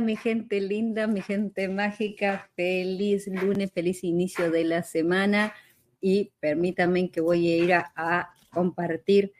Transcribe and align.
Mi 0.00 0.16
gente 0.16 0.60
linda, 0.60 1.06
mi 1.06 1.20
gente 1.20 1.68
mágica, 1.68 2.50
feliz 2.54 3.26
lunes, 3.26 3.70
feliz 3.72 4.04
inicio 4.04 4.50
de 4.50 4.64
la 4.64 4.82
semana. 4.82 5.52
Y 6.00 6.32
permítanme 6.40 7.10
que 7.10 7.20
voy 7.20 7.50
a 7.50 7.56
ir 7.56 7.72
a, 7.74 8.34
compartir 8.52 9.32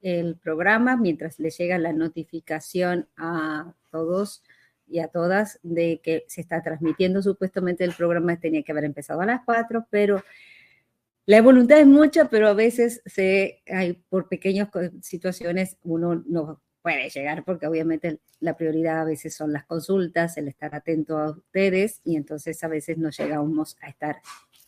el 0.00 0.36
programa 0.38 0.96
mientras 0.96 1.38
le 1.38 1.50
llega 1.50 1.76
la 1.76 1.92
notificación 1.92 3.06
a 3.18 3.74
todos 3.90 4.42
y 4.86 5.00
a 5.00 5.08
todas 5.08 5.58
de 5.62 6.00
que 6.02 6.24
se 6.28 6.40
está 6.40 6.62
transmitiendo. 6.62 7.22
Supuestamente 7.22 7.84
el 7.84 7.92
programa 7.92 8.40
tenía 8.40 8.62
que 8.62 8.72
haber 8.72 8.84
empezado 8.84 9.20
a 9.20 9.26
las 9.26 9.42
4, 9.44 9.88
pero 9.90 10.22
la 11.26 11.42
voluntad 11.42 11.80
es 11.80 11.86
mucha, 11.86 12.30
pero 12.30 12.48
a 12.48 12.54
veces 12.54 13.02
se 13.04 13.62
hay 13.70 13.94
por 14.08 14.28
pequeñas 14.28 14.68
situaciones 15.02 15.76
uno 15.82 16.22
no 16.26 16.62
puede 16.86 17.10
llegar 17.10 17.42
porque 17.42 17.66
obviamente 17.66 18.20
la 18.38 18.56
prioridad 18.56 19.00
a 19.00 19.04
veces 19.04 19.34
son 19.34 19.52
las 19.52 19.64
consultas, 19.64 20.36
el 20.36 20.46
estar 20.46 20.72
atento 20.72 21.18
a 21.18 21.30
ustedes 21.30 22.00
y 22.04 22.14
entonces 22.14 22.62
a 22.62 22.68
veces 22.68 22.96
no 22.96 23.10
llegamos 23.10 23.76
a 23.80 23.88
estar 23.88 24.22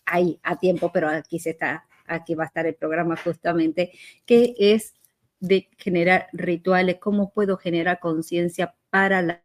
ahí 0.05 0.41
a 0.43 0.59
tiempo, 0.59 0.91
pero 0.93 1.09
aquí 1.09 1.39
se 1.39 1.51
está, 1.51 1.87
aquí 2.07 2.35
va 2.35 2.43
a 2.43 2.47
estar 2.49 2.67
el 2.67 2.75
programa 2.75 3.17
justamente 3.17 3.93
que 4.27 4.57
es 4.59 4.95
de 5.39 5.71
generar 5.79 6.27
rituales, 6.33 6.97
cómo 6.99 7.31
puedo 7.33 7.57
generar 7.57 8.01
conciencia 8.01 8.75
para 8.91 9.23
la, 9.23 9.45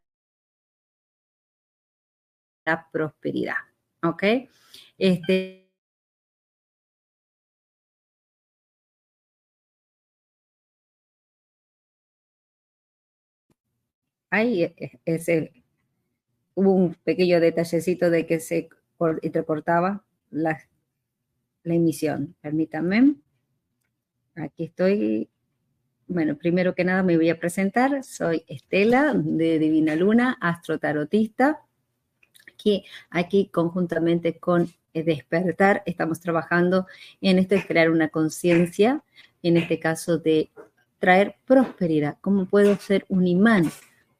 la 2.65 2.89
prosperidad, 2.91 3.57
¿ok? 4.01 4.23
Este, 4.97 5.62
ahí 14.33 14.63
e, 14.63 14.75
e, 14.77 14.99
ese, 15.05 15.53
hubo 16.55 16.73
un 16.73 16.95
pequeño 16.95 17.39
detallecito 17.39 18.09
de 18.09 18.25
que 18.25 18.39
se 18.39 18.69
entrecortaba 19.21 20.03
la, 20.31 20.59
emisión. 21.63 22.35
Permítanme. 22.41 23.15
Aquí 24.35 24.65
estoy. 24.65 25.29
Bueno, 26.07 26.35
primero 26.35 26.75
que 26.75 26.83
nada 26.83 27.03
me 27.03 27.15
voy 27.15 27.29
a 27.29 27.39
presentar. 27.39 28.03
Soy 28.03 28.43
Estela 28.47 29.13
de 29.15 29.59
Divina 29.59 29.95
Luna, 29.95 30.37
astrotarotista. 30.41 31.61
Aquí, 32.51 32.83
aquí 33.09 33.47
conjuntamente 33.47 34.37
con 34.39 34.69
Despertar 34.93 35.81
estamos 35.85 36.19
trabajando 36.19 36.85
en 37.21 37.39
esto 37.39 37.55
de 37.55 37.65
crear 37.65 37.89
una 37.89 38.09
conciencia, 38.09 39.03
en 39.41 39.57
este 39.57 39.79
caso 39.79 40.17
de 40.17 40.51
traer 40.99 41.35
prosperidad. 41.45 42.17
¿Cómo 42.21 42.45
puedo 42.45 42.75
ser 42.75 43.05
un 43.09 43.25
imán 43.25 43.71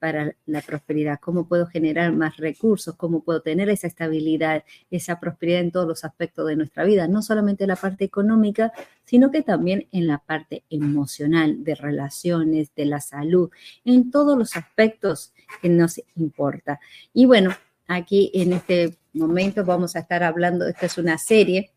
para 0.04 0.36
la 0.48 0.60
prosperidad, 0.60 1.18
cómo 1.22 1.48
puedo 1.48 1.66
generar 1.66 2.12
más 2.12 2.36
recursos, 2.36 2.94
cómo 2.98 3.24
puedo 3.24 3.42
tener 3.42 3.70
esa 3.70 3.88
estabilidad, 3.88 4.66
esa 4.92 5.18
prosperidad 5.18 5.62
en 5.62 5.72
todos 5.72 5.88
los 5.88 6.04
aspectos 6.04 6.46
de 6.46 6.58
nuestra 6.58 6.84
vida, 6.84 7.08
no 7.08 7.22
solamente 7.22 7.64
en 7.64 7.70
la 7.70 7.78
parte 7.78 8.04
económica, 8.04 8.74
sino 9.06 9.32
que 9.32 9.44
también 9.44 9.88
en 9.94 10.08
la 10.08 10.18
parte 10.18 10.66
emocional, 10.70 11.64
de 11.64 11.76
relaciones, 11.76 12.76
de 12.76 12.84
la 12.84 13.00
salud, 13.00 13.50
en 13.86 14.12
todos 14.12 14.38
los 14.38 14.58
aspectos 14.58 15.32
que 15.62 15.70
nos 15.70 16.02
importa. 16.18 16.82
Y 17.14 17.26
bueno, 17.26 17.52
aquí 17.88 18.30
en 18.34 18.52
este 18.52 18.98
momento 19.14 19.64
vamos 19.64 19.96
a 19.96 20.00
estar 20.00 20.22
hablando, 20.22 20.68
esta 20.68 20.88
es 20.88 20.98
una 20.98 21.18
serie 21.18 21.72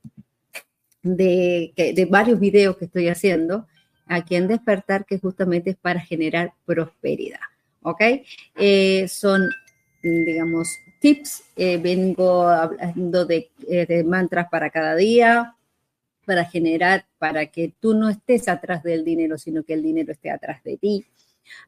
de, 1.04 1.72
de 1.76 2.04
varios 2.06 2.40
videos 2.40 2.76
que 2.76 2.86
estoy 2.86 3.06
haciendo 3.06 3.68
aquí 4.04 4.34
en 4.34 4.48
Despertar, 4.48 5.06
que 5.06 5.20
justamente 5.20 5.70
es 5.70 5.76
para 5.76 6.00
generar 6.00 6.54
prosperidad. 6.64 7.38
¿Ok? 7.86 8.00
Eh, 8.56 9.06
son, 9.08 9.48
digamos, 10.02 10.68
tips. 11.00 11.44
Eh, 11.54 11.78
vengo 11.78 12.48
hablando 12.48 13.28
eh, 13.30 13.50
de, 13.86 14.04
mantras 14.04 14.48
para 14.50 14.70
cada 14.70 14.96
día, 14.96 15.54
para 16.24 16.44
generar, 16.44 17.06
para 17.18 17.46
que 17.46 17.72
tú 17.78 17.94
no 17.94 18.08
estés 18.10 18.48
atrás 18.48 18.82
del 18.82 19.04
dinero, 19.04 19.38
sino 19.38 19.62
que 19.62 19.74
el 19.74 19.82
dinero 19.84 20.12
esté 20.12 20.30
atrás 20.32 20.64
de 20.64 20.76
ti. 20.76 21.06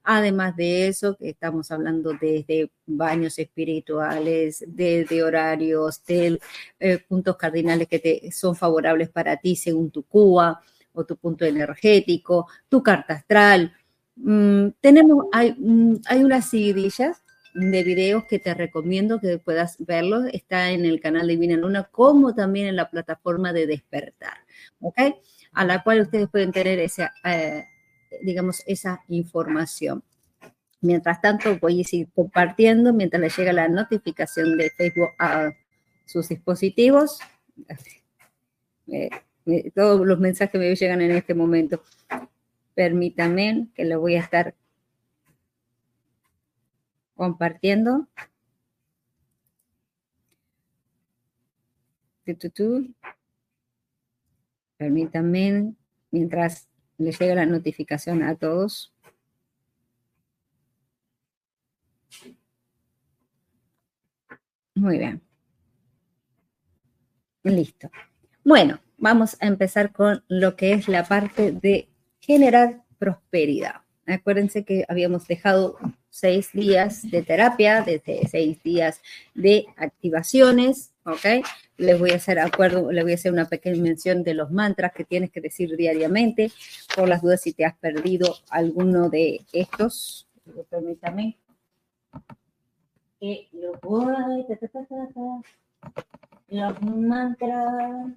Además 0.03 0.57
de 0.57 0.89
eso, 0.89 1.17
estamos 1.21 1.71
hablando 1.71 2.13
desde 2.21 2.69
baños 2.85 3.39
espirituales, 3.39 4.65
desde 4.67 5.23
horarios, 5.23 6.05
de 6.05 6.41
puntos 7.07 7.37
cardinales 7.37 7.87
que 7.87 8.01
te 8.01 8.33
son 8.33 8.57
favorables 8.57 9.09
para 9.09 9.37
ti 9.37 9.55
según 9.55 9.93
tu 9.93 10.03
CUA 10.03 10.61
o 10.95 11.05
tu 11.05 11.17
punto 11.17 11.45
energético, 11.45 12.49
tu 12.69 12.83
carta 12.83 13.15
astral, 13.15 13.73
Mm, 14.21 14.71
tenemos, 14.81 15.27
hay, 15.33 15.55
mm, 15.59 15.97
hay 16.07 16.25
unas 16.25 16.51
seguidillas 16.51 17.23
de 17.55 17.83
videos 17.83 18.25
que 18.25 18.39
te 18.39 18.55
recomiendo 18.55 19.21
que 19.21 19.39
puedas 19.39 19.77
verlos. 19.79 20.25
Está 20.33 20.71
en 20.71 20.85
el 20.85 21.01
canal 21.01 21.27
de 21.27 21.35
Divina 21.35 21.57
Luna, 21.57 21.85
como 21.85 22.35
también 22.35 22.69
en 22.69 22.77
la 22.77 22.91
plataforma 22.91 23.53
de 23.53 23.67
Despertar, 23.67 24.39
¿ok? 24.81 24.99
A 25.53 25.65
la 25.65 25.83
cual 25.83 26.03
ustedes 26.03 26.29
pueden 26.29 26.53
tener 26.53 26.79
esa, 26.79 27.13
eh, 27.25 27.65
digamos, 28.23 28.63
esa 28.67 29.03
información. 29.09 30.03
Mientras 30.81 31.21
tanto, 31.21 31.59
voy 31.59 31.81
a 31.81 31.85
seguir 31.85 32.09
compartiendo 32.15 32.93
mientras 32.93 33.21
les 33.21 33.37
llega 33.37 33.53
la 33.53 33.69
notificación 33.69 34.57
de 34.57 34.71
Facebook 34.71 35.11
a 35.19 35.51
sus 36.05 36.29
dispositivos. 36.29 37.19
eh, 38.87 39.11
eh, 39.47 39.71
todos 39.75 40.07
los 40.07 40.19
mensajes 40.21 40.61
me 40.61 40.75
llegan 40.75 41.01
en 41.01 41.13
este 41.13 41.35
momento. 41.35 41.83
Permítanme 42.79 43.67
que 43.75 43.85
lo 43.85 43.99
voy 43.99 44.15
a 44.15 44.21
estar 44.21 44.55
compartiendo. 47.17 48.07
Permítanme 54.77 55.75
mientras 56.13 56.69
les 56.99 57.19
llega 57.19 57.35
la 57.35 57.47
notificación 57.47 58.23
a 58.23 58.37
todos. 58.37 58.95
Muy 64.77 64.99
bien. 64.99 65.21
Listo. 67.43 67.91
Bueno, 68.45 68.79
vamos 68.99 69.37
a 69.41 69.49
empezar 69.49 69.91
con 69.91 70.23
lo 70.29 70.55
que 70.55 70.75
es 70.75 70.87
la 70.87 71.03
parte 71.03 71.51
de 71.51 71.89
generar 72.29 72.83
prosperidad. 72.99 73.77
Acuérdense 74.07 74.63
que 74.63 74.85
habíamos 74.87 75.27
dejado 75.27 75.79
seis 76.11 76.53
días 76.53 77.11
de 77.11 77.23
terapia, 77.23 77.81
desde 77.81 78.29
seis 78.29 78.63
días 78.63 79.01
de 79.35 79.65
activaciones, 79.77 80.93
¿ok? 81.07 81.43
Les 81.79 81.99
voy 81.99 82.11
a 82.11 82.17
hacer 82.17 82.39
acuerdo, 82.39 82.93
les 82.93 83.03
voy 83.03 83.13
a 83.13 83.15
hacer 83.15 83.33
una 83.33 83.47
pequeña 83.47 83.83
mención 83.83 84.25
de 84.25 84.35
los 84.35 84.51
mantras 84.51 84.93
que 84.93 85.05
tienes 85.05 85.31
que 85.31 85.41
decir 85.41 85.75
diariamente, 85.75 86.53
por 86.95 87.09
las 87.09 87.23
dudas 87.23 87.41
si 87.41 87.55
te 87.55 87.65
has 87.65 87.77
perdido 87.77 88.35
alguno 88.51 89.09
de 89.09 89.41
estos. 89.55 90.29
Permítame 90.69 91.39
voy, 93.83 94.45
los 96.49 96.83
mantras. 96.83 98.13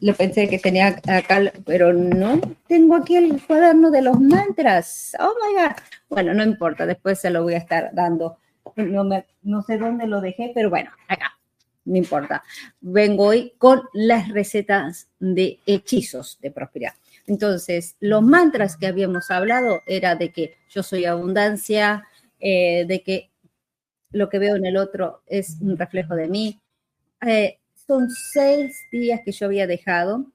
Lo 0.00 0.14
pensé 0.14 0.48
que 0.48 0.58
tenía 0.58 1.00
acá, 1.08 1.52
pero 1.64 1.92
no 1.92 2.40
tengo 2.68 2.96
aquí 2.96 3.16
el 3.16 3.44
cuaderno 3.44 3.90
de 3.90 4.02
los 4.02 4.20
mantras. 4.20 5.16
Oh 5.18 5.34
my 5.42 5.62
God. 5.62 5.76
Bueno, 6.08 6.34
no 6.34 6.44
importa, 6.44 6.86
después 6.86 7.18
se 7.18 7.30
lo 7.30 7.42
voy 7.42 7.54
a 7.54 7.58
estar 7.58 7.90
dando. 7.92 8.38
No, 8.76 9.04
no 9.42 9.62
sé 9.62 9.78
dónde 9.78 10.06
lo 10.06 10.20
dejé, 10.20 10.52
pero 10.54 10.70
bueno, 10.70 10.90
acá 11.08 11.36
no 11.86 11.96
importa. 11.96 12.42
Vengo 12.80 13.26
hoy 13.28 13.54
con 13.58 13.82
las 13.94 14.28
recetas 14.28 15.08
de 15.18 15.60
hechizos 15.66 16.38
de 16.42 16.50
prosperidad. 16.50 16.92
Entonces, 17.26 17.96
los 18.00 18.22
mantras 18.22 18.76
que 18.76 18.86
habíamos 18.86 19.30
hablado 19.30 19.82
era 19.86 20.14
de 20.14 20.30
que 20.30 20.56
yo 20.68 20.82
soy 20.82 21.06
abundancia, 21.06 22.04
eh, 22.38 22.84
de 22.86 23.02
que 23.02 23.30
lo 24.10 24.28
que 24.28 24.38
veo 24.38 24.56
en 24.56 24.66
el 24.66 24.76
otro 24.76 25.22
es 25.26 25.58
un 25.60 25.76
reflejo 25.76 26.14
de 26.14 26.28
mí. 26.28 26.60
Eh, 27.26 27.58
son 27.86 28.10
seis 28.10 28.76
días 28.90 29.20
que 29.24 29.32
yo 29.32 29.46
había 29.46 29.66
dejado 29.66 30.26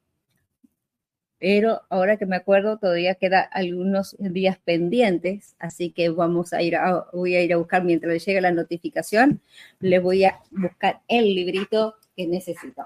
pero 1.41 1.81
ahora 1.89 2.17
que 2.17 2.27
me 2.27 2.35
acuerdo 2.35 2.77
todavía 2.77 3.15
queda 3.15 3.41
algunos 3.41 4.15
días 4.19 4.59
pendientes, 4.63 5.55
así 5.57 5.89
que 5.89 6.09
vamos 6.09 6.53
a 6.53 6.61
ir 6.61 6.75
a, 6.75 7.07
voy 7.13 7.33
a 7.33 7.41
ir 7.41 7.51
a 7.51 7.57
buscar 7.57 7.83
mientras 7.83 8.13
le 8.13 8.19
llegue 8.19 8.41
la 8.41 8.51
notificación, 8.51 9.41
le 9.79 9.97
voy 9.97 10.23
a 10.25 10.39
buscar 10.51 11.01
el 11.07 11.33
librito 11.33 11.95
que 12.15 12.27
necesito. 12.27 12.85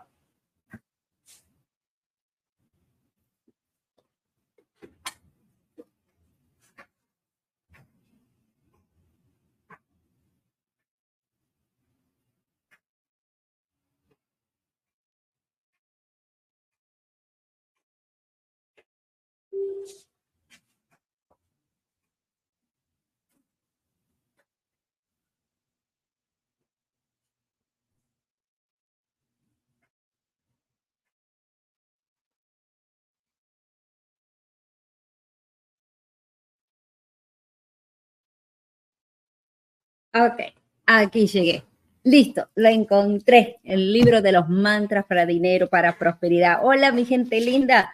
Ok, 40.18 40.40
aquí 40.86 41.28
llegué. 41.28 41.66
Listo, 42.04 42.48
lo 42.56 42.70
encontré. 42.70 43.60
El 43.66 43.92
libro 43.92 44.22
de 44.22 44.32
los 44.32 44.48
mantras 44.48 45.04
para 45.04 45.26
dinero, 45.26 45.68
para 45.68 45.98
prosperidad. 45.98 46.60
Hola, 46.64 46.94
mi 46.94 47.04
gente 47.04 47.42
linda. 47.42 47.94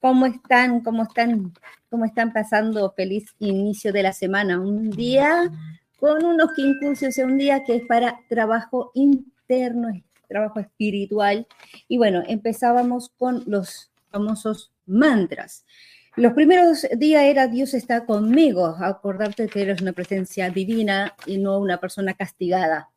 ¿Cómo 0.00 0.26
están? 0.26 0.80
¿Cómo 0.80 1.04
están? 1.04 1.52
¿Cómo 1.88 2.04
están 2.04 2.32
pasando? 2.32 2.92
Feliz 2.96 3.26
inicio 3.38 3.92
de 3.92 4.02
la 4.02 4.12
semana. 4.12 4.58
Un 4.58 4.90
día 4.90 5.52
con 6.00 6.24
unos 6.24 6.52
quincursos, 6.54 7.16
un 7.18 7.38
día 7.38 7.62
que 7.62 7.76
es 7.76 7.82
para 7.86 8.18
trabajo 8.28 8.90
interno, 8.94 9.88
trabajo 10.26 10.58
espiritual. 10.58 11.46
Y 11.86 11.96
bueno, 11.96 12.24
empezábamos 12.26 13.10
con 13.16 13.44
los 13.46 13.92
famosos 14.10 14.72
mantras. 14.84 15.64
Los 16.16 16.34
primeros 16.34 16.86
días 16.98 17.24
era 17.24 17.46
Dios 17.46 17.72
está 17.72 18.04
conmigo, 18.04 18.66
acordarte 18.66 19.48
que 19.48 19.62
eres 19.62 19.80
una 19.80 19.92
presencia 19.92 20.50
divina 20.50 21.14
y 21.24 21.38
no 21.38 21.58
una 21.58 21.80
persona 21.80 22.12
castigada, 22.12 22.90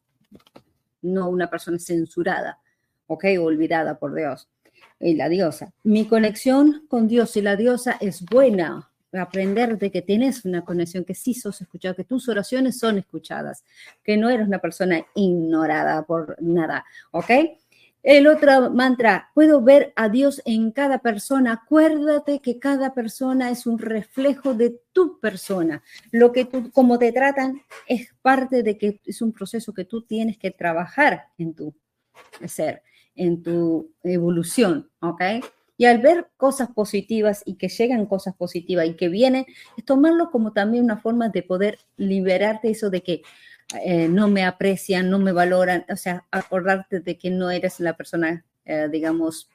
no 1.02 1.30
una 1.30 1.50
persona 1.50 1.80
censurada, 1.80 2.60
¿ok? 3.08 3.26
Olvidada 3.40 3.98
por 4.00 4.14
Dios 4.14 4.50
y 5.00 5.16
la 5.16 5.30
diosa. 5.30 5.72
Mi 5.84 6.06
conexión 6.06 6.86
con 6.90 7.08
Dios 7.08 7.38
y 7.38 7.42
la 7.42 7.56
diosa 7.56 7.98
es 8.02 8.22
buena. 8.26 8.92
Aprender 9.14 9.78
de 9.78 9.92
que 9.92 10.02
tienes 10.02 10.44
una 10.44 10.66
conexión, 10.66 11.06
que 11.06 11.16
sí 11.16 11.34
sos 11.34 11.62
escuchado, 11.62 11.96
que 11.96 12.04
tus 12.04 12.28
oraciones 12.28 12.78
son 12.80 12.98
escuchadas, 12.98 13.64
que 14.04 14.18
no 14.18 14.30
eres 14.30 14.46
una 14.46 14.60
persona 14.60 15.06
ignorada 15.16 16.04
por 16.04 16.36
nada, 16.42 16.84
¿ok? 17.12 17.32
El 18.06 18.28
otro 18.28 18.70
mantra, 18.70 19.32
puedo 19.34 19.64
ver 19.64 19.92
a 19.96 20.10
Dios 20.10 20.40
en 20.46 20.70
cada 20.70 21.00
persona. 21.00 21.54
Acuérdate 21.54 22.40
que 22.40 22.60
cada 22.60 22.94
persona 22.94 23.50
es 23.50 23.66
un 23.66 23.80
reflejo 23.80 24.54
de 24.54 24.80
tu 24.92 25.20
persona. 25.20 25.82
Lo 26.12 26.32
que 26.32 26.46
tú, 26.46 26.70
como 26.70 27.00
te 27.00 27.12
tratan, 27.12 27.64
es 27.88 28.14
parte 28.22 28.62
de 28.62 28.78
que 28.78 29.02
es 29.04 29.24
un 29.24 29.32
proceso 29.32 29.74
que 29.74 29.86
tú 29.86 30.04
tienes 30.04 30.38
que 30.38 30.52
trabajar 30.52 31.30
en 31.40 31.56
tu 31.56 31.74
ser, 32.46 32.84
en 33.16 33.42
tu 33.42 33.92
evolución, 34.04 34.88
¿ok? 35.00 35.22
Y 35.76 35.86
al 35.86 35.98
ver 35.98 36.28
cosas 36.38 36.70
positivas 36.70 37.42
y 37.44 37.56
que 37.56 37.70
llegan 37.70 38.06
cosas 38.06 38.36
positivas 38.36 38.86
y 38.86 38.94
que 38.94 39.10
vienen, 39.10 39.48
es 39.78 39.84
tomarlo 39.84 40.30
como 40.30 40.54
también 40.54 40.84
una 40.84 41.00
forma 41.00 41.30
de 41.30 41.42
poder 41.42 41.80
liberarte 41.98 42.70
eso 42.70 42.92
de 42.92 43.02
que 43.02 43.24
eh, 43.74 44.08
no 44.08 44.28
me 44.28 44.46
aprecian, 44.46 45.10
no 45.10 45.18
me 45.18 45.32
valoran, 45.32 45.86
o 45.90 45.96
sea, 45.96 46.26
acordarte 46.30 47.00
de 47.00 47.18
que 47.18 47.32
no 47.32 47.50
eres 47.50 47.80
la 47.80 47.98
persona, 47.98 48.46
eh, 48.64 48.88
digamos, 48.92 49.50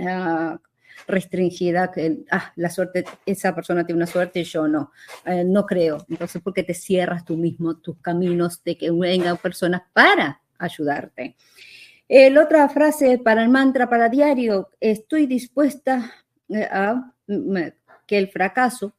ah, 0.00 0.58
restringida, 1.06 1.92
que 1.92 2.24
ah, 2.30 2.52
la 2.56 2.70
suerte, 2.70 3.04
esa 3.24 3.54
persona 3.54 3.86
tiene 3.86 3.98
una 3.98 4.06
suerte 4.06 4.40
y 4.40 4.44
yo 4.44 4.66
no, 4.66 4.90
eh, 5.24 5.44
no 5.44 5.64
creo. 5.64 6.04
Entonces, 6.08 6.42
porque 6.42 6.64
te 6.64 6.74
cierras 6.74 7.24
tú 7.24 7.36
mismo 7.36 7.76
tus 7.76 7.98
caminos 7.98 8.62
de 8.64 8.76
que 8.76 8.90
vengan 8.90 9.36
personas 9.36 9.82
para 9.92 10.40
ayudarte. 10.58 11.36
La 12.08 12.42
otra 12.42 12.68
frase 12.68 13.18
para 13.18 13.42
el 13.42 13.48
mantra 13.48 13.88
para 13.88 14.08
diario, 14.08 14.70
estoy 14.78 15.26
dispuesta 15.26 16.12
a 16.70 17.12
que 18.06 18.18
el 18.18 18.28
fracaso 18.28 18.94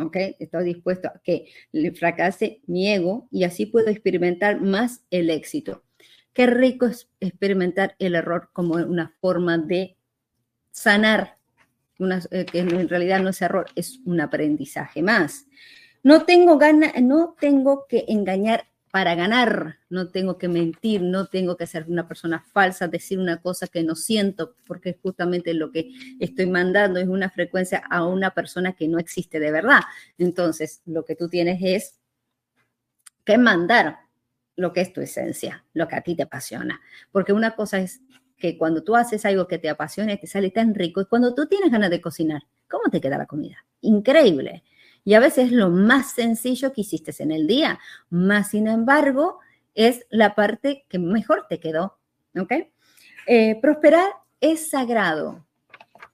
¿ok? 0.00 0.16
Estoy 0.38 0.64
dispuesto 0.64 1.08
a 1.08 1.20
que 1.22 1.46
le 1.72 1.92
fracase 1.92 2.60
mi 2.66 2.92
ego 2.92 3.28
y 3.30 3.44
así 3.44 3.66
puedo 3.66 3.88
experimentar 3.88 4.60
más 4.60 5.04
el 5.10 5.30
éxito. 5.30 5.82
Qué 6.32 6.46
rico 6.46 6.86
es 6.86 7.08
experimentar 7.20 7.94
el 7.98 8.14
error 8.14 8.50
como 8.52 8.74
una 8.74 9.14
forma 9.20 9.56
de 9.58 9.96
sanar, 10.70 11.38
eh, 12.30 12.44
que 12.44 12.58
en 12.58 12.88
realidad 12.88 13.20
no 13.20 13.30
es 13.30 13.40
error, 13.40 13.66
es 13.76 14.00
un 14.04 14.20
aprendizaje 14.20 15.02
más. 15.02 15.46
No 16.02 16.24
tengo 16.24 16.58
ganas, 16.58 16.92
no 17.00 17.36
tengo 17.40 17.86
que 17.88 18.04
engañar 18.08 18.66
para 18.94 19.16
ganar, 19.16 19.80
no 19.88 20.10
tengo 20.10 20.38
que 20.38 20.46
mentir, 20.46 21.02
no 21.02 21.26
tengo 21.26 21.56
que 21.56 21.66
ser 21.66 21.84
una 21.88 22.06
persona 22.06 22.38
falsa, 22.52 22.86
decir 22.86 23.18
una 23.18 23.42
cosa 23.42 23.66
que 23.66 23.82
no 23.82 23.96
siento, 23.96 24.54
porque 24.68 24.96
justamente 25.02 25.52
lo 25.52 25.72
que 25.72 25.90
estoy 26.20 26.46
mandando 26.46 27.00
es 27.00 27.08
una 27.08 27.28
frecuencia 27.28 27.82
a 27.90 28.06
una 28.06 28.34
persona 28.34 28.74
que 28.74 28.86
no 28.86 29.00
existe 29.00 29.40
de 29.40 29.50
verdad. 29.50 29.80
Entonces, 30.16 30.80
lo 30.86 31.04
que 31.04 31.16
tú 31.16 31.28
tienes 31.28 31.58
es 31.60 31.98
que 33.24 33.36
mandar 33.36 33.98
lo 34.54 34.72
que 34.72 34.82
es 34.82 34.92
tu 34.92 35.00
esencia, 35.00 35.64
lo 35.72 35.88
que 35.88 35.96
a 35.96 36.02
ti 36.02 36.14
te 36.14 36.22
apasiona, 36.22 36.80
porque 37.10 37.32
una 37.32 37.56
cosa 37.56 37.80
es 37.80 38.00
que 38.38 38.56
cuando 38.56 38.84
tú 38.84 38.94
haces 38.94 39.24
algo 39.24 39.48
que 39.48 39.58
te 39.58 39.70
apasiona 39.70 40.12
y 40.12 40.20
te 40.20 40.28
sale 40.28 40.52
tan 40.52 40.72
rico, 40.72 41.00
es 41.00 41.08
cuando 41.08 41.34
tú 41.34 41.48
tienes 41.48 41.72
ganas 41.72 41.90
de 41.90 42.00
cocinar, 42.00 42.42
¿Cómo 42.74 42.90
te 42.90 43.00
queda 43.00 43.18
la 43.18 43.26
comida? 43.26 43.64
Increíble. 43.82 44.64
Y 45.04 45.14
a 45.14 45.20
veces 45.20 45.46
es 45.46 45.52
lo 45.52 45.70
más 45.70 46.12
sencillo 46.12 46.72
que 46.72 46.80
hiciste 46.80 47.12
en 47.22 47.30
el 47.30 47.46
día, 47.46 47.78
más 48.10 48.50
sin 48.50 48.68
embargo 48.68 49.38
es 49.74 50.06
la 50.08 50.34
parte 50.34 50.86
que 50.88 50.98
mejor 50.98 51.46
te 51.48 51.60
quedó. 51.60 51.98
¿Ok? 52.38 52.52
Eh, 53.26 53.58
prosperar 53.60 54.10
es 54.40 54.70
sagrado. 54.70 55.44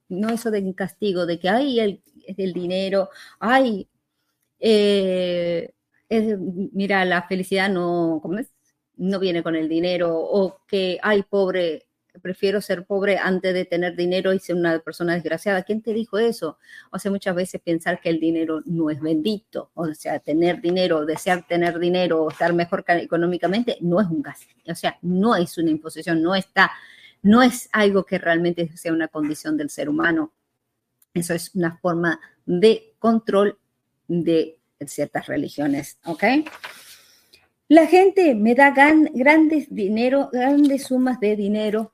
No 0.08 0.30
eso 0.30 0.50
de 0.50 0.74
castigo, 0.74 1.26
de 1.26 1.38
que 1.38 1.48
hay 1.48 1.80
el, 1.80 2.52
dinero, 2.52 3.10
ay, 3.38 3.88
eh, 4.58 5.72
mira, 6.72 7.04
la 7.04 7.22
felicidad 7.22 7.70
no, 7.70 8.20
no 8.96 9.18
viene 9.20 9.42
con 9.42 9.54
el 9.56 9.68
dinero, 9.68 10.16
o 10.16 10.62
que, 10.66 10.98
ay, 11.02 11.22
pobre, 11.22 11.86
prefiero 12.22 12.60
ser 12.60 12.84
pobre 12.84 13.18
antes 13.18 13.54
de 13.54 13.64
tener 13.64 13.96
dinero 13.96 14.32
y 14.32 14.38
ser 14.38 14.56
una 14.56 14.78
persona 14.80 15.14
desgraciada. 15.14 15.62
¿Quién 15.62 15.82
te 15.82 15.92
dijo 15.92 16.18
eso? 16.18 16.58
O 16.90 16.98
sea, 16.98 17.10
muchas 17.10 17.34
veces 17.34 17.60
pensar 17.60 18.00
que 18.00 18.08
el 18.10 18.20
dinero 18.20 18.62
no 18.66 18.90
es 18.90 19.00
bendito, 19.00 19.70
o 19.74 19.92
sea, 19.94 20.18
tener 20.18 20.60
dinero, 20.60 21.04
desear 21.04 21.46
tener 21.46 21.78
dinero, 21.78 22.24
o 22.24 22.30
estar 22.30 22.52
mejor 22.52 22.84
económicamente, 22.88 23.78
no 23.80 24.00
es 24.00 24.08
un 24.08 24.22
gasto. 24.22 24.54
O 24.66 24.74
sea, 24.74 24.98
no 25.02 25.36
es 25.36 25.56
una 25.58 25.70
imposición, 25.70 26.22
no 26.22 26.34
está, 26.34 26.70
no 27.22 27.42
es 27.42 27.68
algo 27.72 28.04
que 28.04 28.18
realmente 28.18 28.68
sea 28.76 28.92
una 28.92 29.08
condición 29.08 29.56
del 29.56 29.70
ser 29.70 29.88
humano. 29.88 30.32
Eso 31.14 31.34
es 31.34 31.54
una 31.54 31.76
forma 31.78 32.20
de 32.46 32.94
control 32.98 33.58
de 34.08 34.58
ciertas 34.86 35.26
religiones, 35.26 35.98
¿ok? 36.04 36.24
La 37.68 37.86
gente 37.86 38.34
me 38.34 38.56
da 38.56 38.70
grandes 38.70 39.72
dinero, 39.72 40.28
grandes 40.32 40.84
sumas 40.84 41.20
de 41.20 41.36
dinero 41.36 41.92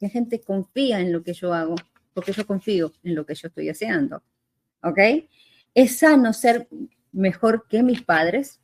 la 0.00 0.08
gente 0.08 0.40
confía 0.40 1.00
en 1.00 1.12
lo 1.12 1.22
que 1.22 1.34
yo 1.34 1.52
hago, 1.54 1.76
porque 2.14 2.32
yo 2.32 2.46
confío 2.46 2.92
en 3.04 3.14
lo 3.14 3.24
que 3.24 3.34
yo 3.34 3.48
estoy 3.48 3.68
haciendo. 3.68 4.22
¿Ok? 4.82 4.98
Es 5.74 5.98
sano 5.98 6.32
ser 6.32 6.68
mejor 7.12 7.66
que 7.68 7.82
mis 7.82 8.02
padres. 8.02 8.60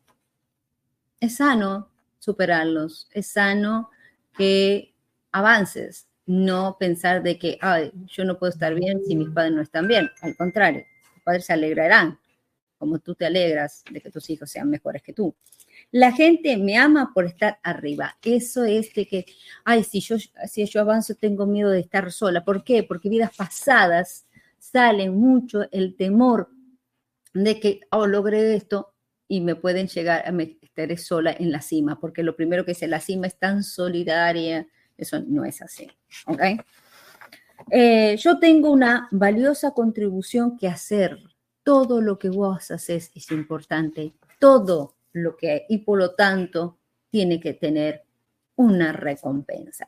Es 1.20 1.36
sano 1.36 1.90
superarlos. 2.18 3.08
Es 3.12 3.28
sano 3.28 3.90
que 4.36 4.94
avances. 5.30 6.08
No 6.24 6.76
pensar 6.80 7.22
de 7.22 7.38
que, 7.38 7.58
ay, 7.60 7.92
yo 8.06 8.24
no 8.24 8.38
puedo 8.38 8.50
estar 8.50 8.74
bien 8.74 9.00
si 9.06 9.14
mis 9.14 9.28
padres 9.28 9.52
no 9.52 9.62
están 9.62 9.86
bien. 9.86 10.10
Al 10.22 10.36
contrario, 10.36 10.84
tus 11.14 11.22
padres 11.22 11.44
se 11.44 11.52
alegrarán, 11.52 12.18
como 12.78 12.98
tú 12.98 13.14
te 13.14 13.26
alegras 13.26 13.84
de 13.88 14.00
que 14.00 14.10
tus 14.10 14.28
hijos 14.30 14.50
sean 14.50 14.68
mejores 14.68 15.02
que 15.02 15.12
tú. 15.12 15.36
La 15.92 16.12
gente 16.12 16.56
me 16.56 16.76
ama 16.76 17.12
por 17.14 17.24
estar 17.24 17.58
arriba. 17.62 18.18
Eso 18.22 18.64
es 18.64 18.92
de 18.94 19.06
que, 19.06 19.26
ay, 19.64 19.84
si 19.84 20.00
yo, 20.00 20.16
si 20.18 20.66
yo 20.66 20.80
avanzo 20.80 21.14
tengo 21.14 21.46
miedo 21.46 21.70
de 21.70 21.80
estar 21.80 22.10
sola. 22.12 22.44
¿Por 22.44 22.64
qué? 22.64 22.82
Porque 22.82 23.08
vidas 23.08 23.34
pasadas 23.34 24.26
sale 24.58 25.10
mucho 25.10 25.66
el 25.70 25.94
temor 25.96 26.50
de 27.32 27.60
que, 27.60 27.80
oh, 27.90 28.06
logré 28.06 28.54
esto 28.54 28.92
y 29.28 29.40
me 29.40 29.54
pueden 29.54 29.88
llegar 29.88 30.24
a 30.26 30.42
estar 30.42 30.98
sola 30.98 31.34
en 31.38 31.50
la 31.52 31.60
cima, 31.60 31.98
porque 32.00 32.22
lo 32.22 32.36
primero 32.36 32.64
que 32.64 32.72
dice, 32.72 32.86
la 32.86 33.00
cima 33.00 33.26
es 33.26 33.38
tan 33.38 33.62
solidaria, 33.62 34.66
eso 34.96 35.20
no 35.26 35.44
es 35.44 35.62
así, 35.62 35.90
¿ok? 36.26 36.42
Eh, 37.70 38.16
yo 38.18 38.38
tengo 38.38 38.70
una 38.70 39.08
valiosa 39.10 39.72
contribución 39.72 40.56
que 40.56 40.68
hacer. 40.68 41.18
Todo 41.62 42.00
lo 42.00 42.18
que 42.18 42.28
vos 42.28 42.70
haces 42.70 43.10
es 43.14 43.30
importante. 43.32 44.14
Todo 44.38 44.95
lo 45.16 45.36
que, 45.36 45.64
y 45.68 45.78
por 45.78 45.98
lo 45.98 46.14
tanto 46.14 46.78
tiene 47.10 47.40
que 47.40 47.54
tener 47.54 48.04
una 48.56 48.92
recompensa. 48.92 49.86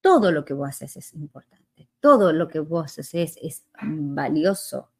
Todo 0.00 0.32
lo 0.32 0.44
que 0.44 0.54
vos 0.54 0.68
haces 0.68 0.96
es 0.96 1.14
importante, 1.14 1.88
todo 2.00 2.32
lo 2.32 2.48
que 2.48 2.58
vos 2.58 2.98
haces 2.98 3.38
es 3.40 3.64
valioso. 3.82 4.90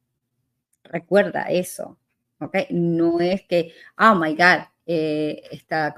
Recuerda 0.84 1.42
eso, 1.44 1.98
¿ok? 2.38 2.56
No 2.70 3.20
es 3.20 3.42
que, 3.42 3.72
oh 3.98 4.14
my 4.14 4.34
God, 4.34 4.66
eh, 4.86 5.42
está, 5.50 5.94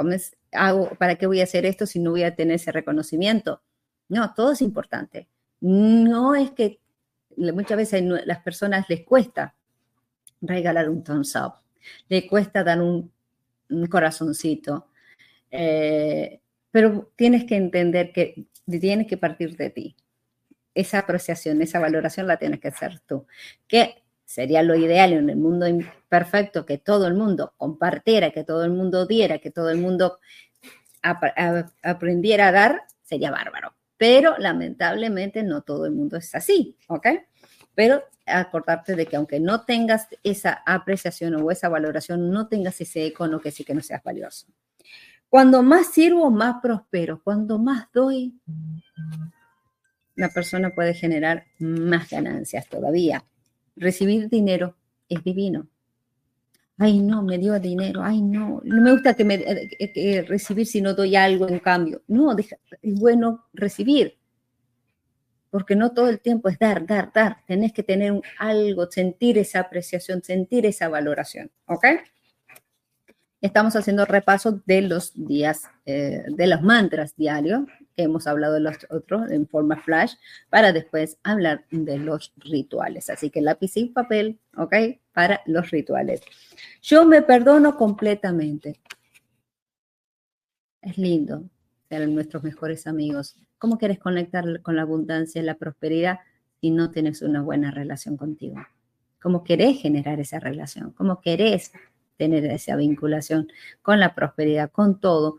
hago, 0.53 0.91
¿para 0.99 1.17
qué 1.17 1.27
voy 1.27 1.41
a 1.41 1.45
hacer 1.45 1.67
esto 1.67 1.87
si 1.87 1.99
no 1.99 2.13
voy 2.13 2.23
a 2.23 2.35
tener 2.35 2.57
ese 2.57 2.73
reconocimiento? 2.73 3.63
No, 4.09 4.33
todo 4.35 4.53
es 4.53 4.63
importante. 4.63 5.29
No 5.61 6.35
es 6.35 6.51
que 6.53 6.81
muchas 7.37 7.77
veces 7.77 8.03
las 8.25 8.41
personas 8.41 8.89
les 8.89 9.05
cuesta 9.05 9.55
regalar 10.41 10.89
un 10.89 11.03
thumbs 11.03 11.35
up 11.37 11.62
le 12.09 12.27
cuesta 12.27 12.65
dar 12.65 12.81
un, 12.81 13.13
corazoncito. 13.91 14.89
Eh, 15.51 16.41
pero 16.71 17.13
tienes 17.17 17.45
que 17.45 17.57
entender 17.57 18.13
que 18.13 18.47
tienes 18.81 19.07
que 19.07 19.17
partir 19.17 19.57
de 19.57 19.71
ti. 19.71 19.97
Esa 20.75 21.01
apreciación, 21.01 21.61
esa 21.63 21.79
valoración 21.81 22.27
la 22.27 22.39
tienes 22.39 22.61
que 22.61 22.69
hacer 22.69 23.01
tú. 23.01 23.27
Que 23.67 24.03
sería 24.25 24.63
lo 24.63 24.75
ideal 24.75 25.13
en 25.13 25.29
el 25.29 25.37
mundo 25.37 25.69
imperfecto 25.69 26.65
que 26.65 26.79
todo 26.79 27.07
el 27.07 27.15
mundo 27.15 27.53
compartiera, 27.59 28.31
que 28.31 28.45
todo 28.45 28.65
el 28.65 28.71
mundo 28.71 29.07
diera, 29.07 29.39
que 29.39 29.51
todo 29.51 29.69
el 29.69 29.79
mundo 29.79 30.21
aprendiera 31.03 32.49
a 32.49 32.53
dar, 32.53 32.83
sería 33.03 33.31
bárbaro. 33.31 33.75
Pero 33.99 34.37
lamentablemente 34.39 35.43
no 35.43 35.63
todo 35.63 35.85
el 35.85 35.93
mundo 35.93 36.17
es 36.17 36.35
así, 36.35 36.77
¿ok? 36.89 37.09
Pero 37.75 38.03
acordarte 38.27 38.95
de 38.95 39.07
que 39.07 39.17
aunque 39.17 39.41
no 39.41 39.65
tengas 39.65 40.09
esa 40.23 40.63
apreciación 40.67 41.35
o 41.35 41.51
esa 41.51 41.69
valoración, 41.69 42.31
no 42.31 42.49
tengas 42.49 42.81
ese 42.81 43.07
eco, 43.07 43.27
no 43.27 43.41
que 43.41 43.51
sí 43.51 43.65
que 43.65 43.75
no 43.75 43.83
seas 43.83 44.03
valioso. 44.03 44.47
Cuando 45.29 45.63
más 45.63 45.93
sirvo, 45.93 46.31
más 46.31 46.61
prospero. 46.61 47.21
Cuando 47.25 47.59
más 47.59 47.89
doy, 47.93 48.35
la 50.15 50.29
persona 50.29 50.71
puede 50.75 50.95
generar 50.95 51.45
más 51.59 52.11
ganancias 52.11 52.69
todavía. 52.69 53.25
Recibir 53.77 54.29
dinero 54.29 54.77
es 55.09 55.25
divino. 55.25 55.67
Ay, 56.79 57.01
no, 57.01 57.23
me 57.23 57.39
dio 57.39 57.59
dinero. 57.59 58.03
Ay, 58.03 58.21
no, 58.21 58.61
no 58.65 58.83
me 58.83 58.93
gusta 58.93 59.15
que 59.15 59.25
me 59.25 59.35
eh, 59.37 60.25
recibir 60.29 60.67
si 60.67 60.83
no 60.83 60.95
doy 60.95 61.17
algo 61.17 61.49
en 61.49 61.61
cambio. 61.61 62.03
No, 62.09 62.37
es 62.37 62.55
bueno 62.83 63.47
recibir 63.53 64.19
porque 65.53 65.77
no 65.77 65.93
todo 65.93 66.09
el 66.09 66.19
tiempo 66.19 66.49
es 66.49 66.59
dar, 66.59 66.87
dar, 66.87 67.13
dar. 67.13 67.37
Tenés 67.47 67.75
que 67.75 67.83
tener 67.83 68.23
algo, 68.39 68.91
sentir 68.91 69.37
esa 69.37 69.61
apreciación, 69.61 70.25
sentir 70.25 70.65
esa 70.65 70.89
valoración, 70.89 71.51
¿ok? 71.67 71.85
Estamos 73.43 73.77
haciendo 73.77 74.07
repaso 74.07 74.63
de 74.65 74.81
los 74.81 75.13
días, 75.15 75.65
eh, 75.85 76.25
de 76.27 76.47
los 76.47 76.63
mantras 76.63 77.15
diarios, 77.17 77.65
que 77.95 78.05
hemos 78.05 78.27
hablado 78.27 78.55
de 78.55 78.61
los 78.61 78.79
otros 78.89 79.31
en 79.31 79.47
forma 79.47 79.77
flash, 79.77 80.15
para 80.49 80.73
después 80.73 81.19
hablar 81.23 81.67
de 81.71 81.99
los 81.99 82.33
rituales. 82.39 83.11
Así 83.11 83.29
que 83.29 83.43
lápiz 83.43 83.77
y 83.77 83.91
papel, 83.91 84.39
¿ok? 84.57 84.75
Para 85.13 85.43
los 85.45 85.71
rituales. 85.71 86.23
Yo 86.81 87.05
me 87.05 87.21
perdono 87.21 87.77
completamente. 87.77 88.81
Es 90.81 90.97
lindo 90.97 91.45
ser 91.99 92.09
nuestros 92.09 92.43
mejores 92.43 92.87
amigos 92.87 93.37
¿Cómo 93.63 93.79
quieres 93.79 94.01
conectar 94.01 94.61
con 94.63 94.75
la 94.75 94.83
abundancia 94.83 95.41
y 95.41 95.45
la 95.45 95.55
prosperidad 95.55 96.19
si 96.61 96.73
no 96.73 96.91
tienes 96.91 97.23
una 97.23 97.43
buena 97.43 97.71
relación 97.71 98.17
contigo? 98.17 98.57
¿Cómo 99.21 99.45
querés 99.45 99.81
generar 99.81 100.19
esa 100.19 100.41
relación? 100.41 100.91
¿Cómo 100.91 101.21
querés 101.21 101.71
tener 102.17 102.45
esa 102.47 102.75
vinculación 102.75 103.47
con 103.81 104.01
la 104.01 104.17
prosperidad, 104.17 104.73
con 104.73 104.99
todo? 104.99 105.37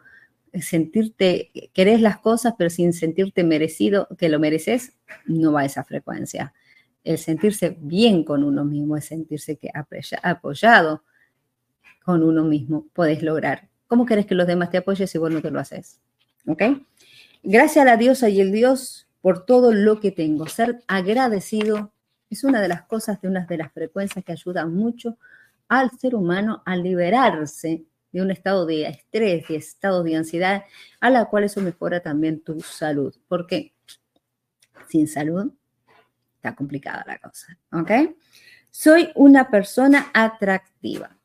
Sentirte, 0.53 1.51
querés 1.73 1.99
las 1.99 2.19
cosas, 2.19 2.53
pero 2.57 2.69
sin 2.69 2.93
sentirte 2.93 3.43
merecido, 3.43 4.07
que 4.17 4.29
lo 4.29 4.39
mereces, 4.39 4.93
no 5.25 5.51
va 5.51 5.61
a 5.61 5.65
esa 5.65 5.83
frecuencia. 5.83 6.53
El 7.03 7.17
sentirse 7.17 7.75
bien 7.81 8.23
con 8.23 8.45
uno 8.45 8.63
mismo, 8.63 8.95
es 8.95 9.03
sentirse 9.03 9.57
que 9.57 9.69
apoyado 10.23 11.03
con 12.05 12.23
uno 12.23 12.45
mismo, 12.45 12.87
puedes 12.93 13.21
lograr. 13.21 13.67
¿Cómo 13.87 14.05
querés 14.05 14.27
que 14.27 14.35
los 14.35 14.47
demás 14.47 14.69
te 14.69 14.77
apoyen 14.77 15.09
si 15.09 15.17
vos 15.17 15.29
no 15.29 15.41
te 15.41 15.51
lo 15.51 15.59
haces? 15.59 15.99
¿Ok? 16.47 16.63
Gracias 17.43 17.83
a 17.83 17.85
la 17.85 17.97
diosa 17.97 18.29
y 18.29 18.41
el 18.41 18.51
dios 18.51 19.07
por 19.21 19.45
todo 19.45 19.71
lo 19.71 19.99
que 19.99 20.11
tengo. 20.11 20.47
Ser 20.47 20.83
agradecido 20.87 21.93
es 22.29 22.43
una 22.43 22.61
de 22.61 22.67
las 22.67 22.83
cosas, 22.83 23.21
de 23.21 23.27
una 23.27 23.45
de 23.45 23.57
las 23.57 23.71
frecuencias 23.71 24.23
que 24.23 24.31
ayudan 24.31 24.73
mucho 24.73 25.17
al 25.67 25.91
ser 25.91 26.15
humano 26.15 26.61
a 26.65 26.75
liberarse 26.75 27.85
de 28.11 28.21
un 28.21 28.31
estado 28.31 28.65
de 28.65 28.87
estrés, 28.87 29.47
de 29.47 29.55
estado 29.55 30.03
de 30.03 30.15
ansiedad, 30.15 30.63
a 30.99 31.09
la 31.09 31.25
cual 31.25 31.45
eso 31.45 31.61
mejora 31.61 31.99
también 31.99 32.41
tu 32.41 32.61
salud. 32.61 33.15
Porque 33.27 33.73
sin 34.89 35.07
salud 35.07 35.51
está 36.35 36.55
complicada 36.55 37.03
la 37.07 37.17
cosa, 37.17 37.57
¿ok? 37.71 38.15
Soy 38.69 39.09
una 39.15 39.49
persona 39.49 40.11
atractiva. 40.13 41.17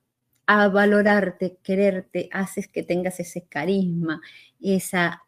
A 0.51 0.69
valorarte, 0.69 1.59
quererte, 1.63 2.29
haces 2.33 2.69
que 2.69 2.83
tengas 2.83 3.21
ese 3.21 3.47
carisma, 3.47 4.23
esa 4.61 5.23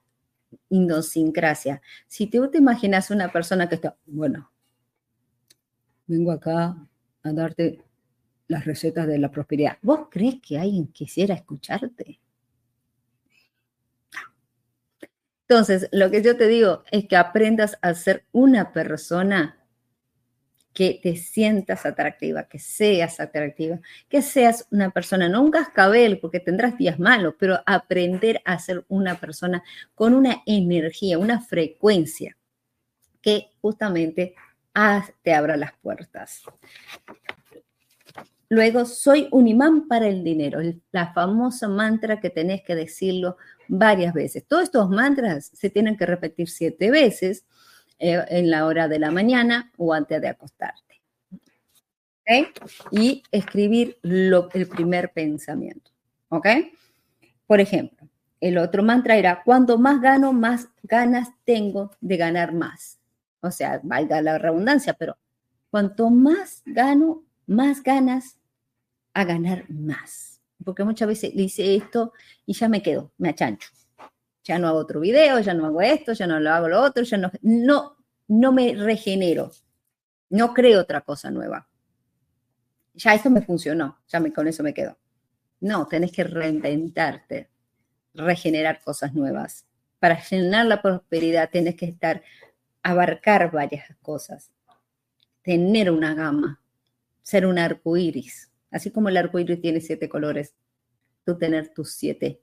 idiosincrasia. 0.71 1.83
Si 2.09 2.27
tú 2.27 2.51
te 2.51 2.57
imaginas 2.57 3.11
una 3.11 3.31
persona 3.31 3.69
que 3.69 3.75
está, 3.75 3.97
bueno, 4.07 4.51
vengo 6.07 6.33
acá 6.33 6.75
a 7.23 7.33
darte 7.33 7.85
las 8.49 8.65
recetas 8.65 9.07
de 9.07 9.19
la 9.19 9.31
prosperidad. 9.31 9.79
¿Vos 9.83 10.09
crees 10.11 10.41
que 10.41 10.59
alguien 10.59 10.89
quisiera 10.89 11.35
escucharte? 11.35 12.19
Entonces, 15.49 15.89
lo 15.93 16.11
que 16.11 16.23
yo 16.23 16.37
te 16.37 16.47
digo 16.47 16.83
es 16.93 17.07
que 17.07 17.17
aprendas 17.17 17.77
a 17.83 17.93
ser 17.95 18.25
una 18.33 18.73
persona 18.73 19.60
que 20.73 21.01
te 21.03 21.17
sientas 21.17 21.85
atractiva, 21.85 22.45
que 22.45 22.59
seas 22.59 23.19
atractiva, 23.19 23.81
que 24.09 24.23
seas 24.23 24.67
una 24.71 24.91
persona, 24.91 25.29
no 25.29 25.43
un 25.43 25.51
cascabel, 25.51 26.19
porque 26.21 26.41
tendrás 26.41 26.79
días 26.79 26.99
malos, 26.99 27.35
pero 27.39 27.61
aprender 27.67 28.41
a 28.45 28.59
ser 28.59 28.85
una 28.89 29.17
persona 29.17 29.63
con 29.95 30.15
una 30.15 30.43
energía, 30.47 31.19
una 31.19 31.41
frecuencia 31.41 32.37
que 33.21 33.51
justamente 33.61 34.35
te 35.23 35.35
abra 35.35 35.57
las 35.57 35.73
puertas. 35.83 36.43
Luego, 38.49 38.85
soy 38.85 39.29
un 39.31 39.47
imán 39.47 39.87
para 39.87 40.09
el 40.09 40.25
dinero, 40.25 40.59
la 40.91 41.13
famosa 41.13 41.69
mantra 41.69 42.21
que 42.21 42.31
tenés 42.31 42.63
que 42.63 42.75
decirlo 42.75 43.37
varias 43.69 44.13
veces. 44.13 44.45
Todos 44.47 44.65
estos 44.65 44.91
mantras 44.91 45.51
se 45.55 45.71
tienen 45.71 45.97
que 45.97 46.07
repetir 46.07 46.49
siete 46.49 46.91
veces 46.91 47.45
en 48.01 48.51
la 48.51 48.67
hora 48.67 48.89
de 48.89 48.99
la 48.99 49.11
mañana 49.11 49.71
o 49.77 49.93
antes 49.93 50.21
de 50.21 50.29
acostarte. 50.29 51.01
Y 52.91 53.23
escribir 53.31 53.99
el 54.03 54.69
primer 54.69 55.13
pensamiento. 55.13 55.91
¿Ok? 56.29 56.47
Por 57.47 57.61
ejemplo, 57.61 58.09
el 58.41 58.57
otro 58.57 58.83
mantra 58.83 59.17
era, 59.17 59.43
cuando 59.45 59.79
más 59.79 60.01
gano, 60.01 60.33
más 60.33 60.69
ganas 60.85 61.29
tengo 61.45 61.91
de 62.01 62.17
ganar 62.17 62.55
más. 62.55 62.99
O 63.41 63.51
sea, 63.51 63.81
valga 63.83 64.23
la 64.23 64.39
redundancia, 64.39 64.95
pero 64.95 65.19
cuanto 65.71 66.09
más 66.09 66.63
gano, 66.65 67.25
más 67.47 67.83
ganas 67.83 68.39
a 69.13 69.25
ganar 69.25 69.69
más. 69.69 70.41
Porque 70.65 70.85
muchas 70.85 71.09
veces 71.09 71.35
le 71.35 71.43
hice 71.43 71.75
esto 71.75 72.13
y 72.47 72.55
ya 72.55 72.69
me 72.69 72.83
quedo, 72.83 73.13
me 73.19 73.31
achancho 73.31 73.69
ya 74.51 74.59
no 74.59 74.67
hago 74.67 74.79
otro 74.79 74.99
video, 74.99 75.39
ya 75.39 75.55
no 75.55 75.65
hago 75.65 75.81
esto, 75.81 76.13
ya 76.13 76.27
no 76.27 76.41
lo 76.41 76.51
hago 76.51 76.69
lo 76.69 76.83
otro, 76.83 77.05
ya 77.05 77.17
no, 77.17 77.31
no, 77.41 77.97
no 78.27 78.51
me 78.51 78.75
regenero, 78.75 79.53
no 80.29 80.53
creo 80.53 80.81
otra 80.81 81.03
cosa 81.03 81.31
nueva. 81.31 81.69
Ya 82.95 83.15
esto 83.15 83.31
me 83.31 83.43
funcionó, 83.43 84.01
ya 84.09 84.19
me, 84.19 84.33
con 84.33 84.49
eso 84.49 84.65
me 84.65 84.75
quedo. 84.75 84.99
No, 85.61 85.87
tenés 85.87 86.11
que 86.11 86.25
reinventarte, 86.25 87.49
regenerar 88.13 88.81
cosas 88.83 89.15
nuevas. 89.15 89.67
Para 90.01 90.21
llenar 90.21 90.67
la 90.67 90.83
prosperidad 90.83 91.49
tienes 91.51 91.77
que 91.77 91.87
estar, 91.87 92.25
abarcar 92.83 93.53
varias 93.53 93.97
cosas, 94.03 94.51
tener 95.43 95.93
una 95.93 96.13
gama, 96.15 96.61
ser 97.23 97.47
un 97.47 97.57
arco 97.57 97.97
iris. 97.97 98.51
Así 98.73 98.91
como 98.91 99.11
el 99.11 99.17
arco 99.17 99.39
iris 99.39 99.61
tiene 99.61 99.81
siete 99.81 100.09
colores, 100.09 100.57
tú 101.25 101.39
tener 101.39 101.73
tus 101.73 101.93
siete 101.93 102.41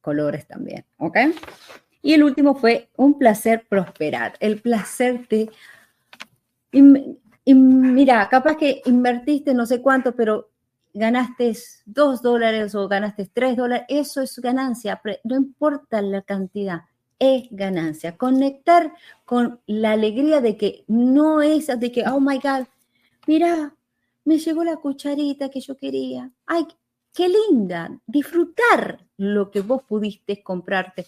colores 0.00 0.46
también, 0.46 0.84
¿ok? 0.98 1.16
Y 2.02 2.14
el 2.14 2.22
último 2.22 2.54
fue 2.54 2.88
un 2.96 3.18
placer 3.18 3.66
prosperar, 3.68 4.34
el 4.40 4.60
placer 4.60 5.28
de... 5.28 5.50
Y, 6.72 7.54
mira, 7.54 8.28
capaz 8.28 8.56
que 8.56 8.80
invertiste 8.86 9.54
no 9.54 9.66
sé 9.66 9.82
cuánto, 9.82 10.14
pero 10.14 10.50
ganaste 10.94 11.52
dos 11.84 12.22
dólares 12.22 12.74
o 12.74 12.88
ganaste 12.88 13.28
tres 13.32 13.56
dólares, 13.56 13.86
eso 13.88 14.20
es 14.22 14.38
ganancia, 14.38 15.00
no 15.24 15.36
importa 15.36 16.00
la 16.00 16.22
cantidad, 16.22 16.82
es 17.18 17.48
ganancia. 17.50 18.16
Conectar 18.16 18.92
con 19.24 19.60
la 19.66 19.92
alegría 19.92 20.40
de 20.40 20.56
que 20.56 20.84
no 20.86 21.42
es 21.42 21.66
de 21.66 21.92
que, 21.92 22.04
oh 22.08 22.20
my 22.20 22.38
God, 22.38 22.66
mira, 23.26 23.74
me 24.24 24.38
llegó 24.38 24.64
la 24.64 24.76
cucharita 24.76 25.48
que 25.48 25.60
yo 25.60 25.76
quería. 25.76 26.30
Ay, 26.46 26.66
qué 27.14 27.28
linda, 27.28 27.90
disfrutar 28.06 29.04
lo 29.16 29.50
que 29.50 29.60
vos 29.60 29.82
pudiste 29.82 30.42
comprarte, 30.42 31.06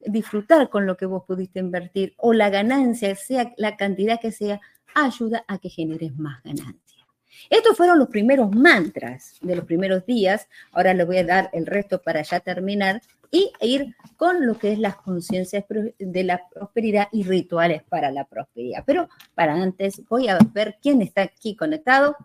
disfrutar 0.00 0.68
con 0.68 0.86
lo 0.86 0.96
que 0.96 1.06
vos 1.06 1.24
pudiste 1.26 1.60
invertir 1.60 2.14
o 2.16 2.32
la 2.32 2.50
ganancia, 2.50 3.14
sea 3.16 3.52
la 3.56 3.76
cantidad 3.76 4.20
que 4.20 4.32
sea, 4.32 4.60
ayuda 4.94 5.44
a 5.48 5.58
que 5.58 5.68
generes 5.68 6.16
más 6.16 6.42
ganancia. 6.42 7.06
Estos 7.50 7.76
fueron 7.76 7.98
los 7.98 8.08
primeros 8.08 8.50
mantras 8.54 9.36
de 9.40 9.56
los 9.56 9.64
primeros 9.64 10.04
días. 10.06 10.48
Ahora 10.72 10.94
les 10.94 11.06
voy 11.06 11.18
a 11.18 11.24
dar 11.24 11.50
el 11.52 11.66
resto 11.66 12.02
para 12.02 12.22
ya 12.22 12.40
terminar 12.40 13.00
y 13.30 13.52
ir 13.60 13.94
con 14.16 14.46
lo 14.46 14.58
que 14.58 14.72
es 14.72 14.78
las 14.78 14.96
conciencias 14.96 15.64
de 15.98 16.24
la 16.24 16.48
prosperidad 16.48 17.08
y 17.12 17.24
rituales 17.24 17.82
para 17.84 18.10
la 18.10 18.24
prosperidad. 18.24 18.82
Pero 18.86 19.08
para 19.34 19.54
antes 19.54 20.02
voy 20.08 20.28
a 20.28 20.38
ver 20.52 20.78
quién 20.82 21.02
está 21.02 21.22
aquí 21.22 21.54
conectado. 21.54 22.16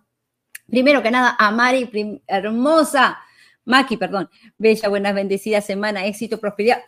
Primero 0.68 1.04
que 1.04 1.12
nada, 1.12 1.36
a 1.38 1.52
Mari, 1.52 2.22
hermosa, 2.28 3.20
Maki, 3.66 3.98
perdón, 3.98 4.30
bella, 4.58 4.90
buenas, 4.90 5.16
bendecida 5.16 5.62
semana, 5.62 6.06
éxito, 6.06 6.40
prosperidad, 6.40 6.84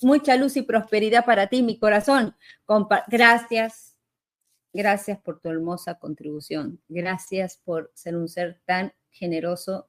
mucha 0.00 0.36
luz 0.36 0.56
y 0.56 0.62
prosperidad 0.62 1.24
para 1.24 1.48
ti, 1.48 1.62
mi 1.62 1.78
corazón. 1.78 2.34
gracias, 3.08 3.96
gracias 4.72 5.18
por 5.18 5.40
tu 5.40 5.48
hermosa 5.48 5.98
contribución, 5.98 6.80
gracias 6.88 7.58
por 7.58 7.90
ser 7.94 8.16
un 8.16 8.28
ser 8.28 8.60
tan 8.64 8.92
generoso. 9.10 9.88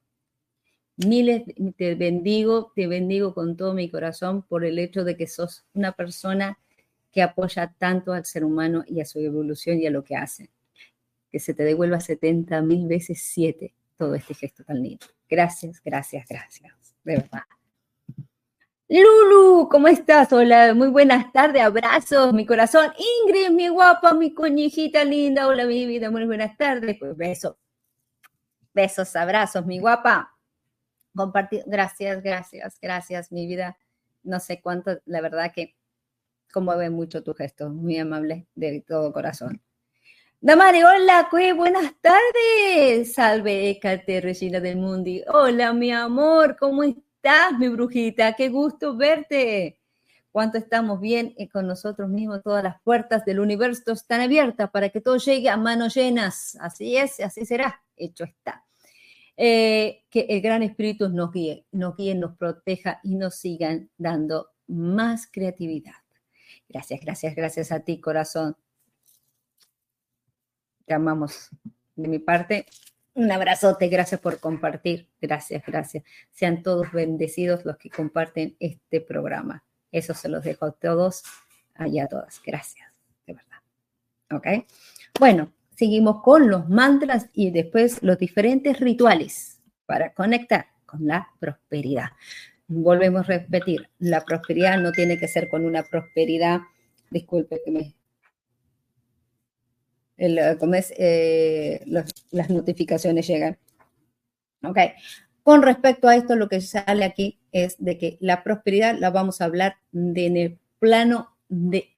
Miles, 0.96 1.44
te 1.76 1.94
bendigo, 1.94 2.72
te 2.74 2.88
bendigo 2.88 3.34
con 3.34 3.56
todo 3.56 3.72
mi 3.72 3.88
corazón 3.88 4.42
por 4.42 4.64
el 4.64 4.78
hecho 4.80 5.04
de 5.04 5.16
que 5.16 5.28
sos 5.28 5.64
una 5.74 5.92
persona 5.92 6.58
que 7.12 7.22
apoya 7.22 7.74
tanto 7.78 8.12
al 8.12 8.24
ser 8.24 8.44
humano 8.44 8.84
y 8.86 9.00
a 9.00 9.04
su 9.04 9.20
evolución 9.20 9.78
y 9.80 9.86
a 9.86 9.90
lo 9.90 10.02
que 10.04 10.16
hace 10.16 10.50
que 11.30 11.38
se 11.38 11.54
te 11.54 11.64
devuelva 11.64 12.00
70 12.00 12.62
mil 12.62 12.86
veces 12.86 13.22
7 13.22 13.74
todo 13.96 14.14
este 14.14 14.34
gesto 14.34 14.64
tan 14.64 14.82
lindo. 14.82 15.06
Gracias, 15.28 15.82
gracias, 15.84 16.26
gracias, 16.28 16.94
de 17.04 17.16
verdad. 17.16 17.42
Lulu, 18.90 19.68
¿cómo 19.68 19.88
estás? 19.88 20.32
Hola, 20.32 20.72
muy 20.72 20.88
buenas 20.88 21.30
tardes, 21.30 21.60
abrazos, 21.60 22.32
mi 22.32 22.46
corazón. 22.46 22.90
Ingrid, 23.26 23.50
mi 23.50 23.68
guapa, 23.68 24.14
mi 24.14 24.32
coñijita 24.32 25.04
linda, 25.04 25.46
hola, 25.46 25.66
mi 25.66 25.84
vida, 25.84 26.10
muy 26.10 26.24
buenas 26.24 26.56
tardes. 26.56 26.96
Pues 26.98 27.14
besos, 27.14 27.56
besos, 28.72 29.14
abrazos, 29.14 29.66
mi 29.66 29.78
guapa. 29.78 30.34
Compartir, 31.14 31.64
gracias, 31.66 32.22
gracias, 32.22 32.78
gracias, 32.80 33.30
mi 33.30 33.46
vida. 33.46 33.76
No 34.22 34.40
sé 34.40 34.62
cuánto, 34.62 34.98
la 35.04 35.20
verdad 35.20 35.52
que 35.54 35.76
conmueve 36.50 36.88
mucho 36.88 37.22
tu 37.22 37.34
gesto, 37.34 37.68
muy 37.68 37.98
amable 37.98 38.46
de 38.54 38.82
todo 38.86 39.12
corazón. 39.12 39.60
Damari, 40.40 40.84
hola, 40.84 41.28
buenas 41.56 41.94
tardes. 42.00 43.14
Salve, 43.14 43.70
Ecate, 43.70 44.20
Regina 44.20 44.60
del 44.60 44.76
Mundi. 44.76 45.24
Hola, 45.26 45.72
mi 45.72 45.90
amor, 45.90 46.56
¿cómo 46.56 46.84
estás, 46.84 47.58
mi 47.58 47.68
brujita? 47.68 48.34
Qué 48.34 48.48
gusto 48.48 48.96
verte. 48.96 49.80
Cuánto 50.30 50.56
estamos 50.56 51.00
bien 51.00 51.34
y 51.36 51.48
con 51.48 51.66
nosotros 51.66 52.08
mismos, 52.08 52.44
todas 52.44 52.62
las 52.62 52.80
puertas 52.82 53.24
del 53.24 53.40
universo 53.40 53.90
están 53.90 54.20
abiertas 54.20 54.70
para 54.70 54.90
que 54.90 55.00
todo 55.00 55.16
llegue 55.16 55.48
a 55.48 55.56
manos 55.56 55.96
llenas. 55.96 56.56
Así 56.60 56.96
es, 56.96 57.18
así 57.18 57.44
será. 57.44 57.82
Hecho 57.96 58.22
está. 58.22 58.64
Eh, 59.36 60.04
que 60.08 60.20
el 60.28 60.40
Gran 60.40 60.62
Espíritu 60.62 61.08
nos 61.08 61.32
guíe, 61.32 61.66
nos 61.72 61.96
guíe, 61.96 62.14
nos 62.14 62.36
proteja 62.36 63.00
y 63.02 63.16
nos 63.16 63.34
sigan 63.34 63.90
dando 63.98 64.50
más 64.68 65.26
creatividad. 65.26 65.94
Gracias, 66.68 67.00
gracias, 67.00 67.34
gracias 67.34 67.72
a 67.72 67.80
ti, 67.80 68.00
corazón. 68.00 68.56
Te 70.88 70.94
amamos. 70.94 71.50
De 71.96 72.08
mi 72.08 72.18
parte, 72.18 72.64
un 73.12 73.30
abrazote. 73.30 73.88
Gracias 73.88 74.20
por 74.22 74.40
compartir. 74.40 75.06
Gracias, 75.20 75.62
gracias. 75.66 76.02
Sean 76.32 76.62
todos 76.62 76.90
bendecidos 76.92 77.66
los 77.66 77.76
que 77.76 77.90
comparten 77.90 78.56
este 78.58 79.02
programa. 79.02 79.62
Eso 79.92 80.14
se 80.14 80.30
los 80.30 80.42
dejo 80.42 80.64
a 80.64 80.72
todos 80.72 81.24
y 81.86 81.98
a 81.98 82.06
todas. 82.06 82.40
Gracias, 82.42 82.88
de 83.26 83.34
verdad. 83.34 83.58
¿Ok? 84.32 84.66
Bueno, 85.20 85.52
seguimos 85.76 86.22
con 86.22 86.48
los 86.48 86.70
mantras 86.70 87.28
y 87.34 87.50
después 87.50 88.02
los 88.02 88.18
diferentes 88.18 88.80
rituales 88.80 89.60
para 89.84 90.14
conectar 90.14 90.68
con 90.86 91.06
la 91.06 91.28
prosperidad. 91.38 92.12
Volvemos 92.66 93.28
a 93.28 93.38
repetir, 93.38 93.90
la 93.98 94.22
prosperidad 94.24 94.78
no 94.78 94.92
tiene 94.92 95.18
que 95.18 95.28
ser 95.28 95.48
con 95.48 95.66
una 95.66 95.82
prosperidad, 95.82 96.60
disculpe 97.10 97.60
que 97.64 97.70
me 97.70 97.94
el, 100.18 100.38
es, 100.38 100.92
eh, 100.98 101.82
las 101.86 102.50
notificaciones 102.50 103.26
llegan. 103.26 103.58
Ok. 104.62 104.78
Con 105.42 105.62
respecto 105.62 106.08
a 106.08 106.16
esto, 106.16 106.36
lo 106.36 106.48
que 106.48 106.60
sale 106.60 107.04
aquí 107.04 107.40
es 107.52 107.76
de 107.78 107.96
que 107.96 108.18
la 108.20 108.42
prosperidad 108.42 108.98
la 108.98 109.10
vamos 109.10 109.40
a 109.40 109.46
hablar 109.46 109.76
en 109.92 110.36
el 110.36 110.58
plano 110.78 111.36
de 111.48 111.96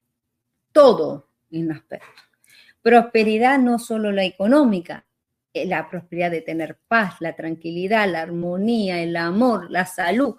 todo 0.73 1.29
en 1.51 1.73
aspecto. 1.73 2.07
Prosperidad 2.83 3.59
no 3.59 3.79
solo 3.79 4.13
la 4.13 4.25
económica, 4.25 5.05
eh, 5.53 5.67
la 5.67 5.89
prosperidad 5.91 6.31
de 6.31 6.43
tener 6.43 6.79
paz, 6.87 7.15
la 7.21 7.35
tranquilidad, 7.35 8.09
la 8.09 8.23
armonía, 8.23 9.03
el 9.03 9.17
amor, 9.17 9.71
la 9.71 9.85
salud, 9.85 10.37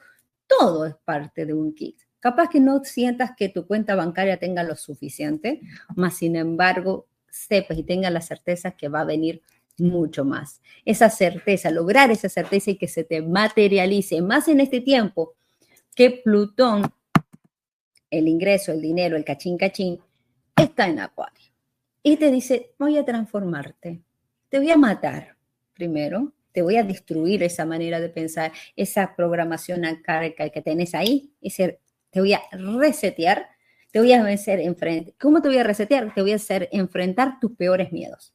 todo 0.47 0.85
es 0.85 0.95
parte 1.03 1.45
de 1.45 1.53
un 1.53 1.73
kit. 1.73 1.99
Capaz 2.19 2.49
que 2.49 2.59
no 2.59 2.83
sientas 2.83 3.31
que 3.35 3.49
tu 3.49 3.67
cuenta 3.67 3.95
bancaria 3.95 4.37
tenga 4.37 4.63
lo 4.63 4.75
suficiente, 4.75 5.61
más 5.95 6.15
sin 6.15 6.35
embargo, 6.35 7.07
sepas 7.31 7.77
y 7.77 7.83
tengas 7.83 8.11
la 8.11 8.21
certeza 8.21 8.71
que 8.71 8.89
va 8.89 9.01
a 9.01 9.05
venir 9.05 9.41
mucho 9.77 10.23
más. 10.23 10.61
Esa 10.85 11.09
certeza, 11.09 11.71
lograr 11.71 12.11
esa 12.11 12.29
certeza 12.29 12.71
y 12.71 12.75
que 12.75 12.87
se 12.87 13.03
te 13.03 13.21
materialice, 13.21 14.21
más 14.21 14.47
en 14.47 14.59
este 14.59 14.81
tiempo 14.81 15.33
que 15.95 16.11
Plutón, 16.11 16.91
el 18.09 18.27
ingreso, 18.27 18.71
el 18.71 18.81
dinero, 18.81 19.17
el 19.17 19.25
cachín 19.25 19.57
cachín, 19.57 19.99
está 20.55 20.87
en 20.87 20.99
Acuario. 20.99 21.51
Y 22.03 22.17
te 22.17 22.31
dice, 22.31 22.73
voy 22.77 22.97
a 22.97 23.05
transformarte, 23.05 24.01
te 24.49 24.59
voy 24.59 24.71
a 24.71 24.77
matar 24.77 25.37
primero, 25.73 26.33
te 26.51 26.61
voy 26.61 26.77
a 26.77 26.83
destruir 26.83 27.43
esa 27.43 27.65
manera 27.65 27.99
de 27.99 28.09
pensar, 28.09 28.51
esa 28.75 29.15
programación 29.15 29.85
arcaica 29.85 30.49
que 30.49 30.61
tenés 30.61 30.93
ahí, 30.93 31.33
ese, 31.41 31.79
te 32.09 32.19
voy 32.19 32.33
a 32.33 32.41
resetear, 32.51 33.49
te 33.91 33.99
voy 33.99 34.13
a 34.13 34.25
hacer 34.25 34.59
enfrentar. 34.59 35.13
¿Cómo 35.19 35.41
te 35.41 35.49
voy 35.49 35.57
a 35.57 35.63
resetear? 35.63 36.13
Te 36.13 36.21
voy 36.21 36.31
a 36.31 36.37
hacer 36.37 36.69
enfrentar 36.71 37.39
tus 37.39 37.55
peores 37.55 37.91
miedos 37.91 38.33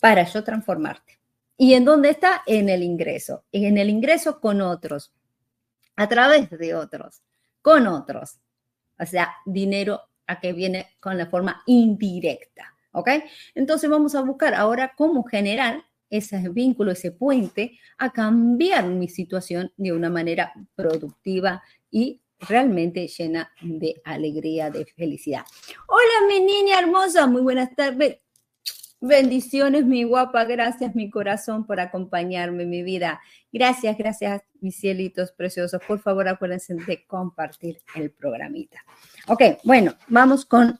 para 0.00 0.24
yo 0.24 0.42
transformarte. 0.42 1.20
¿Y 1.56 1.74
en 1.74 1.84
dónde 1.84 2.10
está? 2.10 2.42
En 2.46 2.68
el 2.68 2.82
ingreso. 2.82 3.44
En 3.52 3.78
el 3.78 3.90
ingreso 3.90 4.40
con 4.40 4.60
otros, 4.60 5.12
a 5.96 6.08
través 6.08 6.50
de 6.50 6.74
otros, 6.74 7.22
con 7.62 7.86
otros. 7.86 8.38
O 8.98 9.06
sea, 9.06 9.34
dinero 9.46 10.00
a 10.26 10.40
que 10.40 10.52
viene 10.52 10.96
con 11.00 11.18
la 11.18 11.26
forma 11.26 11.62
indirecta. 11.66 12.74
¿Ok? 12.92 13.10
Entonces 13.54 13.90
vamos 13.90 14.14
a 14.14 14.22
buscar 14.22 14.54
ahora 14.54 14.94
cómo 14.96 15.24
generar 15.24 15.84
ese 16.10 16.48
vínculo, 16.48 16.92
ese 16.92 17.10
puente, 17.10 17.78
a 17.98 18.12
cambiar 18.12 18.86
mi 18.86 19.08
situación 19.08 19.72
de 19.76 19.92
una 19.92 20.10
manera 20.10 20.52
productiva 20.76 21.62
y 21.90 22.20
realmente 22.48 23.06
llena 23.08 23.50
de 23.60 24.00
alegría, 24.04 24.70
de 24.70 24.84
felicidad. 24.86 25.44
Hola, 25.88 26.28
mi 26.28 26.40
niña 26.40 26.78
hermosa, 26.78 27.26
muy 27.26 27.42
buenas 27.42 27.74
tardes. 27.74 28.18
Bendiciones, 29.00 29.84
mi 29.84 30.04
guapa. 30.04 30.44
Gracias, 30.44 30.94
mi 30.94 31.10
corazón, 31.10 31.66
por 31.66 31.78
acompañarme, 31.78 32.64
mi 32.64 32.82
vida. 32.82 33.20
Gracias, 33.52 33.98
gracias, 33.98 34.42
mis 34.60 34.76
cielitos 34.76 35.32
preciosos. 35.32 35.80
Por 35.86 36.00
favor, 36.00 36.26
acuérdense 36.26 36.74
de 36.74 37.06
compartir 37.06 37.78
el 37.94 38.10
programita. 38.12 38.82
Ok, 39.26 39.42
bueno, 39.64 39.94
vamos 40.08 40.46
con 40.46 40.78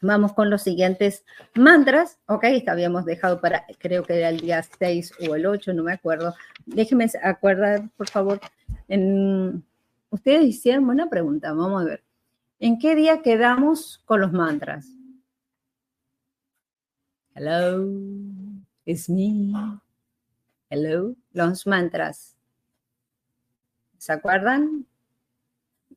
Vamos 0.00 0.32
con 0.32 0.50
los 0.50 0.62
siguientes 0.62 1.24
mantras, 1.54 2.18
¿ok? 2.26 2.44
Habíamos 2.66 3.04
dejado 3.04 3.40
para, 3.40 3.64
creo 3.78 4.04
que 4.04 4.18
era 4.18 4.28
el 4.28 4.40
día 4.40 4.62
6 4.62 5.12
o 5.28 5.34
el 5.34 5.46
8, 5.46 5.72
no 5.72 5.82
me 5.82 5.92
acuerdo. 5.92 6.34
Déjenme 6.66 7.06
acordar, 7.22 7.88
por 7.96 8.08
favor. 8.08 8.40
En, 8.86 9.64
ustedes 10.10 10.44
hicieron 10.44 10.88
una 10.88 11.08
pregunta, 11.08 11.52
vamos 11.52 11.82
a 11.82 11.84
ver. 11.84 12.04
¿En 12.60 12.78
qué 12.78 12.94
día 12.94 13.22
quedamos 13.22 14.02
con 14.04 14.20
los 14.20 14.32
mantras? 14.32 14.86
Hello, 17.34 17.86
it's 18.84 19.08
me. 19.08 19.52
Hello, 20.70 21.14
los 21.32 21.66
mantras. 21.66 22.36
¿Se 23.96 24.12
acuerdan? 24.12 24.86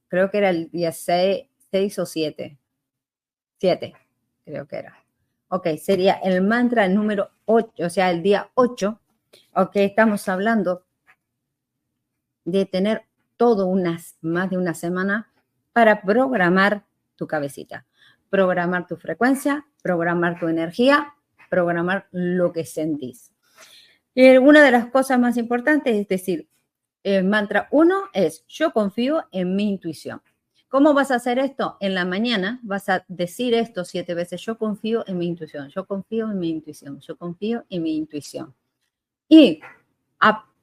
Creo 0.07 0.29
que 0.29 0.37
era 0.37 0.49
el 0.49 0.69
día 0.69 0.91
6, 0.91 1.47
6 1.71 1.99
o 1.99 2.05
7. 2.05 2.57
7, 3.57 3.93
creo 4.45 4.67
que 4.67 4.75
era. 4.75 4.97
Ok, 5.49 5.67
sería 5.77 6.13
el 6.13 6.41
mantra 6.41 6.87
número 6.87 7.31
8, 7.45 7.85
o 7.85 7.89
sea, 7.89 8.11
el 8.11 8.23
día 8.23 8.49
8. 8.55 8.99
Ok, 9.55 9.75
estamos 9.77 10.29
hablando 10.29 10.85
de 12.45 12.65
tener 12.65 13.05
todo 13.41 13.65
unas, 13.65 14.19
más 14.21 14.51
de 14.51 14.57
una 14.59 14.75
semana 14.75 15.31
para 15.73 16.03
programar 16.03 16.85
tu 17.15 17.25
cabecita, 17.25 17.87
programar 18.29 18.85
tu 18.85 18.97
frecuencia, 18.97 19.65
programar 19.81 20.39
tu 20.39 20.47
energía, 20.47 21.15
programar 21.49 22.07
lo 22.11 22.51
que 22.51 22.65
sentís. 22.65 23.31
Y 24.13 24.37
una 24.37 24.61
de 24.61 24.69
las 24.69 24.85
cosas 24.91 25.19
más 25.19 25.37
importantes 25.37 25.95
es 25.95 26.07
decir, 26.07 26.49
el 27.01 27.23
mantra 27.23 27.67
1 27.71 28.11
es 28.13 28.45
yo 28.47 28.73
confío 28.73 29.25
en 29.31 29.55
mi 29.55 29.69
intuición. 29.69 30.21
¿Cómo 30.67 30.93
vas 30.93 31.09
a 31.09 31.15
hacer 31.15 31.39
esto? 31.39 31.77
En 31.79 31.95
la 31.95 32.05
mañana 32.05 32.59
vas 32.61 32.89
a 32.89 33.05
decir 33.07 33.55
esto 33.55 33.85
siete 33.85 34.13
veces. 34.13 34.39
Yo 34.41 34.59
confío 34.59 35.03
en 35.07 35.17
mi 35.17 35.25
intuición, 35.25 35.67
yo 35.69 35.87
confío 35.87 36.29
en 36.29 36.37
mi 36.37 36.51
intuición, 36.51 36.99
yo 36.99 37.17
confío 37.17 37.65
en 37.71 37.81
mi 37.81 37.97
intuición. 37.97 38.53
Y 39.27 39.61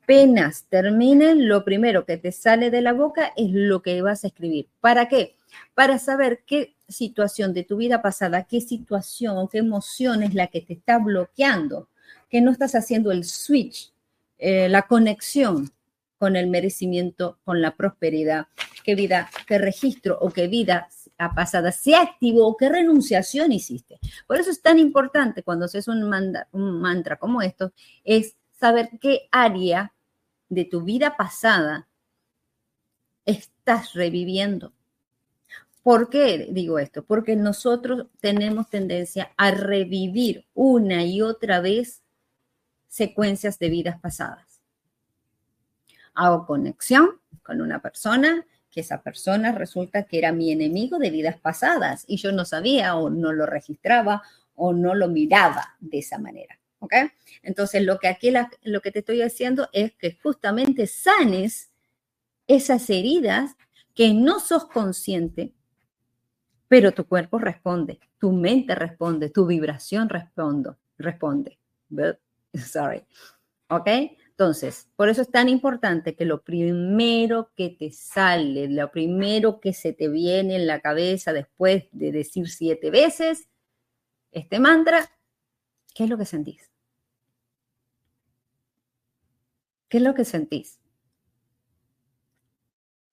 apenas 0.08 0.64
termine, 0.70 1.34
lo 1.34 1.66
primero 1.66 2.06
que 2.06 2.16
te 2.16 2.32
sale 2.32 2.70
de 2.70 2.80
la 2.80 2.94
boca 2.94 3.34
es 3.36 3.50
lo 3.52 3.82
que 3.82 4.00
vas 4.00 4.24
a 4.24 4.28
escribir. 4.28 4.66
¿Para 4.80 5.06
qué? 5.06 5.36
Para 5.74 5.98
saber 5.98 6.44
qué 6.46 6.76
situación 6.88 7.52
de 7.52 7.62
tu 7.62 7.76
vida 7.76 8.00
pasada, 8.00 8.44
qué 8.44 8.62
situación 8.62 9.48
qué 9.48 9.58
emoción 9.58 10.22
es 10.22 10.32
la 10.32 10.46
que 10.46 10.62
te 10.62 10.72
está 10.72 10.96
bloqueando, 10.98 11.90
que 12.30 12.40
no 12.40 12.52
estás 12.52 12.74
haciendo 12.74 13.12
el 13.12 13.24
switch, 13.24 13.92
eh, 14.38 14.70
la 14.70 14.86
conexión 14.86 15.70
con 16.16 16.36
el 16.36 16.46
merecimiento, 16.46 17.38
con 17.44 17.60
la 17.60 17.76
prosperidad, 17.76 18.46
qué 18.84 18.94
vida, 18.94 19.28
qué 19.46 19.58
registro 19.58 20.16
o 20.22 20.30
qué 20.30 20.48
vida 20.48 20.88
pasada 21.34 21.70
se 21.70 21.94
activó 21.94 22.46
o 22.46 22.56
qué 22.56 22.70
renunciación 22.70 23.52
hiciste. 23.52 23.98
Por 24.26 24.40
eso 24.40 24.50
es 24.50 24.62
tan 24.62 24.78
importante 24.78 25.42
cuando 25.42 25.66
haces 25.66 25.86
un, 25.86 26.10
un 26.52 26.80
mantra 26.80 27.16
como 27.16 27.42
esto, 27.42 27.72
es 28.04 28.36
saber 28.58 28.88
qué 29.02 29.28
área 29.30 29.92
de 30.48 30.64
tu 30.64 30.82
vida 30.82 31.16
pasada 31.16 31.88
estás 33.24 33.92
reviviendo. 33.94 34.72
¿Por 35.82 36.11
qué 36.11 36.48
digo 36.50 36.78
esto? 36.78 37.04
Porque 37.04 37.37
nosotros 37.37 38.06
tenemos 38.20 38.68
tendencia 38.68 39.32
a 39.37 39.50
revivir 39.50 40.46
una 40.54 41.04
y 41.04 41.22
otra 41.22 41.61
vez 41.61 42.02
secuencias 42.88 43.58
de 43.58 43.68
vidas 43.70 44.00
pasadas 44.00 44.48
hago 46.18 46.46
conexión 46.46 47.20
con 47.42 47.61
una 47.61 47.80
persona, 47.80 48.44
que 48.70 48.80
esa 48.80 49.02
persona 49.02 49.52
resulta 49.52 50.02
que 50.02 50.18
era 50.18 50.32
mi 50.32 50.50
enemigo 50.50 50.98
de 50.98 51.11
vidas 51.11 51.38
pasadas 51.38 52.04
y 52.06 52.16
yo 52.16 52.32
no 52.32 52.44
sabía 52.44 52.96
o 52.96 53.08
no 53.08 53.32
lo 53.32 53.46
registraba 53.46 54.22
o 54.54 54.72
no 54.72 54.94
lo 54.94 55.08
miraba 55.08 55.76
de 55.80 55.98
esa 55.98 56.18
manera. 56.18 56.57
¿Ok? 56.80 56.94
Entonces, 57.42 57.82
lo 57.82 57.98
que 57.98 58.08
aquí 58.08 58.32
lo 58.62 58.80
que 58.80 58.90
te 58.90 59.00
estoy 59.00 59.22
haciendo 59.22 59.68
es 59.72 59.92
que 59.96 60.18
justamente 60.22 60.86
sanes 60.86 61.72
esas 62.46 62.88
heridas 62.88 63.56
que 63.94 64.14
no 64.14 64.38
sos 64.40 64.66
consciente, 64.66 65.52
pero 66.68 66.92
tu 66.92 67.06
cuerpo 67.06 67.38
responde, 67.38 67.98
tu 68.18 68.32
mente 68.32 68.74
responde, 68.74 69.30
tu 69.30 69.46
vibración 69.46 70.08
responde, 70.08 70.70
responde. 70.98 71.58
sorry. 72.54 73.04
¿Ok? 73.70 73.88
Entonces, 74.30 74.88
por 74.94 75.08
eso 75.08 75.22
es 75.22 75.30
tan 75.30 75.48
importante 75.48 76.14
que 76.14 76.24
lo 76.24 76.42
primero 76.42 77.50
que 77.56 77.70
te 77.70 77.90
sale, 77.90 78.68
lo 78.68 78.90
primero 78.90 79.60
que 79.60 79.72
se 79.72 79.92
te 79.92 80.08
viene 80.08 80.56
en 80.56 80.66
la 80.66 80.80
cabeza 80.80 81.32
después 81.32 81.84
de 81.90 82.12
decir 82.12 82.48
siete 82.48 82.90
veces 82.90 83.48
este 84.30 84.60
mantra, 84.60 85.10
¿qué 85.98 86.04
es 86.04 86.11
lo 86.11 86.16
que 86.16 86.26
sentís? 86.26 86.70
¿Qué 89.88 89.96
es 89.96 90.02
lo 90.04 90.14
que 90.14 90.24
sentís? 90.24 90.78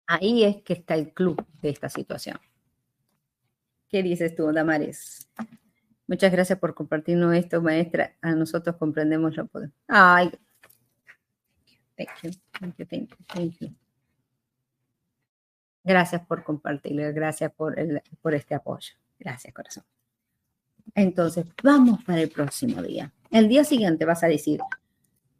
Ahí 0.05 0.43
es 0.43 0.61
que 0.61 0.73
está 0.73 0.93
el 0.93 1.11
club 1.11 1.43
de 1.63 1.69
esta 1.69 1.89
situación. 1.89 2.39
¿Qué 3.89 4.03
dices 4.03 4.35
tú, 4.35 4.51
Damaris? 4.53 5.27
Muchas 6.05 6.31
gracias 6.31 6.59
por 6.59 6.75
compartirnos 6.75 7.33
esto, 7.33 7.59
maestra. 7.59 8.15
A 8.21 8.35
nosotros 8.35 8.75
comprendemos 8.75 9.35
lo 9.35 9.47
poder. 9.47 9.71
Ay, 9.87 10.29
Thank 11.97 12.09
you, 12.21 12.31
thank 12.59 12.77
you, 12.77 12.85
thank 12.85 13.09
you, 13.09 13.17
thank 13.25 13.57
you. 13.61 13.75
Gracias 15.83 16.23
por 16.27 16.43
compartirlo, 16.43 17.11
gracias 17.13 17.51
por, 17.51 17.79
el, 17.79 18.03
por 18.21 18.35
este 18.35 18.53
apoyo. 18.53 18.93
Gracias, 19.17 19.51
corazón. 19.55 19.85
Entonces, 20.93 21.45
vamos 21.63 22.03
para 22.03 22.21
el 22.21 22.29
próximo 22.29 22.81
día. 22.81 23.11
El 23.31 23.47
día 23.47 23.63
siguiente 23.63 24.05
vas 24.05 24.23
a 24.23 24.27
decir, 24.27 24.61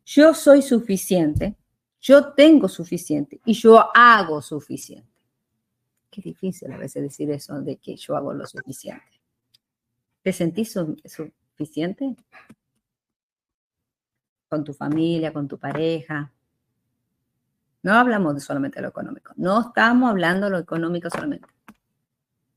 yo 0.05 0.33
soy 0.33 0.61
suficiente, 0.61 1.55
yo 2.01 2.33
tengo 2.33 2.67
suficiente 2.67 3.39
y 3.45 3.53
yo 3.53 3.95
hago 3.95 4.41
suficiente. 4.41 5.09
Qué 6.09 6.21
difícil 6.21 6.71
a 6.71 6.77
veces 6.77 7.03
decir 7.03 7.29
eso 7.31 7.59
de 7.61 7.77
que 7.77 7.95
yo 7.95 8.15
hago 8.15 8.33
lo 8.33 8.45
suficiente. 8.45 9.21
¿Te 10.21 10.33
sentís 10.33 10.73
suficiente? 10.73 12.15
Con 14.47 14.63
tu 14.63 14.73
familia, 14.73 15.33
con 15.33 15.47
tu 15.47 15.57
pareja, 15.57 16.31
no 17.85 17.93
hablamos 17.93 18.33
de 18.33 18.41
solamente 18.41 18.81
lo 18.81 18.87
económico. 18.87 19.31
No 19.35 19.61
estamos 19.61 20.09
hablando 20.09 20.47
de 20.47 20.53
lo 20.53 20.57
económico 20.57 21.07
solamente. 21.11 21.47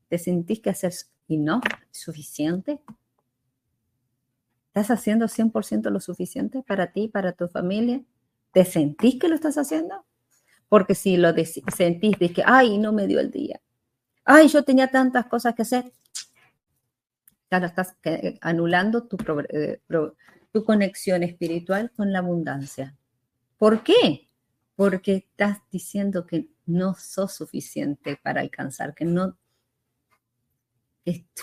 ¿Te 0.07 0.17
sentís 0.17 0.59
que 0.59 0.71
haces 0.71 1.11
y 1.29 1.37
no 1.37 1.61
suficiente? 1.91 2.81
¿Estás 4.67 4.91
haciendo 4.91 5.27
100% 5.27 5.89
lo 5.89 6.01
suficiente 6.01 6.61
para 6.67 6.91
ti, 6.91 7.07
para 7.07 7.31
tu 7.31 7.47
familia? 7.47 8.01
¿Te 8.51 8.65
sentís 8.65 9.17
que 9.17 9.29
lo 9.29 9.35
estás 9.35 9.57
haciendo? 9.57 10.05
Porque 10.67 10.93
si 10.93 11.15
lo 11.15 11.33
sentís 11.73 12.19
de 12.19 12.33
que, 12.33 12.43
ay, 12.45 12.77
no 12.77 12.91
me 12.91 13.07
dio 13.07 13.21
el 13.21 13.31
día. 13.31 13.61
Ay, 14.25 14.49
yo 14.49 14.63
tenía 14.63 14.89
tantas 14.89 15.27
cosas 15.27 15.55
que 15.55 15.61
hacer. 15.61 15.91
Lo 17.49 17.65
estás 17.65 17.95
anulando 18.41 19.07
tu, 19.07 19.17
eh, 19.49 19.81
tu 20.51 20.65
conexión 20.65 21.23
espiritual 21.23 21.91
con 21.95 22.11
la 22.11 22.19
abundancia. 22.19 22.97
¿Por 23.57 23.83
qué? 23.83 24.29
porque 24.79 25.15
estás 25.15 25.57
diciendo 25.69 26.25
que 26.25 26.47
no 26.65 26.93
sos 26.93 27.33
suficiente 27.33 28.17
para 28.23 28.39
alcanzar, 28.39 28.95
que 28.95 29.03
no 29.03 29.35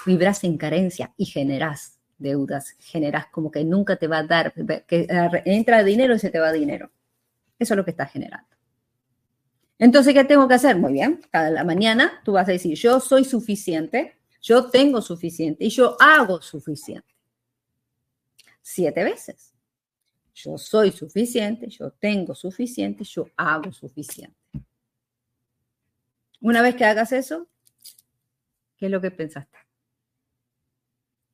vibras 0.04 0.44
en 0.44 0.56
carencia 0.56 1.12
y 1.16 1.26
generás 1.26 1.98
deudas, 2.18 2.76
generas 2.78 3.26
como 3.26 3.50
que 3.50 3.64
nunca 3.64 3.96
te 3.96 4.06
va 4.06 4.18
a 4.18 4.22
dar, 4.24 4.52
que 4.86 5.06
entra 5.44 5.84
dinero 5.84 6.14
y 6.14 6.18
se 6.18 6.30
te 6.30 6.38
va 6.38 6.52
dinero. 6.52 6.90
Eso 7.58 7.74
es 7.74 7.76
lo 7.76 7.84
que 7.84 7.90
estás 7.90 8.10
generando. 8.10 8.48
Entonces, 9.78 10.14
¿qué 10.14 10.24
tengo 10.24 10.48
que 10.48 10.54
hacer? 10.54 10.76
Muy 10.76 10.92
bien, 10.92 11.20
cada 11.30 11.50
la 11.50 11.64
mañana 11.64 12.20
tú 12.24 12.32
vas 12.32 12.48
a 12.48 12.52
decir, 12.52 12.76
yo 12.76 12.98
soy 13.00 13.24
suficiente, 13.24 14.16
yo 14.40 14.70
tengo 14.70 15.02
suficiente 15.02 15.64
y 15.64 15.68
yo 15.68 15.96
hago 16.00 16.40
suficiente. 16.40 17.14
Siete 18.62 19.04
veces. 19.04 19.52
Yo 20.34 20.58
soy 20.58 20.92
suficiente, 20.92 21.68
yo 21.68 21.90
tengo 21.90 22.34
suficiente, 22.34 23.04
yo 23.04 23.26
hago 23.36 23.72
suficiente. 23.72 24.36
Una 26.40 26.62
vez 26.62 26.74
que 26.74 26.84
hagas 26.84 27.12
eso, 27.12 27.48
¿qué 28.76 28.86
es 28.86 28.92
lo 28.92 29.00
que 29.00 29.10
pensaste? 29.10 29.58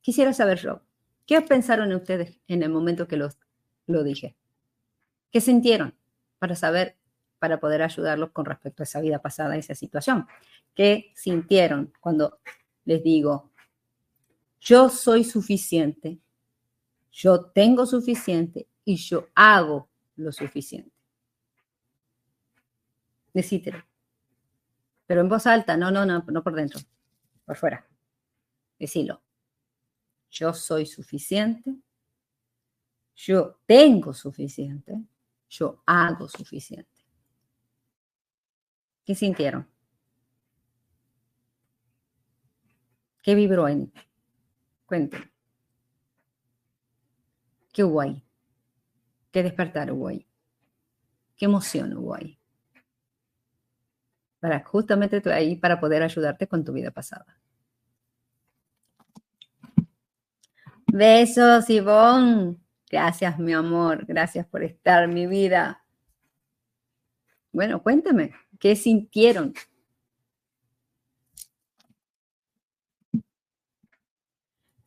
Quisiera 0.01 0.33
saber 0.33 0.59
yo, 0.59 0.83
¿qué 1.27 1.41
pensaron 1.43 1.93
ustedes 1.93 2.41
en 2.49 2.63
el 2.63 2.71
momento 2.71 3.07
que 3.07 3.17
lo 3.17 4.03
dije? 4.03 4.37
¿Qué 5.33 5.41
sintieron 5.41 5.95
para 6.39 6.55
saber, 6.55 6.99
para 7.39 7.59
poder 7.59 7.83
ayudarlos 7.83 8.31
con 8.33 8.45
respecto 8.45 8.83
a 8.83 8.85
esa 8.85 9.01
vida 9.01 9.21
pasada, 9.21 9.55
a 9.55 9.57
esa 9.57 9.75
situación? 9.75 10.27
¿Qué 10.75 11.11
sintieron 11.17 11.93
cuando 12.01 12.39
les 12.85 13.03
digo, 13.03 13.51
yo 14.61 14.91
soy 14.91 15.25
suficiente, 15.25 16.19
yo 17.11 17.47
tengo 17.47 17.87
suficiente 17.87 18.69
y 18.85 18.97
yo 18.97 19.29
hago 19.35 19.89
lo 20.17 20.33
suficiente? 20.33 20.93
Decítelo. 23.33 23.83
Pero 25.07 25.23
en 25.23 25.29
voz 25.31 25.47
alta, 25.47 25.77
no, 25.79 25.91
no, 25.91 26.05
no, 26.05 26.25
no 26.27 26.43
por 26.43 26.55
dentro, 26.55 26.81
por 27.45 27.57
fuera. 27.57 27.87
Decilo. 28.79 29.23
Yo 30.31 30.55
soy 30.55 30.87
suficiente, 30.87 31.75
yo 33.15 33.61
tengo 33.67 34.15
suficiente, 34.15 35.05
yo 35.49 35.83
hago 35.87 36.29
suficiente. 36.29 36.91
¿Qué 39.05 39.15
sintieron? 39.15 39.69
¿Qué 43.23 43.35
vibró 43.35 43.69
en? 43.69 43.93
Cuéntenme. 44.87 45.31
¿Qué 47.73 47.85
hubo 47.85 48.01
ahí? 48.01 48.23
¿Qué 49.31 49.43
despertar 49.43 49.93
hubo 49.93 50.09
ahí? 50.09 50.27
¿Qué 51.37 51.47
emoción 51.47 51.97
hubo 51.97 52.15
ahí? 52.15 52.42
Para 54.43 54.59
justamente 54.65 55.23
ahí 55.33 55.55
para 55.55 55.79
poder 55.79 56.03
ayudarte 56.03 56.49
con 56.49 56.65
tu 56.65 56.73
vida 56.73 56.91
pasada. 56.91 57.39
Besos, 60.89 61.71
Ivonne. 61.71 62.57
Gracias, 62.91 63.39
mi 63.39 63.53
amor. 63.53 64.05
Gracias 64.05 64.45
por 64.45 64.65
estar, 64.65 65.07
mi 65.07 65.29
vida. 65.29 65.85
Bueno, 67.53 67.85
cuéntame, 67.85 68.33
¿qué 68.59 68.75
sintieron? 68.75 69.55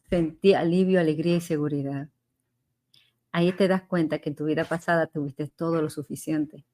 Sentí 0.09 0.53
alivio, 0.53 0.99
alegría 0.99 1.37
y 1.37 1.41
seguridad. 1.41 2.09
Ahí 3.31 3.53
te 3.53 3.69
das 3.69 3.83
cuenta 3.83 4.19
que 4.19 4.31
en 4.31 4.35
tu 4.35 4.43
vida 4.43 4.65
pasada 4.65 5.07
tuviste 5.07 5.47
todo 5.47 5.81
lo 5.81 5.89
suficiente, 5.89 6.65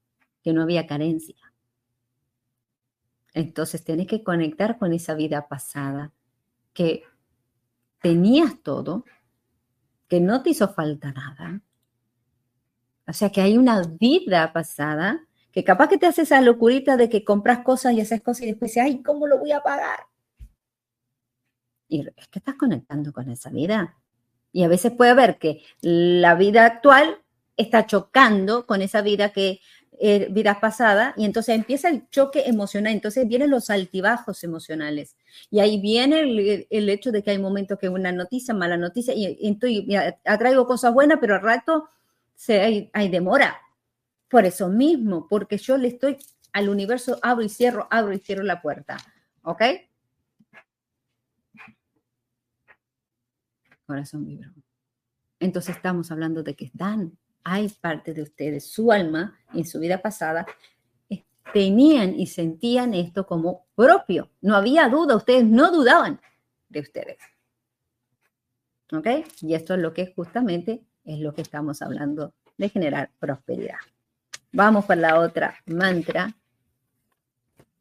que 0.42 0.52
no 0.52 0.62
había 0.62 0.88
carencia. 0.88 1.51
Entonces 3.34 3.84
tienes 3.84 4.06
que 4.06 4.22
conectar 4.22 4.78
con 4.78 4.92
esa 4.92 5.14
vida 5.14 5.48
pasada, 5.48 6.12
que 6.72 7.04
tenías 8.00 8.62
todo, 8.62 9.04
que 10.08 10.20
no 10.20 10.42
te 10.42 10.50
hizo 10.50 10.68
falta 10.68 11.12
nada. 11.12 11.62
O 13.06 13.12
sea 13.12 13.30
que 13.30 13.40
hay 13.40 13.56
una 13.56 13.82
vida 13.82 14.52
pasada 14.52 15.26
que 15.52 15.64
capaz 15.64 15.88
que 15.88 15.98
te 15.98 16.06
hace 16.06 16.22
esa 16.22 16.40
locurita 16.40 16.96
de 16.96 17.08
que 17.08 17.24
compras 17.24 17.60
cosas 17.60 17.92
y 17.92 18.00
haces 18.00 18.22
cosas 18.22 18.42
y 18.42 18.46
después 18.46 18.70
dices, 18.70 18.84
ay, 18.84 19.02
¿cómo 19.02 19.26
lo 19.26 19.38
voy 19.38 19.52
a 19.52 19.62
pagar? 19.62 20.00
Y 21.88 22.08
es 22.16 22.28
que 22.28 22.38
estás 22.38 22.54
conectando 22.54 23.12
con 23.12 23.30
esa 23.30 23.50
vida. 23.50 23.98
Y 24.50 24.64
a 24.64 24.68
veces 24.68 24.92
puede 24.92 25.10
haber 25.10 25.38
que 25.38 25.62
la 25.82 26.34
vida 26.34 26.64
actual 26.64 27.18
está 27.56 27.86
chocando 27.86 28.66
con 28.66 28.80
esa 28.80 29.02
vida 29.02 29.32
que 29.32 29.60
eh, 30.00 30.28
vida 30.30 30.58
pasada 30.58 31.14
y 31.16 31.24
entonces 31.24 31.54
empieza 31.54 31.88
el 31.88 32.08
choque 32.08 32.44
emocional, 32.46 32.92
entonces 32.92 33.28
vienen 33.28 33.50
los 33.50 33.70
altibajos 33.70 34.42
emocionales 34.42 35.16
y 35.50 35.60
ahí 35.60 35.80
viene 35.80 36.66
el, 36.70 36.88
hecho 36.88 37.12
de 37.12 37.22
que 37.22 37.30
hay 37.30 37.38
momentos 37.38 37.78
que 37.78 37.88
una 37.88 38.10
noticia, 38.10 38.54
mala 38.54 38.76
noticia 38.76 39.14
y, 39.14 39.38
entonces 39.46 39.84
atraigo 40.24 40.66
cosas 40.66 40.92
buenas, 40.94 41.18
pero 41.20 41.34
al 41.34 41.42
rato 41.42 41.88
se, 42.34 42.60
hay, 42.60 42.90
hay 42.92 43.08
demora. 43.08 43.58
Por 44.28 44.46
eso 44.46 44.68
mismo, 44.68 45.28
porque 45.28 45.58
yo 45.58 45.76
le 45.76 45.88
estoy 45.88 46.16
al 46.52 46.68
universo, 46.68 47.18
abro 47.22 47.44
y 47.44 47.48
cierro, 47.48 47.86
abro 47.90 48.14
y 48.14 48.18
cierro 48.18 48.42
la 48.42 48.62
puerta. 48.62 48.96
¿Ok? 49.42 49.62
Corazón 53.86 54.24
vibro. 54.24 54.50
Entonces 55.38 55.76
estamos 55.76 56.10
hablando 56.10 56.42
de 56.42 56.54
que 56.54 56.64
están 56.64 57.18
hay 57.44 57.68
parte 57.68 58.14
de 58.14 58.22
ustedes, 58.22 58.70
su 58.70 58.92
alma 58.92 59.38
en 59.54 59.66
su 59.66 59.80
vida 59.80 60.00
pasada, 60.00 60.46
eh, 61.08 61.24
tenían 61.52 62.18
y 62.18 62.26
sentían 62.26 62.94
esto 62.94 63.26
como 63.26 63.66
propio. 63.74 64.30
No 64.40 64.56
había 64.56 64.88
duda, 64.88 65.16
ustedes 65.16 65.44
no 65.44 65.70
dudaban 65.70 66.20
de 66.68 66.80
ustedes. 66.80 67.18
¿Ok? 68.92 69.06
Y 69.40 69.54
esto 69.54 69.74
es 69.74 69.80
lo 69.80 69.92
que 69.92 70.12
justamente 70.14 70.82
es 71.04 71.18
lo 71.18 71.34
que 71.34 71.42
estamos 71.42 71.82
hablando 71.82 72.34
de 72.58 72.68
generar 72.68 73.10
prosperidad. 73.18 73.78
Vamos 74.52 74.84
por 74.84 74.98
la 74.98 75.18
otra 75.18 75.56
mantra 75.66 76.34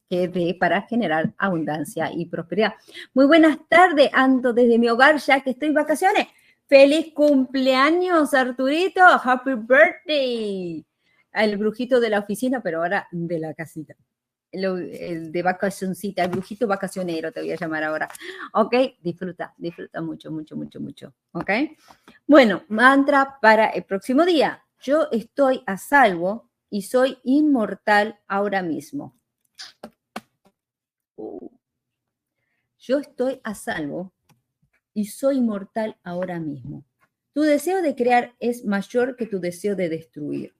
que 0.09 0.29
es 0.33 0.55
para 0.55 0.81
generar 0.81 1.33
abundancia 1.37 2.11
y 2.13 2.25
prosperidad. 2.25 2.73
Muy 3.13 3.25
buenas 3.27 3.57
tardes, 3.69 4.09
ando 4.11 4.51
desde 4.51 4.77
mi 4.77 4.89
hogar 4.89 5.17
ya 5.17 5.39
que 5.39 5.51
estoy 5.51 5.69
en 5.69 5.73
vacaciones. 5.73 6.27
Feliz 6.71 7.13
cumpleaños, 7.13 8.33
Arturito. 8.33 9.01
Happy 9.03 9.55
birthday. 9.55 10.85
El 11.33 11.57
brujito 11.57 11.99
de 11.99 12.09
la 12.09 12.19
oficina, 12.19 12.63
pero 12.63 12.77
ahora 12.77 13.09
de 13.11 13.39
la 13.39 13.53
casita. 13.53 13.93
El, 14.49 15.33
de 15.33 15.43
vacacioncita, 15.43 16.23
el 16.23 16.29
brujito 16.29 16.67
vacacionero 16.67 17.29
te 17.33 17.41
voy 17.41 17.51
a 17.51 17.57
llamar 17.57 17.83
ahora. 17.83 18.07
¿Ok? 18.53 18.73
Disfruta, 19.01 19.53
disfruta 19.57 20.01
mucho, 20.01 20.31
mucho, 20.31 20.55
mucho, 20.55 20.79
mucho. 20.79 21.13
¿Ok? 21.33 21.49
Bueno, 22.25 22.63
mantra 22.69 23.37
para 23.41 23.65
el 23.71 23.83
próximo 23.83 24.23
día. 24.23 24.63
Yo 24.79 25.09
estoy 25.11 25.63
a 25.65 25.77
salvo 25.77 26.51
y 26.69 26.83
soy 26.83 27.17
inmortal 27.25 28.17
ahora 28.29 28.61
mismo. 28.61 29.19
Uh. 31.17 31.49
Yo 32.79 32.99
estoy 32.99 33.41
a 33.43 33.55
salvo 33.55 34.13
y 34.93 35.05
soy 35.05 35.41
mortal 35.41 35.97
ahora 36.03 36.39
mismo. 36.39 36.83
Tu 37.33 37.41
deseo 37.41 37.81
de 37.81 37.95
crear 37.95 38.35
es 38.39 38.65
mayor 38.65 39.15
que 39.15 39.25
tu 39.25 39.39
deseo 39.39 39.75
de 39.75 39.89
destruir. 39.89 40.53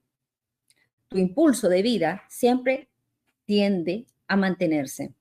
Tu 1.08 1.18
impulso 1.18 1.68
de 1.68 1.82
vida 1.82 2.22
siempre 2.28 2.88
tiende 3.44 4.06
a 4.26 4.36
mantenerse, 4.36 5.12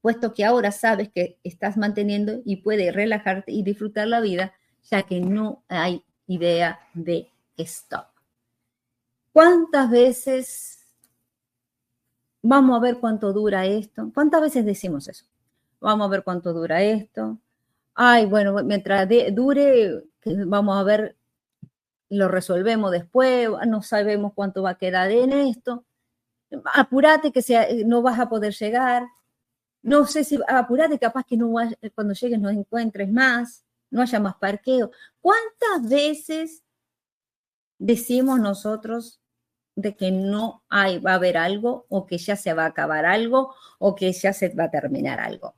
puesto 0.00 0.32
que 0.32 0.44
ahora 0.44 0.70
sabes 0.70 1.10
que 1.10 1.38
estás 1.42 1.76
manteniendo 1.76 2.40
y 2.44 2.56
puedes 2.56 2.94
relajarte 2.94 3.50
y 3.50 3.64
disfrutar 3.64 4.06
la 4.06 4.20
vida, 4.20 4.54
ya 4.88 5.02
que 5.02 5.20
no 5.20 5.64
hay 5.66 6.04
idea 6.28 6.78
de 6.94 7.28
stop. 7.56 8.06
¿Cuántas 9.32 9.90
veces 9.90 10.86
vamos 12.42 12.76
a 12.76 12.80
ver 12.80 12.98
cuánto 12.98 13.32
dura 13.32 13.66
esto? 13.66 14.10
¿Cuántas 14.14 14.40
veces 14.40 14.64
decimos 14.64 15.08
eso? 15.08 15.24
Vamos 15.80 16.06
a 16.06 16.10
ver 16.10 16.22
cuánto 16.22 16.52
dura 16.52 16.82
esto 16.82 17.40
ay, 17.96 18.26
bueno, 18.26 18.54
mientras 18.62 19.08
dure, 19.32 20.04
vamos 20.24 20.76
a 20.78 20.82
ver, 20.84 21.16
lo 22.08 22.28
resolvemos 22.28 22.92
después, 22.92 23.48
no 23.66 23.82
sabemos 23.82 24.32
cuánto 24.34 24.62
va 24.62 24.70
a 24.70 24.78
quedar 24.78 25.10
en 25.10 25.32
esto. 25.32 25.84
Apúrate 26.74 27.32
que 27.32 27.84
no 27.86 28.02
vas 28.02 28.20
a 28.20 28.28
poder 28.28 28.52
llegar. 28.54 29.06
No 29.82 30.06
sé 30.06 30.24
si, 30.24 30.38
apúrate, 30.46 30.98
capaz 30.98 31.24
que 31.24 31.36
no 31.36 31.52
cuando 31.94 32.14
llegues 32.14 32.40
no 32.40 32.50
encuentres 32.50 33.10
más, 33.10 33.64
no 33.90 34.02
haya 34.02 34.20
más 34.20 34.36
parqueo. 34.36 34.90
¿Cuántas 35.20 35.88
veces 35.88 36.62
decimos 37.78 38.40
nosotros 38.40 39.20
de 39.74 39.96
que 39.96 40.10
no 40.10 40.64
hay, 40.68 40.98
va 40.98 41.12
a 41.12 41.14
haber 41.16 41.36
algo 41.38 41.86
o 41.88 42.06
que 42.06 42.18
ya 42.18 42.36
se 42.36 42.52
va 42.52 42.64
a 42.64 42.68
acabar 42.68 43.06
algo 43.06 43.54
o 43.78 43.94
que 43.94 44.12
ya 44.12 44.32
se 44.32 44.50
va 44.50 44.64
a 44.64 44.70
terminar 44.70 45.18
algo? 45.18 45.54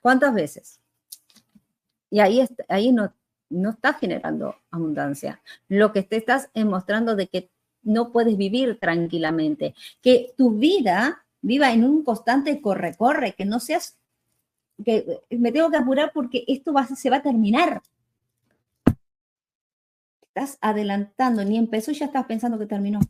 ¿Cuántas 0.00 0.34
veces? 0.34 0.80
Y 2.10 2.20
ahí, 2.20 2.46
ahí 2.68 2.92
no, 2.92 3.12
no 3.50 3.70
estás 3.70 3.98
generando 3.98 4.56
abundancia. 4.70 5.40
Lo 5.68 5.92
que 5.92 6.02
te 6.02 6.16
estás 6.16 6.50
es 6.54 6.64
mostrando 6.64 7.16
de 7.16 7.28
que 7.28 7.50
no 7.82 8.12
puedes 8.12 8.36
vivir 8.36 8.78
tranquilamente, 8.78 9.74
que 10.02 10.34
tu 10.36 10.58
vida 10.58 11.24
viva 11.40 11.72
en 11.72 11.84
un 11.84 12.04
constante 12.04 12.60
corre-corre, 12.60 13.34
que 13.34 13.44
no 13.44 13.60
seas, 13.60 13.96
que 14.84 15.20
me 15.30 15.52
tengo 15.52 15.70
que 15.70 15.76
apurar 15.76 16.12
porque 16.12 16.44
esto 16.46 16.72
va, 16.72 16.86
se 16.86 17.10
va 17.10 17.16
a 17.16 17.22
terminar. 17.22 17.82
estás 20.28 20.58
adelantando, 20.60 21.44
ni 21.44 21.58
empezó 21.58 21.90
y 21.90 21.94
ya 21.94 22.06
estás 22.06 22.26
pensando 22.26 22.58
que 22.58 22.66
terminó. 22.66 23.00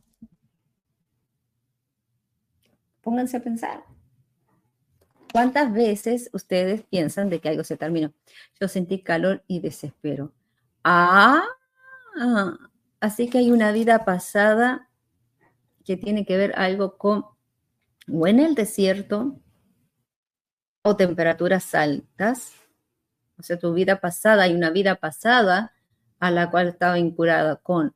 Pónganse 3.01 3.37
a 3.37 3.43
pensar. 3.43 3.88
¿Cuántas 5.31 5.71
veces 5.73 6.29
ustedes 6.33 6.83
piensan 6.83 7.29
de 7.29 7.39
que 7.39 7.49
algo 7.49 7.63
se 7.63 7.77
terminó? 7.77 8.13
Yo 8.59 8.67
sentí 8.67 9.03
calor 9.03 9.43
y 9.47 9.59
desespero. 9.59 10.33
Ah, 10.83 11.43
así 12.99 13.29
que 13.29 13.37
hay 13.37 13.51
una 13.51 13.71
vida 13.71 14.05
pasada 14.05 14.89
que 15.85 15.97
tiene 15.97 16.25
que 16.25 16.37
ver 16.37 16.53
algo 16.55 16.97
con 16.97 17.25
o 18.11 18.27
en 18.27 18.39
el 18.39 18.55
desierto 18.55 19.39
o 20.81 20.95
temperaturas 20.95 21.75
altas. 21.75 22.53
O 23.37 23.43
sea, 23.43 23.57
tu 23.57 23.73
vida 23.73 23.99
pasada, 23.99 24.43
hay 24.43 24.53
una 24.53 24.71
vida 24.71 24.95
pasada 24.95 25.73
a 26.19 26.31
la 26.31 26.49
cual 26.49 26.69
estaba 26.69 26.95
vinculada 26.95 27.57
con 27.57 27.93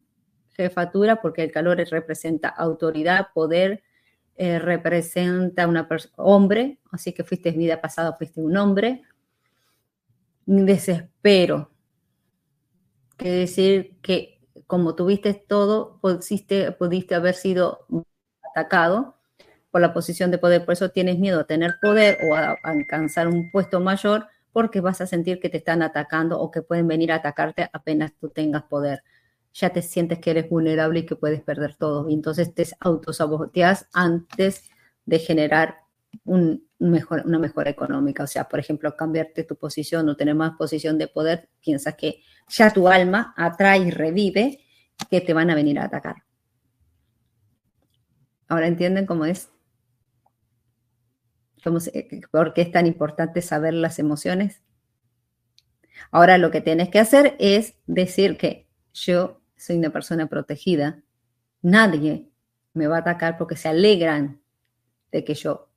jefatura, 0.52 1.22
porque 1.22 1.44
el 1.44 1.52
calor 1.52 1.78
representa 1.78 2.48
autoridad, 2.48 3.30
poder, 3.34 3.84
eh, 4.36 4.60
representa 4.60 5.68
persona, 5.88 6.14
hombre, 6.18 6.80
así 6.92 7.14
que 7.14 7.24
fuiste 7.24 7.52
vida 7.52 7.80
pasada, 7.82 8.14
fuiste 8.14 8.42
un 8.42 8.58
hombre. 8.58 9.04
Desespero. 10.46 11.72
Quiere 13.16 13.38
decir 13.38 13.98
que 14.02 14.34
como 14.68 14.96
tuviste 14.96 15.34
todo, 15.34 16.00
pudiste, 16.02 16.72
pudiste 16.72 17.16
haber 17.16 17.36
sido 17.36 17.86
atacado 18.52 19.16
por 19.72 19.82
la 19.82 19.94
posición 19.94 20.32
de 20.32 20.38
poder. 20.38 20.66
Por 20.66 20.74
eso 20.74 20.90
tienes 20.90 21.20
miedo 21.20 21.42
a 21.42 21.48
tener 21.48 21.76
poder 21.82 22.20
o 22.30 22.36
a, 22.36 22.56
alcanzar 22.64 23.28
un 23.28 23.52
puesto 23.52 23.80
mayor 23.80 24.28
porque 24.52 24.82
vas 24.82 25.02
a 25.02 25.08
sentir 25.08 25.40
que 25.40 25.50
te 25.50 25.58
están 25.58 25.82
atacando 25.82 26.40
o 26.40 26.52
que 26.52 26.62
pueden 26.62 26.88
venir 26.88 27.12
a 27.12 27.16
atacarte 27.16 27.70
apenas 27.74 28.14
tú 28.20 28.30
tengas 28.30 28.64
poder 28.64 29.04
ya 29.54 29.70
te 29.70 29.82
sientes 29.82 30.20
que 30.20 30.32
eres 30.32 30.50
vulnerable 30.50 31.00
y 31.00 31.06
que 31.06 31.16
puedes 31.16 31.42
perder 31.42 31.76
todo. 31.76 32.10
Y 32.10 32.14
entonces 32.14 32.54
te 32.54 32.68
autosaboteas 32.80 33.88
antes 33.94 34.70
de 35.06 35.20
generar 35.20 35.78
un 36.26 36.68
mejor, 36.80 37.24
una 37.26 37.40
mejora 37.40 37.70
económica. 37.70 38.24
O 38.24 38.28
sea, 38.28 38.50
por 38.50 38.60
ejemplo, 38.60 38.96
cambiarte 38.96 39.44
tu 39.44 39.56
posición 39.56 40.10
o 40.10 40.16
tener 40.16 40.36
más 40.36 40.54
posición 40.58 40.98
de 40.98 41.08
poder, 41.08 41.50
piensas 41.62 41.96
que 41.96 42.22
ya 42.50 42.72
tu 42.72 42.88
alma 42.88 43.34
atrae 43.38 43.80
y 43.80 43.92
revive 43.92 44.60
que 45.10 45.22
te 45.22 45.34
van 45.34 45.50
a 45.50 45.56
venir 45.56 45.80
a 45.80 45.86
atacar. 45.86 46.24
Ahora 48.48 48.68
entienden 48.68 49.06
cómo 49.06 49.26
es. 49.26 49.50
Cómo 51.64 51.80
¿Por 52.32 52.54
qué 52.54 52.62
es 52.62 52.72
tan 52.72 52.88
importante 52.88 53.42
saber 53.42 53.74
las 53.74 54.00
emociones? 54.00 54.62
Ahora 56.12 56.38
lo 56.38 56.52
que 56.52 56.62
tienes 56.62 56.90
que 56.90 57.00
hacer 57.00 57.36
es 57.40 57.76
decir 57.86 58.38
que 58.38 58.68
yo 58.94 59.43
soy 59.64 59.78
una 59.78 59.92
persona 59.92 60.28
protegida, 60.28 61.02
nadie 61.62 62.30
me 62.74 62.88
va 62.88 62.98
a 62.98 63.00
atacar 63.00 63.38
porque 63.38 63.56
se 63.56 63.70
alegran 63.70 64.42
de 65.10 65.24
que 65.24 65.36
yo 65.36 65.70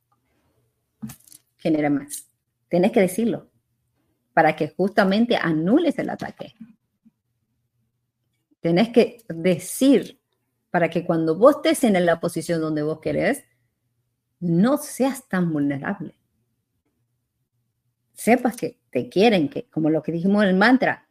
genere 1.56 1.88
más. 1.88 2.28
Tienes 2.68 2.90
que 2.90 3.00
decirlo 3.00 3.48
para 4.34 4.56
que 4.56 4.70
justamente 4.70 5.36
anules 5.36 5.96
el 6.00 6.10
ataque. 6.10 6.56
Tienes 8.58 8.88
que 8.88 9.24
decir 9.28 10.20
para 10.70 10.90
que 10.90 11.06
cuando 11.06 11.38
vos 11.38 11.56
estés 11.56 11.84
en 11.84 12.04
la 12.04 12.18
posición 12.18 12.60
donde 12.60 12.82
vos 12.82 12.98
querés, 12.98 13.44
no 14.40 14.78
seas 14.78 15.28
tan 15.28 15.52
vulnerable. 15.52 16.18
Sepas 18.14 18.56
que 18.56 18.80
te 18.90 19.08
quieren, 19.08 19.48
que 19.48 19.68
como 19.70 19.90
lo 19.90 20.02
que 20.02 20.10
dijimos 20.10 20.42
en 20.42 20.48
el 20.48 20.56
mantra, 20.56 21.05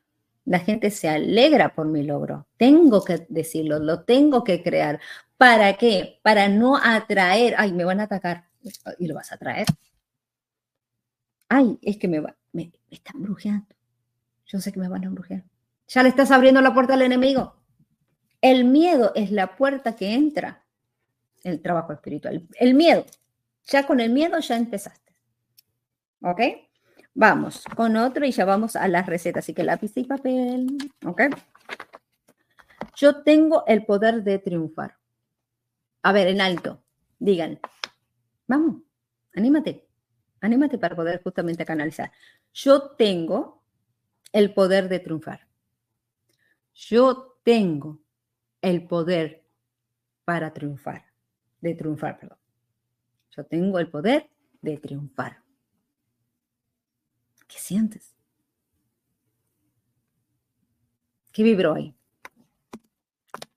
la 0.46 0.60
gente 0.60 0.92
se 0.92 1.10
alegra 1.10 1.74
por 1.74 1.88
mi 1.88 2.04
logro. 2.04 2.48
Tengo 2.58 3.04
que 3.04 3.26
decirlo, 3.30 3.80
lo 3.80 4.04
tengo 4.04 4.44
que 4.44 4.62
crear. 4.62 5.00
¿Para 5.38 5.76
qué? 5.78 6.20
Para 6.22 6.48
no 6.48 6.78
atraer, 6.78 7.56
ay, 7.58 7.74
me 7.74 7.84
van 7.84 8.00
a 8.00 8.04
atacar 8.04 8.48
y 9.00 9.08
lo 9.08 9.16
vas 9.16 9.32
a 9.32 9.38
traer. 9.38 9.66
Ay, 11.50 11.78
es 11.82 11.98
que 11.98 12.08
me, 12.08 12.20
va, 12.20 12.36
me, 12.54 12.72
están 12.90 13.22
brujeando. 13.22 13.76
Yo 14.46 14.60
sé 14.60 14.72
que 14.72 14.80
me 14.80 14.88
van 14.88 15.06
a 15.06 15.10
brujear. 15.10 15.44
Ya 15.88 16.04
le 16.04 16.10
estás 16.10 16.32
abriendo 16.32 16.62
la 16.62 16.74
puerta 16.74 16.94
al 16.94 17.02
enemigo. 17.02 17.56
El 18.42 18.66
miedo 18.66 19.12
es 19.16 19.32
la 19.32 19.56
puerta 19.56 19.96
que 19.96 20.14
entra 20.14 20.64
el 21.44 21.62
trabajo 21.62 21.94
espiritual. 21.94 22.48
El 22.60 22.76
miedo. 22.76 23.06
Ya 23.66 23.88
con 23.88 24.00
el 24.00 24.12
miedo 24.12 24.40
ya 24.40 24.58
empezaste. 24.58 25.16
¿Ok? 26.22 26.42
Vamos 27.18 27.64
con 27.78 27.96
otro 27.96 28.26
y 28.26 28.32
ya 28.32 28.44
vamos 28.44 28.76
a 28.76 28.90
las 28.90 29.06
recetas. 29.06 29.46
Así 29.46 29.54
que 29.54 29.64
lápiz 29.64 29.94
y 29.96 30.04
papel. 30.04 30.78
¿Ok? 31.06 31.22
Yo 32.98 33.24
tengo 33.24 33.64
el 33.68 33.86
poder 33.86 34.22
de 34.24 34.38
triunfar. 34.38 34.98
A 36.04 36.12
ver, 36.12 36.28
en 36.28 36.42
alto. 36.42 36.84
Digan. 37.18 37.60
Vamos, 38.48 38.82
anímate. 39.34 39.88
Anímate 40.42 40.78
para 40.78 40.96
poder 40.96 41.24
justamente 41.24 41.66
canalizar. 41.66 42.12
Yo 42.54 42.92
tengo 42.92 43.64
el 44.34 44.54
poder 44.54 44.90
de 44.90 45.00
triunfar. 45.00 45.48
Yo 46.74 47.40
tengo 47.44 48.04
el 48.62 48.86
poder 48.88 49.46
para 50.26 50.52
triunfar. 50.52 51.06
De 51.62 51.76
triunfar, 51.76 52.20
perdón. 52.20 52.40
Yo 53.32 53.46
tengo 53.46 53.80
el 53.80 53.90
poder 53.90 54.30
de 54.62 54.78
triunfar. 54.78 55.45
¿Qué 57.48 57.58
sientes? 57.60 58.16
¿Qué 61.32 61.44
vibró 61.44 61.74
ahí? 61.74 61.96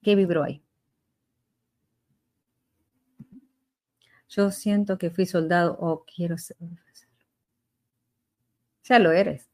¿Qué 0.01 0.15
vibró 0.15 0.43
ahí? 0.43 0.61
Yo 4.29 4.51
siento 4.51 4.97
que 4.97 5.09
fui 5.09 5.25
soldado 5.25 5.77
o 5.79 6.05
quiero 6.05 6.37
ser. 6.37 6.57
Ya 8.83 8.99
lo 8.99 9.11
eres. 9.11 9.49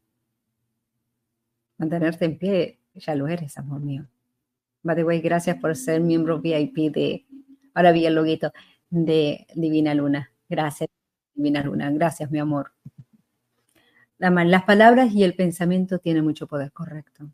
Mantenerte 1.78 2.26
en 2.26 2.38
pie, 2.38 2.80
ya 2.94 3.16
lo 3.16 3.28
eres, 3.28 3.58
amor 3.58 3.82
mío. 3.82 4.08
By 4.84 4.96
the 4.96 5.04
way, 5.04 5.20
gracias 5.22 5.58
por 5.58 5.76
ser 5.76 6.02
miembro 6.02 6.40
VIP 6.40 6.92
de, 6.94 7.26
ahora 7.74 7.92
vi 7.92 8.06
el 8.06 8.16
loguito, 8.16 8.52
de 8.90 9.48
Divina 9.56 9.94
Luna. 9.94 10.32
Gracias, 10.48 10.90
Divina 11.34 11.64
Luna. 11.64 11.92
Gracias, 11.92 12.32
mi 12.32 12.40
amor. 12.40 12.72
Las 14.18 14.64
palabras 14.64 15.12
y 15.12 15.24
el 15.24 15.36
pensamiento 15.36 16.00
tienen 16.00 16.24
mucho 16.24 16.48
poder, 16.48 16.72
correcto. 16.72 17.30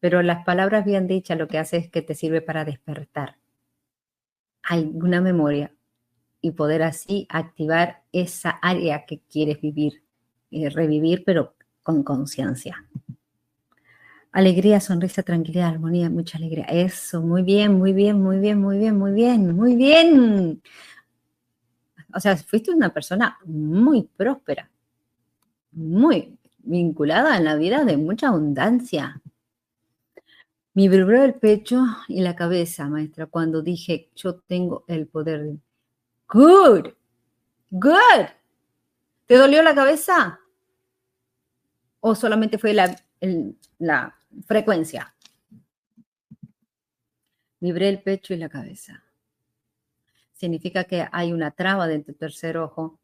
Pero 0.00 0.22
las 0.22 0.44
palabras 0.44 0.84
bien 0.84 1.06
dichas 1.06 1.38
lo 1.38 1.48
que 1.48 1.58
hace 1.58 1.76
es 1.76 1.90
que 1.90 2.02
te 2.02 2.14
sirve 2.14 2.40
para 2.40 2.64
despertar 2.64 3.36
alguna 4.62 5.20
memoria 5.20 5.72
y 6.40 6.50
poder 6.50 6.82
así 6.82 7.26
activar 7.30 8.02
esa 8.12 8.50
área 8.50 9.06
que 9.06 9.20
quieres 9.20 9.60
vivir, 9.60 10.02
y 10.50 10.68
revivir, 10.68 11.24
pero 11.24 11.54
con 11.82 12.02
conciencia. 12.02 12.84
Alegría, 14.32 14.80
sonrisa, 14.80 15.22
tranquilidad, 15.22 15.68
armonía, 15.68 16.10
mucha 16.10 16.38
alegría. 16.38 16.64
Eso, 16.64 17.22
muy 17.22 17.42
bien, 17.42 17.78
muy 17.78 17.92
bien, 17.92 18.20
muy 18.20 18.38
bien, 18.38 18.60
muy 18.60 18.78
bien, 18.78 18.98
muy 18.98 19.12
bien, 19.12 19.54
muy 19.54 19.76
bien. 19.76 20.62
O 22.12 22.20
sea, 22.20 22.36
fuiste 22.36 22.72
una 22.72 22.92
persona 22.92 23.38
muy 23.44 24.02
próspera 24.02 24.68
muy 25.74 26.38
vinculada 26.58 27.36
en 27.36 27.44
la 27.44 27.56
vida 27.56 27.84
de 27.84 27.96
mucha 27.96 28.28
abundancia. 28.28 29.20
Me 30.72 30.88
vibró 30.88 31.22
el 31.22 31.34
pecho 31.34 31.84
y 32.08 32.20
la 32.20 32.34
cabeza, 32.34 32.88
maestra, 32.88 33.26
cuando 33.26 33.62
dije, 33.62 34.10
yo 34.16 34.36
tengo 34.40 34.84
el 34.88 35.06
poder. 35.06 35.44
De... 35.44 35.58
Good, 36.28 36.88
good. 37.70 38.26
¿Te 39.26 39.36
dolió 39.36 39.62
la 39.62 39.74
cabeza? 39.74 40.40
¿O 42.00 42.14
solamente 42.14 42.58
fue 42.58 42.74
la, 42.74 44.16
frecuencia? 44.46 45.14
Vibré 47.60 47.88
el 47.88 48.02
pecho 48.02 48.34
y 48.34 48.36
la 48.36 48.48
cabeza. 48.48 49.04
Significa 50.32 50.84
que 50.84 51.06
hay 51.10 51.32
una 51.32 51.52
traba 51.52 51.86
de 51.86 52.00
tu 52.00 52.12
tercer 52.14 52.58
ojo 52.58 52.98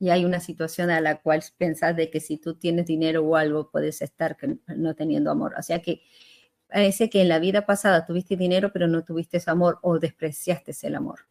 y 0.00 0.10
hay 0.10 0.24
una 0.24 0.40
situación 0.40 0.90
a 0.90 1.00
la 1.00 1.20
cual 1.20 1.42
pensás 1.56 1.96
de 1.96 2.10
que 2.10 2.20
si 2.20 2.36
tú 2.36 2.54
tienes 2.54 2.86
dinero 2.86 3.24
o 3.24 3.36
algo, 3.36 3.70
puedes 3.70 4.00
estar 4.00 4.36
no 4.68 4.94
teniendo 4.94 5.30
amor. 5.30 5.54
O 5.58 5.62
sea 5.62 5.82
que 5.82 6.02
parece 6.68 7.10
que 7.10 7.20
en 7.20 7.28
la 7.28 7.40
vida 7.40 7.66
pasada 7.66 8.06
tuviste 8.06 8.36
dinero, 8.36 8.72
pero 8.72 8.86
no 8.86 9.02
tuviste 9.02 9.42
amor 9.46 9.78
o 9.82 9.98
despreciaste 9.98 10.72
el 10.82 10.94
amor. 10.94 11.26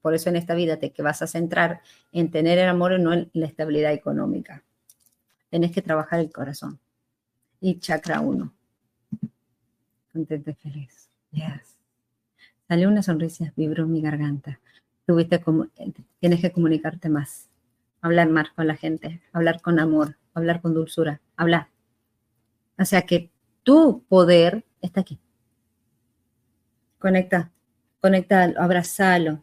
Por 0.00 0.14
eso 0.14 0.28
en 0.30 0.36
esta 0.36 0.54
vida 0.54 0.78
te 0.78 0.92
que 0.92 1.02
vas 1.02 1.22
a 1.22 1.28
centrar 1.28 1.80
en 2.10 2.32
tener 2.32 2.58
el 2.58 2.68
amor 2.68 2.92
y 2.92 3.00
no 3.00 3.12
en 3.12 3.30
la 3.32 3.46
estabilidad 3.46 3.92
económica. 3.92 4.64
Tienes 5.50 5.70
que 5.70 5.82
trabajar 5.82 6.18
el 6.18 6.32
corazón. 6.32 6.80
Y 7.60 7.78
chakra 7.78 8.20
uno. 8.20 8.52
Contente 10.12 10.54
feliz. 10.54 11.08
Yes. 11.30 11.78
Salió 12.66 12.88
una 12.88 13.04
sonrisa, 13.04 13.52
vibró 13.54 13.86
mi 13.86 14.00
garganta 14.00 14.58
tuviste 15.06 15.40
como, 15.40 15.66
tienes 16.20 16.40
que 16.40 16.52
comunicarte 16.52 17.08
más, 17.08 17.48
hablar 18.00 18.28
más 18.30 18.50
con 18.50 18.66
la 18.66 18.76
gente, 18.76 19.22
hablar 19.32 19.60
con 19.60 19.78
amor, 19.78 20.16
hablar 20.34 20.60
con 20.60 20.74
dulzura, 20.74 21.20
hablar. 21.36 21.68
O 22.78 22.84
sea 22.84 23.02
que 23.02 23.30
tu 23.62 24.04
poder 24.08 24.64
está 24.80 25.00
aquí. 25.00 25.18
Conecta, 26.98 27.50
conectalo, 28.00 28.60
abrazalo, 28.60 29.42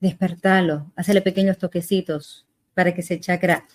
despertalo, 0.00 0.92
hacele 0.96 1.22
pequeños 1.22 1.58
toquecitos 1.58 2.46
para 2.74 2.92
que 2.92 3.02
ese 3.02 3.20
chakra 3.20 3.66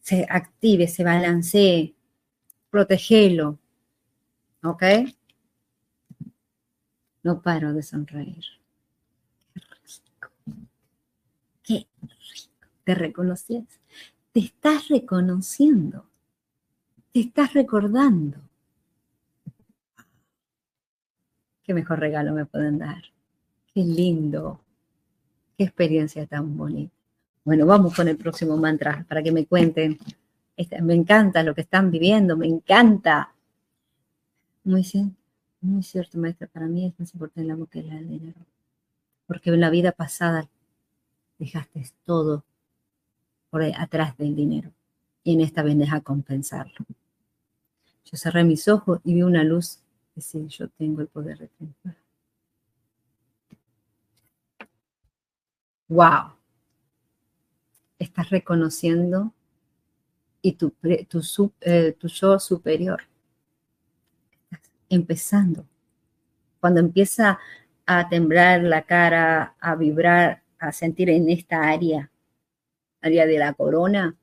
se 0.00 0.26
active, 0.28 0.88
se 0.88 1.04
balancee, 1.04 1.94
protegelo. 2.70 3.58
¿Ok? 4.62 4.82
No 7.22 7.40
paro 7.40 7.72
de 7.72 7.82
sonreír. 7.82 8.44
Qué 9.54 9.60
rico. 9.60 10.30
Qué 11.62 11.86
rico. 12.00 12.68
¿Te 12.84 12.94
reconoces? 12.94 13.64
Te 14.32 14.40
estás 14.40 14.88
reconociendo. 14.88 16.06
Te 17.12 17.20
estás 17.20 17.52
recordando. 17.52 18.38
Qué 21.62 21.74
mejor 21.74 22.00
regalo 22.00 22.32
me 22.32 22.46
pueden 22.46 22.78
dar. 22.78 23.02
Qué 23.72 23.82
lindo. 23.84 24.60
Qué 25.56 25.64
experiencia 25.64 26.26
tan 26.26 26.56
bonita. 26.56 26.94
Bueno, 27.44 27.66
vamos 27.66 27.94
con 27.94 28.08
el 28.08 28.16
próximo 28.16 28.56
mantra 28.56 29.04
para 29.08 29.22
que 29.22 29.32
me 29.32 29.46
cuenten. 29.46 29.98
Este, 30.56 30.80
me 30.82 30.94
encanta 30.94 31.42
lo 31.42 31.54
que 31.54 31.62
están 31.62 31.90
viviendo, 31.90 32.36
me 32.36 32.46
encanta. 32.46 33.32
Muy, 34.64 34.86
muy 35.60 35.82
cierto, 35.82 36.18
maestra. 36.18 36.46
Para 36.46 36.66
mí 36.66 36.86
es 36.86 36.98
más 36.98 37.12
importante 37.14 37.42
el 37.42 37.50
amor 37.50 37.68
que 37.68 37.80
el 37.80 38.08
dinero. 38.08 38.40
Porque 39.26 39.50
en 39.50 39.60
la 39.60 39.70
vida 39.70 39.92
pasada 39.92 40.48
dejaste 41.42 41.84
todo 42.04 42.44
por 43.50 43.62
atrás 43.64 44.16
del 44.16 44.36
dinero. 44.36 44.72
Y 45.24 45.34
en 45.34 45.40
esta 45.40 45.62
vez 45.62 45.76
deja 45.76 46.00
compensarlo. 46.00 46.86
Yo 48.04 48.16
cerré 48.16 48.44
mis 48.44 48.68
ojos 48.68 49.00
y 49.02 49.14
vi 49.14 49.22
una 49.22 49.42
luz. 49.42 49.80
Decir, 50.14 50.46
yo 50.46 50.68
tengo 50.68 51.00
el 51.00 51.08
poder 51.08 51.38
de 51.38 51.48
triunfar. 51.48 51.96
¡Wow! 55.88 56.32
Estás 57.98 58.30
reconociendo 58.30 59.32
y 60.42 60.52
tu, 60.52 60.74
tu, 61.08 61.52
eh, 61.60 61.92
tu 61.98 62.08
yo 62.08 62.38
superior 62.38 63.02
empezando. 64.88 65.66
Cuando 66.60 66.80
empieza 66.80 67.40
a 67.86 68.08
temblar 68.08 68.62
la 68.62 68.82
cara, 68.82 69.56
a 69.58 69.74
vibrar, 69.74 70.41
a 70.62 70.72
sentir 70.72 71.10
en 71.10 71.28
esta 71.28 71.68
área, 71.68 72.10
área 73.00 73.26
de 73.26 73.38
la 73.38 73.52
corona, 73.52 74.16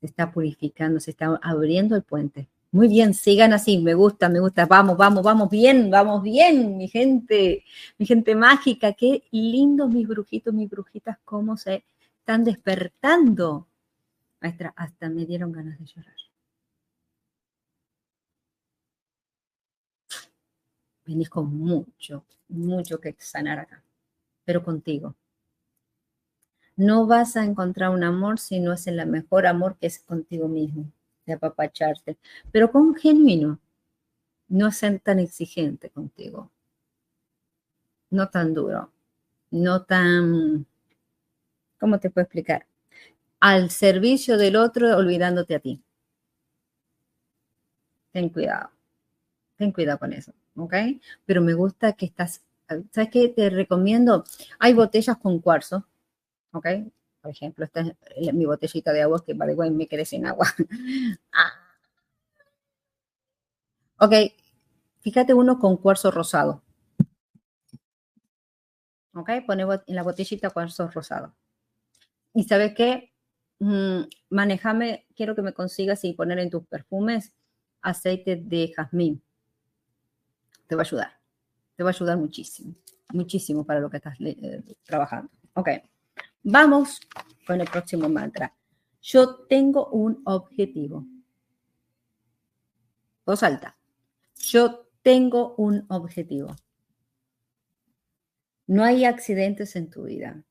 se 0.00 0.06
está 0.06 0.30
purificando, 0.30 1.00
se 1.00 1.10
está 1.12 1.38
abriendo 1.42 1.96
el 1.96 2.02
puente. 2.02 2.48
Muy 2.70 2.88
bien, 2.88 3.14
sigan 3.14 3.52
así, 3.52 3.78
me 3.78 3.94
gusta, 3.94 4.28
me 4.28 4.40
gusta, 4.40 4.66
vamos, 4.66 4.96
vamos, 4.96 5.22
vamos 5.22 5.48
bien, 5.48 5.90
vamos 5.90 6.22
bien, 6.22 6.76
mi 6.76 6.88
gente, 6.88 7.64
mi 7.98 8.06
gente 8.06 8.34
mágica, 8.34 8.92
qué 8.92 9.22
lindos 9.30 9.90
mis 9.90 10.06
brujitos, 10.06 10.52
mis 10.52 10.68
brujitas, 10.68 11.18
cómo 11.24 11.56
se 11.56 11.84
están 12.18 12.44
despertando. 12.44 13.66
Maestra, 14.40 14.74
hasta 14.76 15.08
me 15.08 15.24
dieron 15.24 15.52
ganas 15.52 15.78
de 15.78 15.86
llorar. 15.86 16.16
venís 21.06 21.30
con 21.30 21.56
mucho, 21.56 22.24
mucho 22.48 23.00
que 23.00 23.14
sanar 23.18 23.60
acá, 23.60 23.82
pero 24.46 24.64
contigo. 24.64 25.14
No 26.76 27.06
vas 27.06 27.36
a 27.36 27.44
encontrar 27.44 27.90
un 27.90 28.04
amor 28.04 28.38
si 28.38 28.60
no 28.60 28.72
es 28.72 28.86
el 28.86 29.04
mejor 29.06 29.46
amor 29.46 29.76
que 29.76 29.86
es 29.88 29.98
contigo 29.98 30.48
mismo, 30.48 30.90
de 31.26 31.34
apapacharte, 31.34 32.16
pero 32.52 32.70
con 32.70 32.94
genuino, 32.94 33.58
no 34.48 34.70
ser 34.72 35.00
tan 35.00 35.18
exigente 35.18 35.90
contigo, 35.90 36.50
no 38.10 38.28
tan 38.28 38.54
duro, 38.54 38.92
no 39.50 39.84
tan, 39.84 40.66
¿cómo 41.80 41.98
te 41.98 42.10
puedo 42.10 42.24
explicar? 42.24 42.66
Al 43.40 43.70
servicio 43.70 44.38
del 44.38 44.56
otro 44.56 44.96
olvidándote 44.96 45.54
a 45.56 45.60
ti. 45.60 45.82
Ten 48.12 48.28
cuidado, 48.30 48.70
ten 49.56 49.72
cuidado 49.72 49.98
con 49.98 50.12
eso. 50.12 50.32
¿ok? 50.56 50.74
Pero 51.24 51.42
me 51.42 51.54
gusta 51.54 51.92
que 51.92 52.06
estás, 52.06 52.42
¿sabes 52.68 53.10
qué? 53.10 53.28
Te 53.28 53.50
recomiendo, 53.50 54.24
hay 54.58 54.74
botellas 54.74 55.16
con 55.18 55.40
cuarzo, 55.40 55.86
¿ok? 56.52 56.66
Por 57.22 57.30
ejemplo, 57.30 57.64
esta 57.64 57.80
es 58.16 58.34
mi 58.34 58.46
botellita 58.46 58.92
de 58.92 59.02
agua 59.02 59.24
que, 59.24 59.34
vale, 59.34 59.54
bueno, 59.54 59.76
me 59.76 59.88
quedé 59.88 60.04
sin 60.04 60.26
agua. 60.26 60.46
Ah. 61.32 61.52
Ok, 63.98 64.12
fíjate 65.00 65.34
uno 65.34 65.58
con 65.58 65.76
cuarzo 65.76 66.10
rosado. 66.10 66.62
¿Ok? 69.14 69.30
Pone 69.46 69.62
en 69.86 69.94
la 69.96 70.02
botellita 70.02 70.50
cuarzo 70.50 70.88
rosado. 70.88 71.34
¿Y 72.34 72.44
sabes 72.44 72.74
qué? 72.74 73.12
Mm, 73.58 74.02
manejame, 74.30 75.06
quiero 75.16 75.34
que 75.34 75.42
me 75.42 75.54
consigas 75.54 76.04
y 76.04 76.12
poner 76.12 76.38
en 76.38 76.50
tus 76.50 76.66
perfumes 76.66 77.32
aceite 77.80 78.36
de 78.36 78.72
jazmín 78.76 79.22
te 80.66 80.74
va 80.74 80.82
a 80.82 80.84
ayudar. 80.84 81.15
Te 81.76 81.82
va 81.82 81.90
a 81.90 81.92
ayudar 81.92 82.16
muchísimo, 82.16 82.74
muchísimo 83.12 83.64
para 83.64 83.80
lo 83.80 83.90
que 83.90 83.98
estás 83.98 84.16
eh, 84.20 84.62
trabajando. 84.84 85.30
Ok, 85.54 85.68
vamos 86.42 87.00
con 87.46 87.60
el 87.60 87.68
próximo 87.68 88.08
mantra. 88.08 88.52
Yo 89.02 89.46
tengo 89.46 89.88
un 89.90 90.22
objetivo. 90.24 91.06
Voz 93.24 93.42
alta. 93.42 93.76
Yo 94.36 94.88
tengo 95.02 95.54
un 95.56 95.84
objetivo. 95.88 96.56
No 98.66 98.82
hay 98.82 99.04
accidentes 99.04 99.76
en 99.76 99.90
tu 99.90 100.04
vida. 100.04 100.42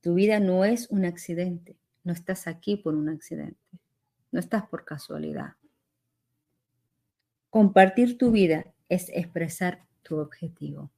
Tu 0.00 0.14
vida 0.14 0.40
no 0.40 0.64
es 0.64 0.90
un 0.90 1.04
accidente. 1.04 1.76
No 2.02 2.12
estás 2.12 2.46
aquí 2.46 2.76
por 2.76 2.94
un 2.94 3.08
accidente. 3.08 3.58
No 4.32 4.40
estás 4.40 4.66
por 4.66 4.84
casualidad. 4.84 5.54
Compartir 7.50 8.18
tu 8.18 8.32
vida 8.32 8.66
es 8.88 9.08
expresar 9.10 9.86
tu 10.04 10.18
objetivo. 10.18 10.92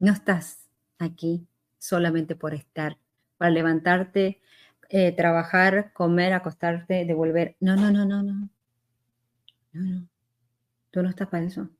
No 0.00 0.12
estás 0.12 0.68
aquí 0.98 1.46
solamente 1.78 2.34
por 2.34 2.54
estar, 2.54 2.98
para 3.36 3.52
levantarte, 3.52 4.40
eh, 4.88 5.12
trabajar, 5.12 5.92
comer, 5.92 6.32
acostarte, 6.32 7.04
devolver. 7.04 7.56
No, 7.60 7.76
no, 7.76 7.92
no, 7.92 8.04
no, 8.04 8.22
no. 8.22 8.48
No, 9.72 9.80
no. 9.80 10.08
Tú 10.90 11.02
no 11.02 11.08
estás 11.08 11.28
para 11.28 11.44
eso. 11.44 11.70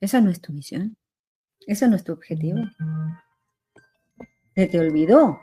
Esa 0.00 0.20
no 0.20 0.30
es 0.30 0.40
tu 0.40 0.52
misión. 0.52 0.96
Ese 1.66 1.88
no 1.88 1.96
es 1.96 2.04
tu 2.04 2.12
objetivo. 2.12 2.58
Se 4.54 4.66
te 4.66 4.78
olvidó 4.78 5.40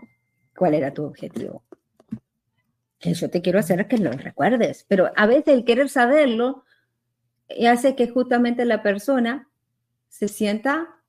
cuál 0.56 0.74
era 0.74 0.94
tu 0.94 1.04
objetivo. 1.04 1.64
Que 3.00 3.14
yo 3.14 3.30
te 3.30 3.42
quiero 3.42 3.60
hacer 3.60 3.88
que 3.88 3.98
lo 3.98 4.12
recuerdes, 4.12 4.86
pero 4.88 5.12
a 5.16 5.26
veces 5.26 5.56
el 5.56 5.66
querer 5.66 5.90
saberlo 5.90 6.66
y 7.58 7.68
hace 7.68 7.96
que 7.96 8.08
justamente 8.08 8.66
la 8.66 8.84
persona 8.84 9.50
se 10.10 10.28
sienta, 10.28 11.00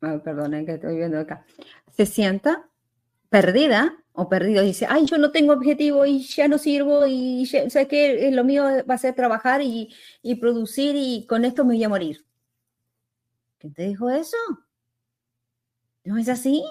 que 0.00 0.72
estoy 0.74 0.96
viendo 0.96 1.18
acá, 1.18 1.44
se 1.90 2.06
sienta 2.06 2.68
perdida 3.30 3.98
o 4.12 4.28
perdido. 4.28 4.62
Dice, 4.62 4.86
ay, 4.88 5.06
yo 5.06 5.18
no 5.18 5.32
tengo 5.32 5.52
objetivo 5.52 6.06
y 6.06 6.20
ya 6.22 6.46
no 6.46 6.58
sirvo 6.58 7.06
y 7.06 7.44
ya, 7.46 7.84
que 7.86 8.30
lo 8.30 8.44
mío 8.44 8.64
va 8.88 8.94
a 8.94 8.98
ser 8.98 9.14
trabajar 9.14 9.60
y, 9.60 9.92
y 10.22 10.36
producir 10.36 10.94
y 10.96 11.26
con 11.26 11.44
esto 11.44 11.64
me 11.64 11.74
voy 11.74 11.84
a 11.84 11.88
morir. 11.88 12.24
¿Quién 13.58 13.74
te 13.74 13.82
dijo 13.84 14.10
eso? 14.10 14.36
¿No 16.04 16.18
es 16.18 16.28
así? 16.28 16.62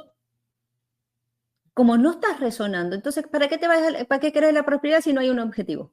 Como 1.74 1.98
no 1.98 2.12
estás 2.12 2.40
resonando, 2.40 2.96
entonces, 2.96 3.28
¿para 3.28 3.48
qué 3.48 3.58
te 3.58 3.68
vas, 3.68 4.06
para 4.06 4.22
qué 4.22 4.32
querés 4.32 4.54
la 4.54 4.64
prosperidad 4.64 5.02
si 5.02 5.12
no 5.12 5.22
hay 5.22 5.32
un 5.32 5.40
objetivo? 5.40 5.92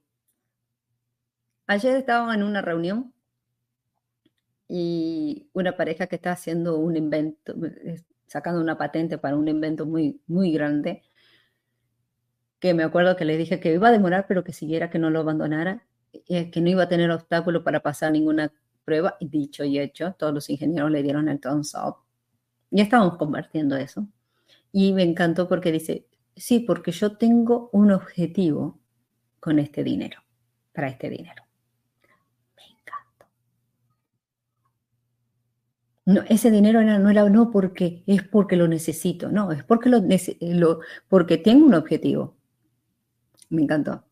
Ayer 1.67 1.95
estaba 1.95 2.33
en 2.33 2.43
una 2.43 2.61
reunión 2.61 3.13
y 4.67 5.49
una 5.53 5.75
pareja 5.75 6.07
que 6.07 6.15
está 6.15 6.31
haciendo 6.31 6.77
un 6.77 6.95
invento, 6.95 7.53
eh, 7.65 8.01
sacando 8.27 8.61
una 8.61 8.77
patente 8.77 9.17
para 9.17 9.35
un 9.35 9.47
invento 9.47 9.85
muy, 9.85 10.21
muy 10.27 10.51
grande, 10.51 11.03
que 12.59 12.73
me 12.73 12.83
acuerdo 12.83 13.15
que 13.15 13.25
le 13.25 13.37
dije 13.37 13.59
que 13.59 13.73
iba 13.73 13.89
a 13.89 13.91
demorar, 13.91 14.25
pero 14.27 14.43
que 14.43 14.53
siguiera, 14.53 14.89
que 14.89 14.99
no 14.99 15.09
lo 15.09 15.19
abandonara, 15.19 15.85
que 16.27 16.61
no 16.61 16.69
iba 16.69 16.83
a 16.83 16.89
tener 16.89 17.09
obstáculo 17.11 17.63
para 17.63 17.81
pasar 17.81 18.11
ninguna 18.11 18.53
prueba. 18.85 19.17
Y 19.19 19.27
dicho 19.29 19.63
y 19.63 19.79
hecho, 19.79 20.13
todos 20.17 20.33
los 20.33 20.49
ingenieros 20.49 20.91
le 20.91 21.03
dieron 21.03 21.27
el 21.27 21.39
thumbs 21.39 21.73
up. 21.75 21.95
Ya 22.69 22.83
estábamos 22.83 23.17
compartiendo 23.17 23.75
eso. 23.75 24.07
Y 24.71 24.93
me 24.93 25.03
encantó 25.03 25.49
porque 25.49 25.71
dice, 25.71 26.07
sí, 26.35 26.59
porque 26.59 26.91
yo 26.91 27.17
tengo 27.17 27.69
un 27.73 27.91
objetivo 27.91 28.79
con 29.39 29.59
este 29.59 29.83
dinero, 29.83 30.21
para 30.71 30.87
este 30.87 31.09
dinero. 31.09 31.43
No, 36.05 36.21
ese 36.29 36.49
dinero 36.49 36.81
no 36.81 37.09
era 37.09 37.29
no 37.29 37.51
porque 37.51 38.03
es 38.07 38.23
porque 38.23 38.55
lo 38.55 38.67
necesito, 38.67 39.29
no, 39.29 39.51
es 39.51 39.63
porque 39.63 39.89
lo, 39.89 40.79
porque 41.07 41.37
tengo 41.37 41.65
un 41.65 41.75
objetivo. 41.75 42.35
Me 43.49 43.61
encantó. 43.61 44.03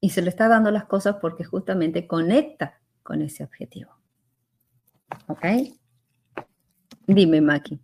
Y 0.00 0.10
se 0.10 0.22
le 0.22 0.28
está 0.28 0.48
dando 0.48 0.70
las 0.70 0.84
cosas 0.84 1.16
porque 1.20 1.44
justamente 1.44 2.06
conecta 2.06 2.80
con 3.02 3.22
ese 3.22 3.42
objetivo. 3.44 3.96
¿Ok? 5.26 5.44
Dime, 7.06 7.40
Maki. 7.40 7.80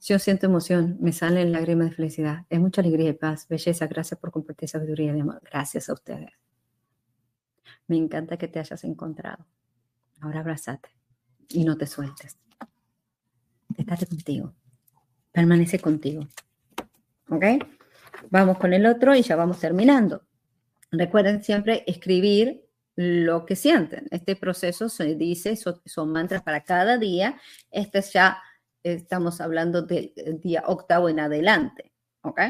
Yo 0.00 0.18
siento 0.18 0.46
emoción, 0.46 0.96
me 1.00 1.12
salen 1.12 1.52
lágrimas 1.52 1.90
de 1.90 1.96
felicidad. 1.96 2.44
Es 2.50 2.58
mucha 2.58 2.80
alegría 2.80 3.10
y 3.10 3.12
paz, 3.12 3.46
belleza. 3.48 3.86
Gracias 3.86 4.18
por 4.18 4.32
compartir 4.32 4.68
sabiduría 4.68 5.16
y 5.16 5.20
amor. 5.20 5.40
Gracias 5.44 5.88
a 5.88 5.92
ustedes. 5.92 6.32
Me 7.86 7.96
encanta 7.96 8.36
que 8.36 8.48
te 8.48 8.58
hayas 8.58 8.82
encontrado. 8.82 9.46
Ahora 10.20 10.40
abrázate 10.40 11.01
y 11.54 11.64
no 11.64 11.76
te 11.76 11.86
sueltes. 11.86 12.38
Estate 13.76 14.06
contigo. 14.06 14.54
Permanece 15.32 15.78
contigo. 15.78 16.26
¿Ok? 17.28 17.44
Vamos 18.30 18.58
con 18.58 18.72
el 18.72 18.86
otro 18.86 19.14
y 19.14 19.22
ya 19.22 19.36
vamos 19.36 19.58
terminando. 19.58 20.22
Recuerden 20.90 21.42
siempre 21.42 21.84
escribir 21.86 22.66
lo 22.96 23.46
que 23.46 23.56
sienten. 23.56 24.06
Este 24.10 24.36
proceso 24.36 24.88
se 24.88 25.14
dice, 25.14 25.56
son, 25.56 26.12
mantras 26.12 26.42
para 26.42 26.62
cada 26.64 26.98
día. 26.98 27.40
Este 27.70 28.02
ya 28.02 28.42
estamos 28.82 29.40
hablando 29.40 29.82
del 29.82 30.12
día 30.40 30.64
octavo 30.66 31.08
en 31.08 31.20
adelante. 31.20 31.92
¿Ok? 32.22 32.40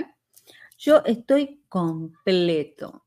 Yo 0.79 1.03
estoy 1.05 1.65
completo. 1.69 3.07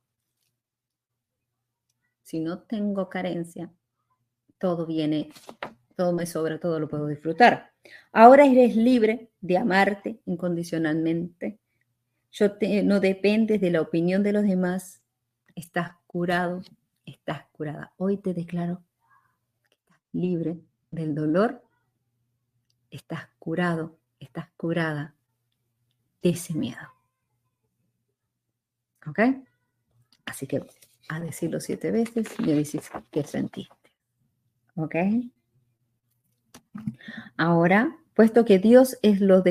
Si 2.21 2.39
no 2.39 2.59
tengo 2.63 3.09
carencia, 3.09 3.71
todo 4.57 4.85
viene, 4.85 5.29
todo 5.95 6.13
me 6.13 6.25
sobra, 6.25 6.59
todo 6.59 6.79
lo 6.79 6.87
puedo 6.87 7.07
disfrutar. 7.07 7.71
Ahora 8.11 8.45
eres 8.45 8.75
libre 8.75 9.29
de 9.41 9.57
amarte 9.57 10.19
incondicionalmente. 10.25 11.59
Yo 12.31 12.47
no 12.83 12.99
dependes 12.99 13.61
de 13.61 13.71
la 13.71 13.81
opinión 13.81 14.23
de 14.23 14.33
los 14.33 14.43
demás. 14.43 15.01
Estás 15.55 15.91
curado, 16.07 16.61
estás 17.05 17.45
curada. 17.51 17.93
Hoy 17.97 18.17
te 18.17 18.33
declaro 18.33 18.83
estás 19.69 19.99
libre 20.11 20.59
del 20.91 21.15
dolor. 21.15 21.63
Estás 22.89 23.27
curado, 23.39 23.97
estás 24.19 24.49
curada 24.57 25.15
de 26.21 26.29
ese 26.29 26.53
miedo. 26.53 26.93
¿Ok? 29.07 29.19
Así 30.25 30.47
que 30.47 30.65
a 31.07 31.19
decirlo 31.19 31.59
siete 31.59 31.91
veces 31.91 32.39
me 32.39 32.53
dices 32.53 32.89
qué 33.11 33.23
sentiste. 33.23 33.91
¿Ok? 34.75 34.95
Ahora, 37.37 37.97
puesto 38.13 38.45
que 38.45 38.59
Dios 38.59 38.97
es 39.01 39.21
lo 39.21 39.43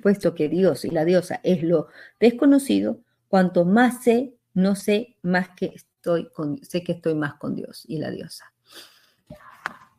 puesto 0.00 0.34
que 0.34 0.48
Dios 0.48 0.84
y 0.84 0.90
la 0.90 1.04
diosa 1.04 1.40
es 1.42 1.62
lo 1.62 1.88
desconocido, 2.20 3.00
cuanto 3.28 3.64
más 3.64 4.04
sé, 4.04 4.34
no 4.54 4.74
sé 4.74 5.16
más 5.22 5.50
que 5.50 5.72
estoy 5.74 6.28
sé 6.62 6.82
que 6.82 6.92
estoy 6.92 7.14
más 7.14 7.34
con 7.34 7.54
Dios 7.54 7.84
y 7.86 7.98
la 7.98 8.10
diosa. 8.10 8.52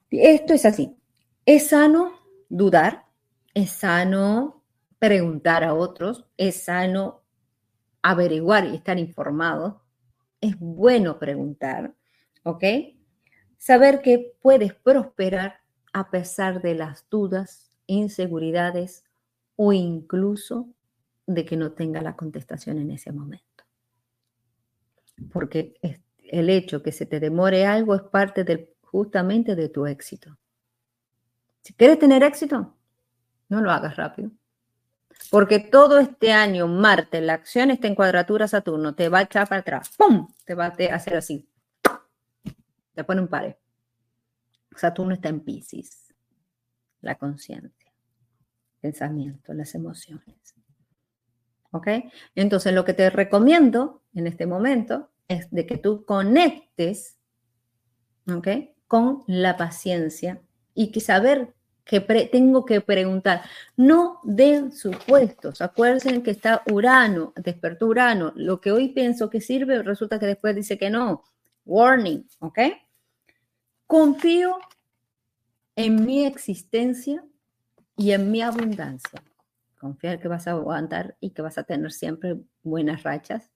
Esto 0.10 0.54
es 0.54 0.66
así. 0.66 0.96
Es 1.46 1.70
sano 1.70 2.20
dudar, 2.50 3.06
es 3.54 3.72
sano 3.72 4.64
preguntar 5.00 5.64
a 5.64 5.74
otros, 5.74 6.26
es 6.38 6.64
sano 6.64 7.24
averiguar 8.02 8.66
y 8.66 8.76
estar 8.76 9.00
informado, 9.00 9.82
es 10.40 10.58
bueno 10.60 11.20
preguntar, 11.20 11.94
¿ok? 12.44 12.64
Saber 13.58 14.02
que 14.02 14.36
puedes 14.42 14.74
prosperar 14.74 15.63
a 15.94 16.10
pesar 16.10 16.62
de 16.62 16.76
las 16.76 17.08
dudas, 17.10 17.72
inseguridades 17.88 19.06
o 19.56 19.72
incluso 19.72 20.68
de 21.28 21.46
que 21.46 21.56
no 21.56 21.72
tenga 21.72 22.02
la 22.02 22.16
contestación 22.16 22.80
en 22.80 22.92
ese 22.92 23.12
momento. 23.12 23.64
Porque 25.32 25.76
el 26.24 26.50
hecho 26.50 26.82
que 26.82 26.92
se 26.92 27.06
te 27.06 27.20
demore 27.20 27.66
algo 27.66 27.96
es 27.96 28.02
parte 28.02 28.44
del, 28.44 28.70
justamente 28.82 29.56
de 29.56 29.70
tu 29.70 29.86
éxito. 29.86 30.38
Si 31.62 31.74
quieres 31.74 32.00
tener 32.00 32.24
éxito, 32.24 32.76
no 33.50 33.62
lo 33.62 33.72
hagas 33.72 33.96
rápido. 33.96 34.32
Porque 35.30 35.60
todo 35.60 36.00
este 36.00 36.34
año, 36.34 36.68
Marte, 36.68 37.22
la 37.22 37.34
acción 37.34 37.72
está 37.72 37.88
en 37.88 37.96
cuadratura 37.96 38.48
Saturno, 38.48 38.96
te 38.96 39.10
va 39.10 39.20
a 39.20 39.24
echar 39.24 39.48
para 39.48 39.62
atrás. 39.62 39.92
¡Pum! 39.96 40.28
Te 40.44 40.56
va 40.56 40.66
a 40.66 40.68
hacer 40.68 41.16
así. 41.16 41.48
Te 42.94 43.04
pone 43.04 43.22
un 43.22 43.28
pared. 43.28 43.56
Saturno 44.76 45.14
está 45.14 45.30
en 45.30 45.42
Pisces. 45.42 46.14
La 47.02 47.16
conciencia, 47.16 47.92
pensamiento, 48.80 49.54
las 49.54 49.76
emociones. 49.76 50.56
¿Ok? 51.72 51.88
Entonces, 52.36 52.74
lo 52.74 52.86
que 52.86 52.94
te 52.94 53.10
recomiendo 53.10 54.02
en 54.14 54.28
este 54.28 54.46
momento 54.46 55.10
es 55.28 55.50
de 55.52 55.66
que 55.66 55.78
tú 55.78 56.06
conectes, 56.06 57.18
¿ok? 58.28 58.48
Con 58.88 59.24
la 59.28 59.58
paciencia 59.58 60.42
y 60.74 60.92
que 60.92 61.00
saber 61.00 61.54
que 61.84 62.00
tengo 62.32 62.66
que 62.66 62.82
preguntar. 62.82 63.42
No 63.76 64.20
den 64.24 64.72
supuestos. 64.72 65.62
Acuérdense 65.62 66.24
que 66.24 66.32
está 66.32 66.64
Urano, 66.72 67.34
despertó 67.36 67.88
Urano. 67.88 68.32
Lo 68.36 68.62
que 68.62 68.72
hoy 68.72 68.90
pienso 68.90 69.30
que 69.30 69.42
sirve, 69.42 69.84
resulta 69.84 70.20
que 70.20 70.28
después 70.28 70.56
dice 70.56 70.78
que 70.78 70.90
no. 70.90 71.24
Warning, 71.66 72.28
¿ok? 72.40 72.60
Confío 73.94 74.58
en 75.76 76.04
mi 76.04 76.26
existencia 76.26 77.24
y 77.96 78.14
en 78.14 78.32
mi 78.32 78.42
abundancia. 78.42 79.24
Confiar 79.80 80.20
que 80.20 80.28
vas 80.28 80.48
a 80.48 80.54
aguantar 80.54 81.16
y 81.20 81.30
que 81.30 81.44
vas 81.44 81.60
a 81.60 81.64
tener 81.64 81.92
siempre 81.92 82.42
buenas 82.64 83.04
rachas. 83.04 83.52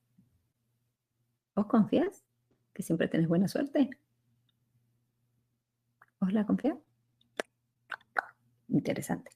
¿Os 1.55 1.65
confías 1.65 2.23
que 2.71 2.83
siempre 2.83 3.07
tienes 3.07 3.27
buena 3.27 3.47
suerte? 3.47 3.89
¿Os 6.19 6.31
la 6.31 6.45
confías? 6.45 6.77
Interesante. 8.69 9.31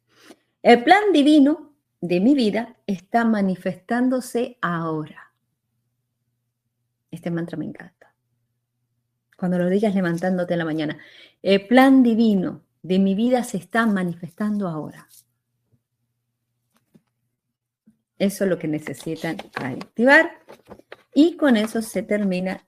El 0.61 0.83
plan 0.83 1.11
divino 1.11 1.73
de 1.99 2.19
mi 2.19 2.35
vida 2.35 2.77
está 2.85 3.25
manifestándose 3.25 4.59
ahora. 4.61 5.33
Este 7.09 7.31
mantra 7.31 7.57
me 7.57 7.65
encanta. 7.65 8.00
Cuando 9.41 9.57
lo 9.57 9.69
digas 9.69 9.95
levantándote 9.95 10.53
en 10.53 10.59
la 10.59 10.65
mañana. 10.65 10.99
El 11.41 11.65
plan 11.65 12.03
divino 12.03 12.61
de 12.83 12.99
mi 12.99 13.15
vida 13.15 13.43
se 13.43 13.57
está 13.57 13.87
manifestando 13.87 14.67
ahora. 14.67 15.07
Eso 18.19 18.43
es 18.43 18.49
lo 18.51 18.59
que 18.59 18.67
necesitan 18.67 19.37
activar. 19.55 20.29
Y 21.15 21.37
con 21.37 21.57
eso 21.57 21.81
se 21.81 22.03
termina 22.03 22.67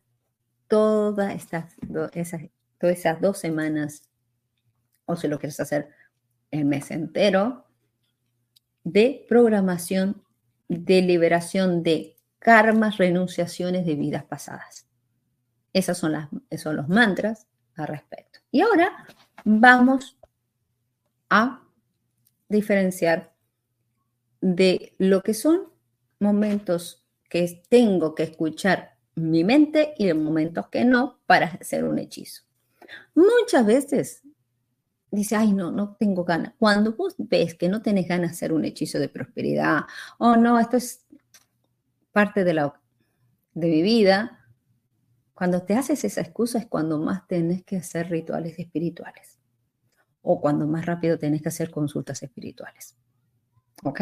todas 0.67 1.35
estas 1.35 1.75
esas, 2.13 2.41
todas 2.79 2.97
esas 2.97 3.21
dos 3.21 3.37
semanas, 3.37 4.09
o 5.05 5.15
si 5.15 5.27
lo 5.27 5.37
quieres 5.37 5.59
hacer 5.59 5.89
el 6.49 6.65
mes 6.65 6.89
entero 6.89 7.67
de 8.83 9.27
programación 9.29 10.23
de 10.69 11.03
liberación 11.03 11.83
de 11.83 12.17
karmas, 12.39 12.97
renunciaciones 12.97 13.85
de 13.85 13.93
vidas 13.93 14.23
pasadas. 14.23 14.87
Esas 15.73 15.97
son 15.97 16.13
las, 16.13 16.29
esos 16.49 16.63
son 16.63 16.75
los 16.77 16.87
mantras 16.87 17.47
al 17.75 17.87
respecto. 17.87 18.39
Y 18.51 18.61
ahora 18.61 19.05
vamos 19.43 20.17
a 21.29 21.61
diferenciar 22.47 23.33
de 24.41 24.93
lo 24.97 25.21
que 25.21 25.33
son 25.33 25.69
momentos 26.19 27.05
que 27.29 27.63
tengo 27.69 28.13
que 28.13 28.23
escuchar 28.23 28.97
mi 29.15 29.43
mente 29.43 29.93
y 29.97 30.05
de 30.05 30.13
momentos 30.13 30.67
que 30.67 30.85
no 30.85 31.19
para 31.25 31.47
hacer 31.47 31.83
un 31.83 31.99
hechizo. 31.99 32.43
Muchas 33.15 33.65
veces 33.65 34.21
dice, 35.11 35.35
ay, 35.35 35.53
no, 35.53 35.71
no 35.71 35.95
tengo 35.99 36.23
ganas. 36.23 36.53
Cuando 36.57 36.93
vos 36.93 37.15
ves 37.17 37.55
que 37.55 37.69
no 37.69 37.81
tenés 37.81 38.07
ganas 38.07 38.31
de 38.31 38.35
hacer 38.35 38.53
un 38.53 38.65
hechizo 38.65 38.99
de 38.99 39.09
prosperidad, 39.09 39.81
o 40.17 40.29
oh, 40.29 40.35
no, 40.35 40.59
esto 40.59 40.77
es 40.77 41.05
parte 42.11 42.43
de, 42.43 42.53
la, 42.53 42.79
de 43.53 43.67
mi 43.67 43.81
vida, 43.81 44.42
cuando 45.33 45.63
te 45.63 45.75
haces 45.75 46.03
esa 46.03 46.21
excusa 46.21 46.59
es 46.59 46.67
cuando 46.67 46.99
más 46.99 47.27
tenés 47.27 47.63
que 47.63 47.77
hacer 47.77 48.09
rituales 48.09 48.59
espirituales 48.59 49.39
o 50.21 50.39
cuando 50.39 50.67
más 50.67 50.85
rápido 50.85 51.17
tenés 51.17 51.41
que 51.41 51.49
hacer 51.49 51.71
consultas 51.71 52.21
espirituales. 52.23 52.95
¿Ok? 53.83 54.01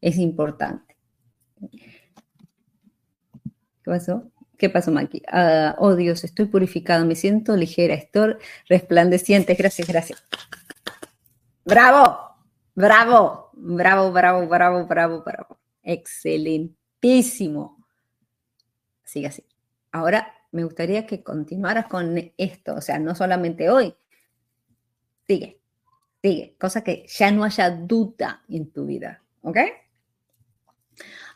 Es 0.00 0.18
importante. 0.18 0.96
¿Qué 3.82 3.84
pasó? 3.84 4.30
¿Qué 4.58 4.68
pasó, 4.68 4.90
Maki? 4.92 5.22
Ah, 5.28 5.74
oh 5.78 5.94
Dios, 5.96 6.24
estoy 6.24 6.44
purificado, 6.46 7.06
me 7.06 7.16
siento 7.16 7.56
ligera, 7.56 7.94
estoy 7.94 8.36
resplandeciente. 8.68 9.54
Gracias, 9.54 9.88
gracias. 9.88 10.22
Bravo, 11.64 12.36
bravo, 12.74 13.50
bravo, 13.54 14.12
bravo, 14.12 14.46
bravo, 14.46 14.86
bravo, 14.86 15.22
bravo. 15.24 15.58
Excelentísimo. 15.82 17.82
Sigue 19.04 19.28
así. 19.28 19.46
Ahora 19.90 20.34
me 20.52 20.64
gustaría 20.64 21.06
que 21.06 21.22
continuaras 21.22 21.86
con 21.86 22.32
esto, 22.36 22.74
o 22.74 22.80
sea, 22.80 22.98
no 22.98 23.14
solamente 23.14 23.70
hoy. 23.70 23.94
Sigue, 25.26 25.60
sigue, 26.22 26.56
cosa 26.58 26.84
que 26.84 27.06
ya 27.08 27.30
no 27.30 27.44
haya 27.44 27.70
duda 27.70 28.44
en 28.48 28.70
tu 28.70 28.86
vida, 28.86 29.22
¿ok? 29.42 29.58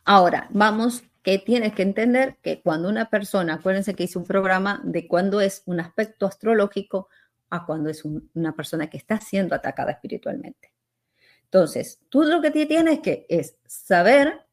Ahora, 0.05 0.49
vamos 0.51 1.03
que 1.23 1.39
tienes 1.39 1.73
que 1.73 1.83
entender 1.83 2.37
que 2.41 2.63
cuando 2.63 2.89
una 2.89 3.11
persona, 3.11 3.55
acuérdense 3.55 3.95
que 3.95 4.05
hice 4.05 4.19
un 4.19 4.27
programa 4.27 4.81
de 4.85 5.09
cuando 5.09 5.41
es 5.41 5.63
un 5.67 5.81
aspecto 5.81 6.27
astrológico 6.27 7.09
a 7.51 7.67
cuando 7.67 7.91
es 7.91 8.05
una 8.05 8.55
persona 8.55 8.89
que 8.89 8.97
está 8.97 9.21
siendo 9.21 9.55
atacada 9.55 9.93
espiritualmente. 9.93 10.73
Entonces, 11.45 12.01
tú 12.11 12.23
lo 12.23 12.41
que 12.41 12.51
tienes 12.51 13.01
que 13.01 13.27
es 13.29 13.57
saber 13.67 14.47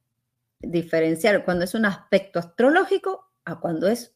diferenciar 0.59 1.43
cuando 1.43 1.65
es 1.65 1.75
un 1.75 1.85
aspecto 1.85 2.39
astrológico 2.39 3.29
a 3.45 3.59
cuando 3.59 3.87
es 3.87 4.15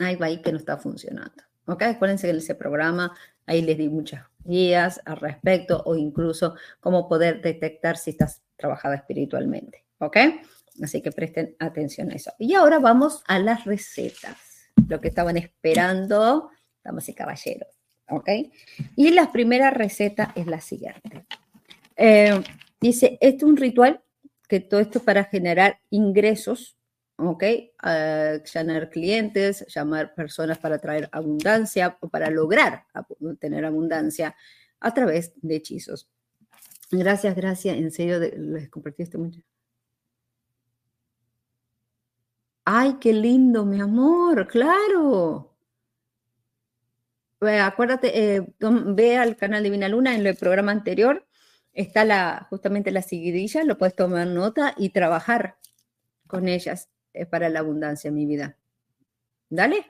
va 0.00 0.26
ahí 0.26 0.42
que 0.42 0.52
no 0.52 0.58
está 0.58 0.76
funcionando. 0.76 1.42
¿Ok? 1.66 1.82
Acuérdense 1.82 2.26
que 2.26 2.30
en 2.30 2.38
ese 2.38 2.54
programa 2.54 3.16
ahí 3.46 3.62
les 3.62 3.78
di 3.78 3.88
muchas 3.88 4.24
guías 4.44 5.00
al 5.04 5.16
respecto 5.16 5.82
o 5.84 5.96
incluso 5.96 6.54
cómo 6.80 7.08
poder 7.08 7.42
detectar 7.42 7.96
si 7.96 8.10
estás 8.10 8.42
trabajada 8.56 8.94
espiritualmente. 8.96 9.84
¿Ok? 9.98 10.16
Así 10.82 11.00
que 11.00 11.10
presten 11.10 11.56
atención 11.58 12.10
a 12.10 12.14
eso. 12.14 12.32
Y 12.38 12.54
ahora 12.54 12.78
vamos 12.78 13.22
a 13.26 13.38
las 13.38 13.64
recetas. 13.64 14.36
Lo 14.88 15.00
que 15.00 15.08
estaban 15.08 15.36
esperando, 15.36 16.50
damas 16.84 17.08
y 17.08 17.14
caballeros. 17.14 17.68
¿Ok? 18.08 18.28
Y 18.94 19.10
la 19.10 19.32
primera 19.32 19.70
receta 19.70 20.32
es 20.36 20.46
la 20.46 20.60
siguiente. 20.60 21.26
Eh, 21.96 22.40
dice, 22.80 23.18
este 23.20 23.38
es 23.38 23.42
un 23.42 23.56
ritual 23.56 24.02
que 24.48 24.60
todo 24.60 24.80
esto 24.80 25.00
para 25.00 25.24
generar 25.24 25.80
ingresos 25.90 26.75
¿ok? 27.16 27.44
Uh, 27.82 28.88
clientes, 28.90 29.64
llamar 29.74 30.14
personas 30.14 30.58
para 30.58 30.78
traer 30.78 31.08
abundancia 31.12 31.96
o 32.00 32.08
para 32.08 32.30
lograr 32.30 32.84
tener 33.40 33.64
abundancia 33.64 34.34
a 34.80 34.92
través 34.92 35.32
de 35.36 35.56
hechizos. 35.56 36.08
Gracias, 36.90 37.34
gracias. 37.34 37.76
En 37.76 37.90
serio, 37.90 38.18
les 38.20 38.68
compartiste 38.68 39.18
mucho. 39.18 39.40
Ay, 42.64 42.96
qué 43.00 43.12
lindo, 43.12 43.64
mi 43.64 43.80
amor, 43.80 44.46
claro. 44.48 45.56
acuérdate, 47.40 48.34
eh, 48.36 48.54
ve 48.58 49.16
al 49.16 49.36
canal 49.36 49.62
Divina 49.62 49.88
Luna 49.88 50.14
en 50.16 50.26
el 50.26 50.36
programa 50.36 50.72
anterior. 50.72 51.26
Está 51.72 52.04
la, 52.04 52.46
justamente 52.50 52.90
la 52.90 53.02
seguidilla, 53.02 53.62
lo 53.64 53.78
puedes 53.78 53.94
tomar 53.94 54.26
nota 54.26 54.74
y 54.76 54.90
trabajar 54.90 55.58
con 56.26 56.48
ellas 56.48 56.88
es 57.16 57.26
para 57.26 57.48
la 57.48 57.60
abundancia, 57.60 58.10
mi 58.10 58.26
vida. 58.26 58.56
Dale. 59.48 59.86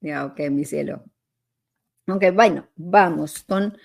Ya, 0.00 0.26
ok, 0.26 0.40
mi 0.50 0.64
cielo. 0.64 1.04
Ok, 2.08 2.24
bueno, 2.34 2.68
vamos 2.76 3.44
con 3.44 3.76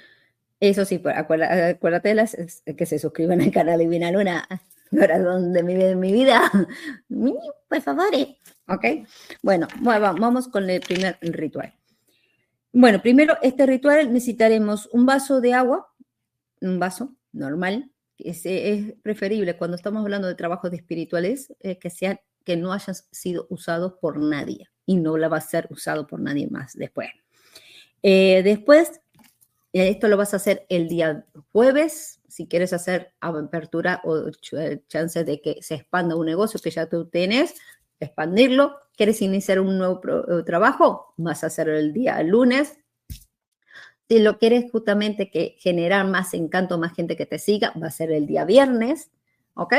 eso 0.59 0.85
sí, 0.85 1.01
acuérdate, 1.05 2.15
las, 2.15 2.35
que 2.65 2.85
se 2.85 2.97
suscriban 2.97 3.41
al 3.41 3.51
canal 3.51 3.77
Divina 3.79 4.11
Luna, 4.11 4.47
corazón 4.89 5.53
de 5.53 5.61
mi, 5.61 5.75
de 5.75 5.95
mi 5.95 6.11
vida. 6.11 6.51
Por 7.69 7.81
favor. 7.81 8.13
Eh. 8.13 8.37
Ok, 8.67 9.07
bueno, 9.43 9.67
vamos 9.81 10.47
con 10.47 10.69
el 10.69 10.81
primer 10.81 11.17
ritual. 11.21 11.73
Bueno, 12.73 13.01
primero, 13.01 13.37
este 13.41 13.65
ritual 13.65 14.11
necesitaremos 14.11 14.89
un 14.91 15.05
vaso 15.05 15.41
de 15.41 15.53
agua, 15.53 15.93
un 16.61 16.79
vaso 16.79 17.15
normal, 17.31 17.91
es, 18.19 18.45
es 18.45 18.93
preferible 19.01 19.57
cuando 19.57 19.75
estamos 19.75 20.01
hablando 20.03 20.27
de 20.27 20.35
trabajos 20.35 20.71
de 20.71 20.77
espirituales 20.77 21.53
eh, 21.59 21.77
que, 21.77 21.89
sean, 21.89 22.19
que 22.43 22.57
no 22.57 22.73
hayan 22.73 22.95
sido 23.11 23.47
usados 23.49 23.93
por 24.01 24.17
nadie 24.17 24.69
y 24.85 24.97
no 24.97 25.17
la 25.17 25.27
va 25.27 25.37
a 25.37 25.41
ser 25.41 25.67
usado 25.69 26.07
por 26.07 26.19
nadie 26.19 26.47
más 26.47 26.73
después. 26.75 27.09
Eh, 28.03 28.41
después, 28.43 29.01
eh, 29.73 29.89
esto 29.89 30.07
lo 30.07 30.17
vas 30.17 30.33
a 30.33 30.37
hacer 30.37 30.65
el 30.69 30.87
día 30.87 31.25
jueves, 31.51 32.21
si 32.27 32.47
quieres 32.47 32.73
hacer 32.73 33.13
apertura 33.19 34.01
o 34.03 34.29
chance 34.87 35.23
de 35.23 35.41
que 35.41 35.57
se 35.61 35.75
expanda 35.75 36.15
un 36.15 36.25
negocio 36.25 36.59
que 36.59 36.71
ya 36.71 36.87
tú 36.87 37.05
tienes, 37.05 37.55
expandirlo. 37.99 38.77
¿Quieres 38.95 39.21
iniciar 39.21 39.59
un 39.59 39.77
nuevo 39.77 40.01
trabajo? 40.45 41.13
Vas 41.17 41.43
a 41.43 41.47
hacerlo 41.47 41.77
el 41.77 41.93
día 41.93 42.21
lunes, 42.23 42.77
si 44.07 44.19
lo 44.19 44.37
quieres 44.37 44.71
justamente 44.71 45.29
que 45.29 45.55
generar 45.59 46.07
más 46.07 46.33
encanto, 46.33 46.77
más 46.77 46.93
gente 46.93 47.17
que 47.17 47.25
te 47.25 47.39
siga, 47.39 47.73
va 47.81 47.87
a 47.87 47.91
ser 47.91 48.11
el 48.11 48.25
día 48.25 48.45
viernes, 48.45 49.11
¿ok? 49.53 49.73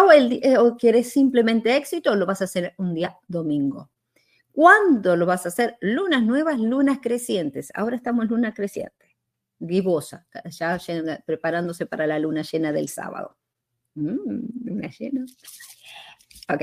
O, 0.00 0.10
el, 0.10 0.40
eh, 0.42 0.58
o 0.58 0.76
quieres 0.76 1.10
simplemente 1.10 1.76
éxito, 1.76 2.14
lo 2.16 2.26
vas 2.26 2.40
a 2.40 2.44
hacer 2.44 2.74
un 2.78 2.94
día 2.94 3.16
domingo. 3.28 3.90
¿Cuándo 4.50 5.16
lo 5.16 5.26
vas 5.26 5.44
a 5.44 5.50
hacer? 5.50 5.76
Lunas 5.80 6.22
nuevas, 6.22 6.58
lunas 6.58 6.98
crecientes. 7.00 7.70
Ahora 7.74 7.94
estamos 7.94 8.24
en 8.24 8.30
luna 8.30 8.54
creciente, 8.54 9.16
vivosa, 9.58 10.26
ya 10.50 10.78
preparándose 11.24 11.86
para 11.86 12.06
la 12.06 12.18
luna 12.18 12.42
llena 12.42 12.72
del 12.72 12.88
sábado. 12.88 13.36
Mm, 13.94 14.64
luna 14.64 14.90
llena. 14.98 15.26
Ok, 16.48 16.62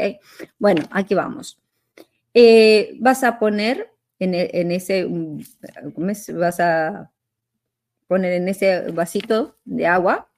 bueno, 0.57 0.81
aquí 0.91 1.13
vamos. 1.13 1.61
Eh, 2.33 2.97
vas 2.99 3.23
a 3.23 3.37
poner 3.37 3.92
en, 4.23 4.71
ese, 4.71 5.07
vas 6.33 6.59
a 6.59 7.11
poner 8.07 8.33
en 8.33 8.47
ese 8.47 8.91
vasito 8.91 9.57
de 9.65 9.87
agua, 9.87 10.29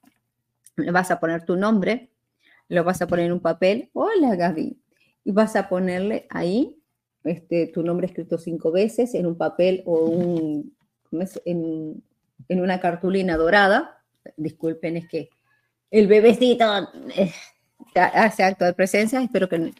vas 0.92 1.10
a 1.10 1.20
poner 1.20 1.44
tu 1.44 1.56
nombre, 1.56 2.10
lo 2.68 2.84
vas 2.84 3.00
a 3.02 3.06
poner 3.06 3.26
en 3.26 3.32
un 3.32 3.40
papel, 3.40 3.90
hola 3.92 4.34
Gaby, 4.34 4.78
y 5.24 5.32
vas 5.32 5.56
a 5.56 5.68
ponerle 5.68 6.26
ahí 6.30 6.80
este, 7.24 7.66
tu 7.68 7.82
nombre 7.82 8.06
escrito 8.06 8.38
cinco 8.38 8.70
veces 8.70 9.14
en 9.14 9.26
un 9.26 9.36
papel 9.36 9.82
o 9.84 10.06
un, 10.06 10.76
en, 11.44 12.02
en 12.48 12.60
una 12.60 12.80
cartulina 12.80 13.36
dorada. 13.36 14.02
Disculpen, 14.36 14.96
es 14.96 15.08
que 15.08 15.30
el 15.90 16.06
bebecito 16.06 16.64
eh, 17.16 17.32
hace 17.94 18.42
acto 18.42 18.64
de 18.64 18.74
presencia, 18.74 19.22
espero 19.22 19.48
que, 19.48 19.72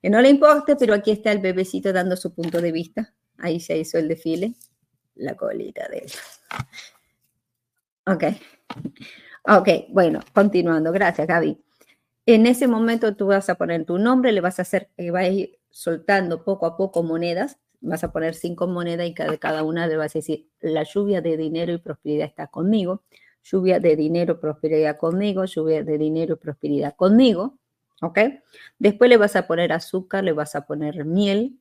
que 0.00 0.10
no 0.10 0.20
le 0.20 0.30
importe, 0.30 0.76
pero 0.76 0.94
aquí 0.94 1.10
está 1.10 1.32
el 1.32 1.40
bebecito 1.40 1.92
dando 1.92 2.16
su 2.16 2.34
punto 2.34 2.60
de 2.60 2.72
vista. 2.72 3.12
Ahí 3.42 3.60
se 3.60 3.76
hizo 3.76 3.98
el 3.98 4.08
desfile. 4.08 4.54
La 5.16 5.36
colita 5.36 5.86
de 5.88 5.98
él. 5.98 6.12
Ok. 8.06 8.24
Ok, 9.44 9.68
bueno, 9.90 10.20
continuando. 10.32 10.92
Gracias, 10.92 11.26
Gaby. 11.26 11.60
En 12.24 12.46
ese 12.46 12.68
momento 12.68 13.16
tú 13.16 13.26
vas 13.26 13.50
a 13.50 13.56
poner 13.56 13.84
tu 13.84 13.98
nombre, 13.98 14.30
le 14.30 14.40
vas 14.40 14.60
a 14.60 14.62
hacer, 14.62 14.90
eh, 14.96 15.10
va 15.10 15.20
a 15.20 15.28
ir 15.28 15.58
soltando 15.70 16.44
poco 16.44 16.66
a 16.66 16.76
poco 16.76 17.02
monedas. 17.02 17.58
Vas 17.80 18.04
a 18.04 18.12
poner 18.12 18.34
cinco 18.34 18.68
monedas 18.68 19.08
y 19.08 19.12
cada, 19.12 19.36
cada 19.38 19.64
una 19.64 19.88
le 19.88 19.96
vas 19.96 20.14
a 20.14 20.20
decir, 20.20 20.48
la 20.60 20.84
lluvia 20.84 21.20
de 21.20 21.36
dinero 21.36 21.72
y 21.72 21.78
prosperidad 21.78 22.28
está 22.28 22.46
conmigo. 22.46 23.02
Lluvia 23.42 23.80
de 23.80 23.96
dinero, 23.96 24.38
prosperidad 24.38 24.96
conmigo. 24.96 25.44
Lluvia 25.44 25.82
de 25.82 25.98
dinero 25.98 26.34
y 26.34 26.36
prosperidad 26.36 26.94
conmigo. 26.94 27.58
¿Ok? 28.02 28.20
Después 28.78 29.10
le 29.10 29.16
vas 29.16 29.34
a 29.34 29.48
poner 29.48 29.72
azúcar, 29.72 30.22
le 30.22 30.32
vas 30.32 30.54
a 30.54 30.64
poner 30.64 31.04
miel, 31.04 31.58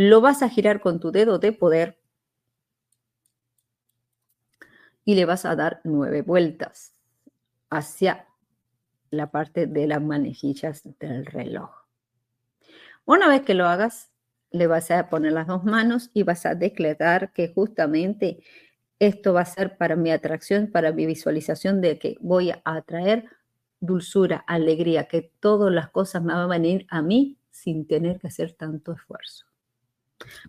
lo 0.00 0.22
vas 0.22 0.42
a 0.42 0.48
girar 0.48 0.80
con 0.80 0.98
tu 0.98 1.12
dedo 1.12 1.38
de 1.38 1.52
poder 1.52 1.98
y 5.04 5.14
le 5.14 5.26
vas 5.26 5.44
a 5.44 5.54
dar 5.54 5.82
nueve 5.84 6.22
vueltas 6.22 6.94
hacia 7.68 8.26
la 9.10 9.30
parte 9.30 9.66
de 9.66 9.86
las 9.86 10.00
manejillas 10.00 10.88
del 11.00 11.26
reloj. 11.26 11.84
Una 13.04 13.28
vez 13.28 13.42
que 13.42 13.52
lo 13.52 13.66
hagas, 13.66 14.10
le 14.50 14.66
vas 14.66 14.90
a 14.90 15.10
poner 15.10 15.32
las 15.32 15.46
dos 15.46 15.64
manos 15.64 16.10
y 16.14 16.22
vas 16.22 16.46
a 16.46 16.54
declarar 16.54 17.34
que 17.34 17.52
justamente 17.52 18.42
esto 19.00 19.34
va 19.34 19.42
a 19.42 19.44
ser 19.44 19.76
para 19.76 19.96
mi 19.96 20.10
atracción, 20.10 20.68
para 20.68 20.92
mi 20.92 21.04
visualización 21.04 21.82
de 21.82 21.98
que 21.98 22.16
voy 22.22 22.52
a 22.52 22.62
atraer 22.64 23.26
dulzura, 23.80 24.38
alegría, 24.46 25.08
que 25.08 25.30
todas 25.40 25.70
las 25.70 25.90
cosas 25.90 26.22
me 26.22 26.32
van 26.32 26.44
a 26.44 26.46
venir 26.46 26.86
a 26.88 27.02
mí 27.02 27.36
sin 27.50 27.86
tener 27.86 28.18
que 28.18 28.28
hacer 28.28 28.54
tanto 28.54 28.92
esfuerzo. 28.92 29.49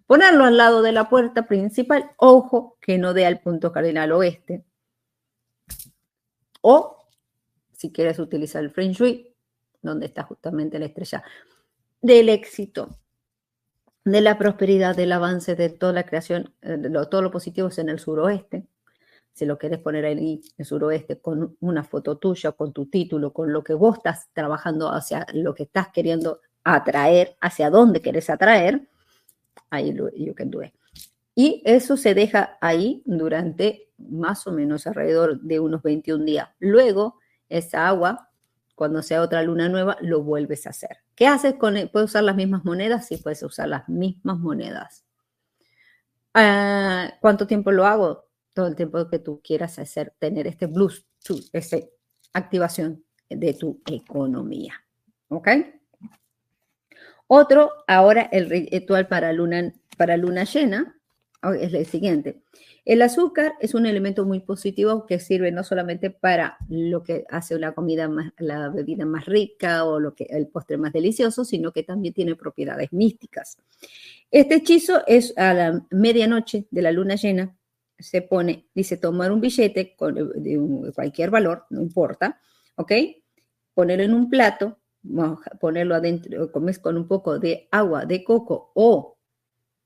Ponerlo 0.05 0.45
al 0.45 0.57
lado 0.57 0.82
de 0.82 0.91
la 0.91 1.09
puerta 1.09 1.47
principal, 1.47 2.11
ojo 2.17 2.78
que 2.82 2.97
no 2.97 3.13
dé 3.13 3.26
al 3.26 3.39
punto 3.39 3.72
cardinal 3.72 4.11
oeste. 4.11 4.63
O, 6.61 7.07
si 7.72 7.91
quieres 7.91 8.19
utilizar 8.19 8.63
el 8.63 8.72
Feng 8.72 8.91
Shui, 8.91 9.34
donde 9.82 10.05
está 10.05 10.24
justamente 10.24 10.80
la 10.80 10.86
estrella 10.86 11.24
del 12.01 12.30
éxito, 12.30 12.99
de 14.03 14.22
la 14.22 14.38
prosperidad, 14.38 14.95
del 14.95 15.11
avance, 15.11 15.55
de 15.55 15.69
toda 15.69 15.93
la 15.93 16.05
creación, 16.05 16.53
eh, 16.61 16.78
de 16.78 16.89
todo 17.07 17.22
lo 17.22 17.32
positivo 17.32 17.67
es 17.67 17.78
en 17.78 17.89
el 17.89 17.99
suroeste. 17.99 18.65
Si 19.34 19.45
lo 19.45 19.57
quieres 19.57 19.80
poner 19.80 20.05
ahí, 20.05 20.15
en 20.17 20.41
el 20.57 20.65
suroeste, 20.65 21.19
con 21.19 21.55
una 21.61 21.84
foto 21.84 22.17
tuya, 22.17 22.51
con 22.51 22.74
tu 22.74 22.88
título, 22.88 23.32
con 23.32 23.53
lo 23.53 23.63
que 23.63 23.74
vos 23.74 23.97
estás 23.97 24.28
trabajando 24.34 24.91
hacia 24.91 25.26
lo 25.34 25.55
que 25.55 25.63
estás 25.63 25.89
queriendo 25.89 26.41
atraer, 26.63 27.38
hacia 27.39 27.69
dónde 27.69 28.01
querés 28.01 28.30
atraer, 28.30 28.88
ahí 29.72 29.95
you 30.15 30.36
can 30.36 30.51
do 30.51 30.63
it. 30.63 30.74
Y 31.34 31.63
eso 31.65 31.97
se 31.97 32.13
deja 32.13 32.57
ahí 32.61 33.01
durante 33.05 33.89
más 33.97 34.45
o 34.47 34.51
menos 34.51 34.86
alrededor 34.86 35.41
de 35.41 35.59
unos 35.59 35.82
21 35.82 36.24
días. 36.26 36.49
Luego, 36.59 37.19
esa 37.49 37.88
agua, 37.88 38.30
cuando 38.76 39.01
sea 39.01 39.22
otra 39.22 39.41
luna 39.41 39.69
nueva, 39.69 39.97
lo 40.01 40.22
vuelves 40.22 40.67
a 40.67 40.72
hacer. 40.72 40.97
¿Qué 41.15 41.28
haces 41.28 41.55
con 41.55 41.76
¿Puedes 41.91 42.09
usar 42.09 42.24
las 42.24 42.36
mismas 42.36 42.65
monedas? 42.65 43.07
Sí, 43.07 43.17
puedes 43.17 43.41
usar 43.43 43.69
las 43.69 43.88
mismas 43.88 44.38
monedas. 44.38 45.05
Ah, 46.34 47.13
¿Cuánto 47.22 47.47
tiempo 47.47 47.72
lo 47.72 47.86
hago? 47.86 48.26
Todo 48.53 48.67
el 48.67 48.76
tiempo 48.76 49.09
que 49.09 49.19
tú 49.19 49.41
quieras 49.43 49.80
hacer, 49.80 50.13
tener 50.19 50.47
este 50.47 50.67
Bluetooth, 50.67 51.49
esta 51.53 51.78
activación. 52.34 53.03
de 53.30 53.53
tu 53.53 53.82
economía. 53.86 54.74
¿Ok? 55.30 55.47
Otro, 57.34 57.71
ahora 57.88 58.23
el 58.23 58.49
ritual 58.49 59.07
para 59.07 59.32
luna, 59.32 59.71
para 59.95 60.17
luna 60.17 60.43
llena 60.43 60.99
es 61.61 61.73
el 61.73 61.86
siguiente. 61.86 62.41
El 62.84 63.01
azúcar 63.01 63.53
es 63.61 63.73
un 63.73 63.86
elemento 63.86 64.25
muy 64.25 64.41
positivo 64.41 65.05
que 65.05 65.17
sirve 65.21 65.49
no 65.49 65.63
solamente 65.63 66.09
para 66.09 66.57
lo 66.67 67.03
que 67.03 67.23
hace 67.29 67.57
la 67.57 67.71
comida 67.71 68.09
más, 68.09 68.34
la 68.38 68.67
bebida 68.67 69.05
más 69.05 69.27
rica 69.27 69.86
o 69.86 69.97
lo 69.97 70.13
que 70.13 70.25
el 70.25 70.49
postre 70.49 70.75
más 70.75 70.91
delicioso, 70.91 71.45
sino 71.45 71.71
que 71.71 71.84
también 71.84 72.13
tiene 72.13 72.36
propiedades 72.36 72.91
místicas. 72.91 73.57
Este 74.29 74.55
hechizo 74.55 75.07
es 75.07 75.34
a 75.38 75.53
la 75.53 75.86
medianoche 75.89 76.67
de 76.69 76.82
la 76.82 76.91
luna 76.91 77.15
llena. 77.15 77.55
Se 77.97 78.21
pone, 78.23 78.67
dice, 78.75 78.97
tomar 78.97 79.32
un 79.32 79.39
billete 79.39 79.95
con, 79.95 80.15
de 80.15 80.91
cualquier 80.93 81.29
valor, 81.29 81.63
no 81.69 81.82
importa, 81.82 82.41
¿ok? 82.75 82.91
Ponerlo 83.73 84.03
en 84.03 84.13
un 84.15 84.29
plato, 84.29 84.80
ponerlo 85.59 85.95
adentro, 85.95 86.51
comes 86.51 86.79
con 86.79 86.97
un 86.97 87.07
poco 87.07 87.39
de 87.39 87.67
agua 87.71 88.05
de 88.05 88.23
coco 88.23 88.71
o 88.75 89.17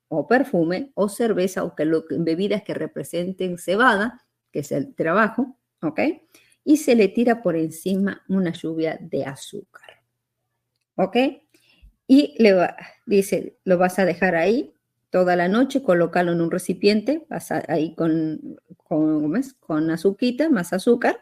o 0.07 0.27
perfume 0.27 0.91
o 0.95 1.09
cerveza 1.09 1.63
o 1.63 1.75
que 1.75 1.85
bebidas 2.19 2.63
que 2.63 2.73
representen 2.73 3.57
cebada, 3.57 4.25
que 4.51 4.59
es 4.59 4.71
el 4.71 4.93
trabajo, 4.95 5.57
¿ok? 5.81 5.99
Y 6.63 6.77
se 6.77 6.95
le 6.95 7.07
tira 7.07 7.41
por 7.41 7.55
encima 7.55 8.23
una 8.27 8.51
lluvia 8.51 8.97
de 9.01 9.25
azúcar, 9.25 10.01
¿ok? 10.95 11.17
Y 12.07 12.35
le 12.41 12.55
dice, 13.05 13.57
lo 13.63 13.77
vas 13.77 13.99
a 13.99 14.05
dejar 14.05 14.35
ahí 14.35 14.73
toda 15.09 15.35
la 15.35 15.47
noche, 15.47 15.81
colocarlo 15.81 16.33
en 16.33 16.41
un 16.41 16.51
recipiente, 16.51 17.25
vas 17.29 17.51
ahí 17.51 17.95
con, 17.95 18.59
con, 18.77 19.41
con 19.59 19.89
azuquita, 19.89 20.49
más 20.49 20.73
azúcar, 20.73 21.19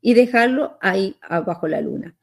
y 0.00 0.14
dejarlo 0.14 0.78
ahí 0.80 1.16
abajo 1.22 1.68
la 1.68 1.80
luna. 1.80 2.16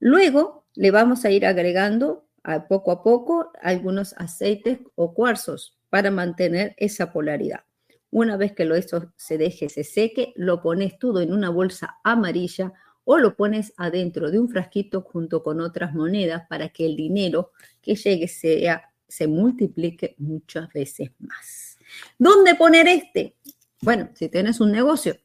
Luego 0.00 0.64
le 0.74 0.90
vamos 0.90 1.24
a 1.24 1.30
ir 1.30 1.46
agregando 1.46 2.26
a 2.42 2.66
poco 2.66 2.90
a 2.90 3.02
poco 3.02 3.52
algunos 3.60 4.14
aceites 4.16 4.78
o 4.94 5.14
cuarzos 5.14 5.76
para 5.90 6.10
mantener 6.10 6.74
esa 6.78 7.12
polaridad. 7.12 7.64
Una 8.10 8.36
vez 8.36 8.52
que 8.52 8.64
lo 8.64 8.74
esto 8.74 9.12
se 9.16 9.38
deje, 9.38 9.68
se 9.68 9.84
seque, 9.84 10.32
lo 10.36 10.62
pones 10.62 10.98
todo 10.98 11.20
en 11.20 11.32
una 11.32 11.50
bolsa 11.50 11.98
amarilla 12.02 12.72
o 13.04 13.18
lo 13.18 13.36
pones 13.36 13.72
adentro 13.76 14.30
de 14.30 14.38
un 14.38 14.48
frasquito 14.48 15.02
junto 15.02 15.42
con 15.42 15.60
otras 15.60 15.94
monedas 15.94 16.44
para 16.48 16.70
que 16.70 16.86
el 16.86 16.96
dinero 16.96 17.52
que 17.80 17.94
llegue 17.94 18.26
sea, 18.26 18.90
se 19.06 19.26
multiplique 19.26 20.14
muchas 20.18 20.72
veces 20.72 21.10
más. 21.18 21.76
¿Dónde 22.18 22.54
poner 22.54 22.86
este? 22.86 23.36
Bueno, 23.82 24.10
si 24.14 24.28
tienes 24.28 24.60
un 24.60 24.70
negocio, 24.70 25.16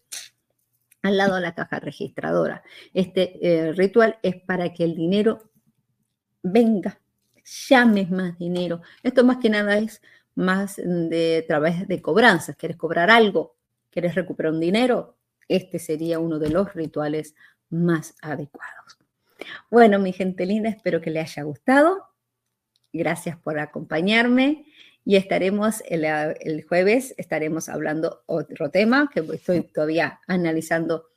al 1.05 1.17
lado 1.17 1.35
de 1.35 1.41
la 1.41 1.53
caja 1.53 1.79
registradora. 1.79 2.63
Este 2.93 3.39
eh, 3.41 3.73
ritual 3.73 4.17
es 4.23 4.35
para 4.41 4.73
que 4.73 4.83
el 4.83 4.95
dinero 4.95 5.51
venga 6.41 6.99
llames 7.67 8.09
más 8.09 8.37
dinero. 8.37 8.81
Esto 9.03 9.23
más 9.23 9.37
que 9.37 9.49
nada 9.49 9.77
es 9.77 10.01
más 10.33 10.77
de 10.77 11.45
través 11.47 11.87
de 11.87 12.01
cobranzas. 12.01 12.55
¿Quieres 12.55 12.77
cobrar 12.77 13.09
algo? 13.09 13.55
¿Quieres 13.91 14.15
recuperar 14.15 14.51
un 14.53 14.59
dinero? 14.59 15.17
Este 15.47 15.79
sería 15.79 16.19
uno 16.19 16.39
de 16.39 16.49
los 16.49 16.73
rituales 16.73 17.35
más 17.69 18.15
adecuados. 18.21 18.97
Bueno, 19.69 19.99
mi 19.99 20.11
gente 20.11 20.45
linda, 20.45 20.69
espero 20.69 21.01
que 21.01 21.11
les 21.11 21.31
haya 21.31 21.43
gustado. 21.43 22.14
Gracias 22.97 23.37
por 23.37 23.59
acompañarme 23.59 24.65
y 25.03 25.17
estaremos 25.17 25.83
el, 25.85 26.63
jueves, 26.63 27.13
estaremos 27.17 27.67
hablando 27.67 28.23
otro 28.25 28.71
tema 28.71 29.09
que 29.13 29.19
estoy 29.33 29.63
todavía 29.63 30.21
analizando 30.27 31.09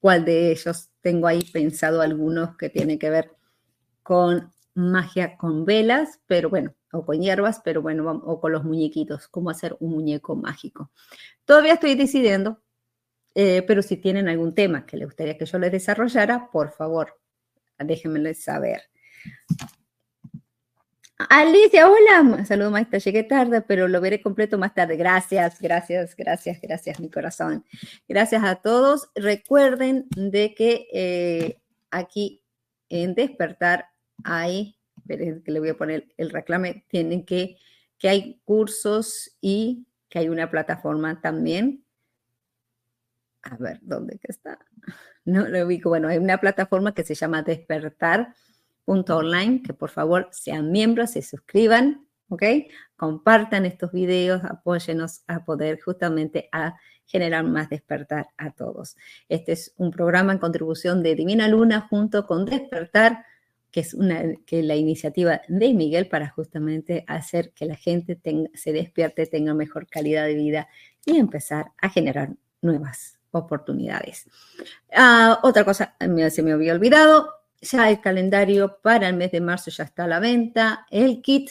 cuál 0.00 0.24
de 0.24 0.52
ellos 0.52 0.88
tengo 1.02 1.26
ahí 1.26 1.42
pensado 1.42 2.00
algunos 2.00 2.56
que 2.56 2.70
tienen 2.70 2.98
que 2.98 3.10
ver 3.10 3.32
con 4.02 4.50
magia 4.72 5.36
con 5.36 5.66
velas, 5.66 6.20
pero 6.26 6.48
bueno, 6.48 6.74
o 6.90 7.04
con 7.04 7.20
hierbas, 7.20 7.60
pero 7.62 7.82
bueno, 7.82 8.10
o 8.24 8.40
con 8.40 8.52
los 8.52 8.64
muñequitos, 8.64 9.28
cómo 9.28 9.50
hacer 9.50 9.76
un 9.80 9.90
muñeco 9.90 10.36
mágico. 10.36 10.90
Todavía 11.44 11.74
estoy 11.74 11.96
decidiendo, 11.96 12.62
eh, 13.34 13.62
pero 13.66 13.82
si 13.82 13.98
tienen 13.98 14.26
algún 14.26 14.54
tema 14.54 14.86
que 14.86 14.96
les 14.96 15.06
gustaría 15.06 15.36
que 15.36 15.44
yo 15.44 15.58
les 15.58 15.70
desarrollara, 15.70 16.50
por 16.50 16.72
favor, 16.72 17.20
déjenmelo 17.78 18.32
saber. 18.32 18.84
Alicia, 21.18 21.88
hola. 21.88 22.44
Saludos, 22.44 22.72
maestra. 22.72 22.98
Llegué 22.98 23.22
tarde, 23.22 23.62
pero 23.62 23.88
lo 23.88 24.02
veré 24.02 24.20
completo 24.20 24.58
más 24.58 24.74
tarde. 24.74 24.96
Gracias, 24.96 25.62
gracias, 25.62 26.14
gracias, 26.14 26.60
gracias, 26.60 27.00
mi 27.00 27.10
corazón. 27.10 27.64
Gracias 28.06 28.44
a 28.44 28.56
todos. 28.56 29.08
Recuerden 29.14 30.06
de 30.14 30.54
que 30.54 30.88
eh, 30.92 31.58
aquí 31.90 32.42
en 32.90 33.14
Despertar 33.14 33.86
hay, 34.24 34.76
que 35.08 35.42
le 35.46 35.58
voy 35.58 35.70
a 35.70 35.78
poner 35.78 36.12
el 36.18 36.28
reclame, 36.28 36.84
tienen 36.88 37.24
que, 37.24 37.56
que 37.96 38.10
hay 38.10 38.42
cursos 38.44 39.38
y 39.40 39.86
que 40.10 40.18
hay 40.18 40.28
una 40.28 40.50
plataforma 40.50 41.22
también. 41.22 41.82
A 43.40 43.56
ver, 43.56 43.78
¿dónde 43.80 44.18
está? 44.22 44.58
No 45.24 45.48
lo 45.48 45.64
ubico. 45.64 45.88
Bueno, 45.88 46.08
hay 46.08 46.18
una 46.18 46.38
plataforma 46.38 46.92
que 46.92 47.04
se 47.04 47.14
llama 47.14 47.42
despertar.online, 48.86 49.62
que 49.62 49.74
por 49.74 49.90
favor 49.90 50.28
sean 50.32 50.70
miembros, 50.70 51.12
se 51.12 51.22
suscriban, 51.22 52.06
¿ok? 52.28 52.42
Compartan 52.96 53.66
estos 53.66 53.92
videos, 53.92 54.42
apóyenos 54.44 55.22
a 55.26 55.44
poder 55.44 55.80
justamente 55.80 56.48
a 56.52 56.76
generar 57.04 57.44
más 57.44 57.68
despertar 57.68 58.28
a 58.36 58.50
todos. 58.52 58.96
Este 59.28 59.52
es 59.52 59.74
un 59.76 59.90
programa 59.90 60.32
en 60.32 60.38
contribución 60.38 61.02
de 61.02 61.14
Divina 61.14 61.48
Luna 61.48 61.86
junto 61.88 62.26
con 62.26 62.44
Despertar 62.44 63.24
que 63.76 63.80
es 63.80 63.92
una, 63.92 64.22
que 64.46 64.62
la 64.62 64.74
iniciativa 64.74 65.42
de 65.48 65.74
Miguel 65.74 66.08
para 66.08 66.30
justamente 66.30 67.04
hacer 67.06 67.52
que 67.52 67.66
la 67.66 67.76
gente 67.76 68.18
se 68.54 68.72
despierte, 68.72 69.26
tenga 69.26 69.52
mejor 69.52 69.86
calidad 69.86 70.24
de 70.24 70.34
vida 70.34 70.68
y 71.04 71.18
empezar 71.18 71.72
a 71.76 71.90
generar 71.90 72.30
nuevas 72.62 73.18
oportunidades. 73.32 74.30
Ah, 74.94 75.40
otra 75.42 75.64
cosa, 75.66 75.94
se 76.30 76.42
me 76.42 76.52
había 76.52 76.72
olvidado, 76.72 77.35
ya 77.60 77.90
el 77.90 78.00
calendario 78.00 78.78
para 78.82 79.08
el 79.08 79.16
mes 79.16 79.32
de 79.32 79.40
marzo 79.40 79.70
ya 79.70 79.84
está 79.84 80.04
a 80.04 80.08
la 80.08 80.20
venta, 80.20 80.86
el 80.90 81.22
kit 81.22 81.50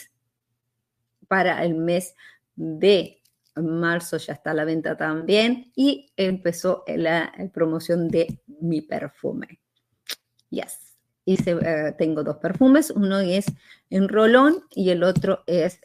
para 1.28 1.64
el 1.64 1.74
mes 1.74 2.14
de 2.54 3.22
marzo 3.56 4.16
ya 4.18 4.34
está 4.34 4.50
a 4.50 4.54
la 4.54 4.64
venta 4.64 4.96
también. 4.96 5.72
Y 5.74 6.12
empezó 6.16 6.84
la 6.86 7.32
promoción 7.52 8.08
de 8.08 8.40
mi 8.46 8.82
perfume. 8.82 9.60
Yes. 10.50 10.96
Y 11.24 11.36
eh, 11.44 11.94
tengo 11.98 12.22
dos 12.22 12.36
perfumes, 12.36 12.90
uno 12.90 13.18
es 13.18 13.46
en 13.90 14.08
rolón 14.08 14.64
y 14.70 14.90
el 14.90 15.02
otro 15.02 15.42
es 15.46 15.80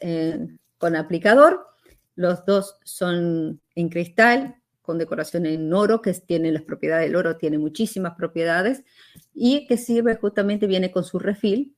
con 0.78 0.96
aplicador. 0.96 1.66
Los 2.14 2.44
dos 2.44 2.78
son 2.84 3.60
en 3.74 3.88
cristal, 3.88 4.61
con 4.82 4.98
decoración 4.98 5.46
en 5.46 5.72
oro, 5.72 6.02
que 6.02 6.12
tiene 6.12 6.52
las 6.52 6.62
propiedades 6.62 7.06
del 7.06 7.16
oro, 7.16 7.36
tiene 7.36 7.56
muchísimas 7.56 8.14
propiedades, 8.16 8.84
y 9.32 9.66
que 9.66 9.76
sirve 9.76 10.16
justamente, 10.16 10.66
viene 10.66 10.90
con 10.90 11.04
su 11.04 11.18
refil, 11.18 11.76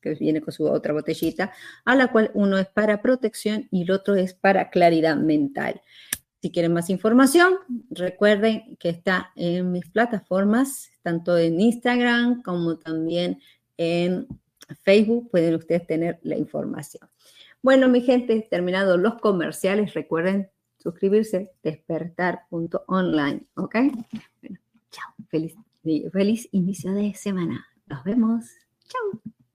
que 0.00 0.14
viene 0.14 0.40
con 0.40 0.52
su 0.52 0.66
otra 0.66 0.92
botellita, 0.92 1.52
a 1.84 1.96
la 1.96 2.12
cual 2.12 2.30
uno 2.34 2.58
es 2.58 2.68
para 2.68 3.02
protección 3.02 3.66
y 3.70 3.82
el 3.82 3.90
otro 3.90 4.14
es 4.14 4.34
para 4.34 4.70
claridad 4.70 5.16
mental. 5.16 5.80
Si 6.40 6.52
quieren 6.52 6.72
más 6.72 6.88
información, 6.88 7.54
recuerden 7.90 8.76
que 8.78 8.90
está 8.90 9.32
en 9.34 9.72
mis 9.72 9.90
plataformas, 9.90 10.88
tanto 11.02 11.36
en 11.36 11.60
Instagram 11.60 12.42
como 12.42 12.78
también 12.78 13.40
en 13.76 14.28
Facebook, 14.82 15.30
pueden 15.30 15.56
ustedes 15.56 15.86
tener 15.86 16.20
la 16.22 16.36
información. 16.36 17.08
Bueno, 17.60 17.88
mi 17.88 18.02
gente, 18.02 18.46
terminados 18.48 19.00
los 19.00 19.16
comerciales, 19.16 19.94
recuerden 19.94 20.48
suscribirse, 20.78 21.50
despertar.online, 21.62 23.46
¿ok? 23.54 23.74
Bueno, 24.40 24.58
chao, 24.90 25.14
feliz, 25.28 25.54
feliz 26.12 26.48
inicio 26.52 26.92
de 26.92 27.14
semana. 27.14 27.66
Nos 27.86 28.04
vemos. 28.04 28.44
Chao. 28.86 29.22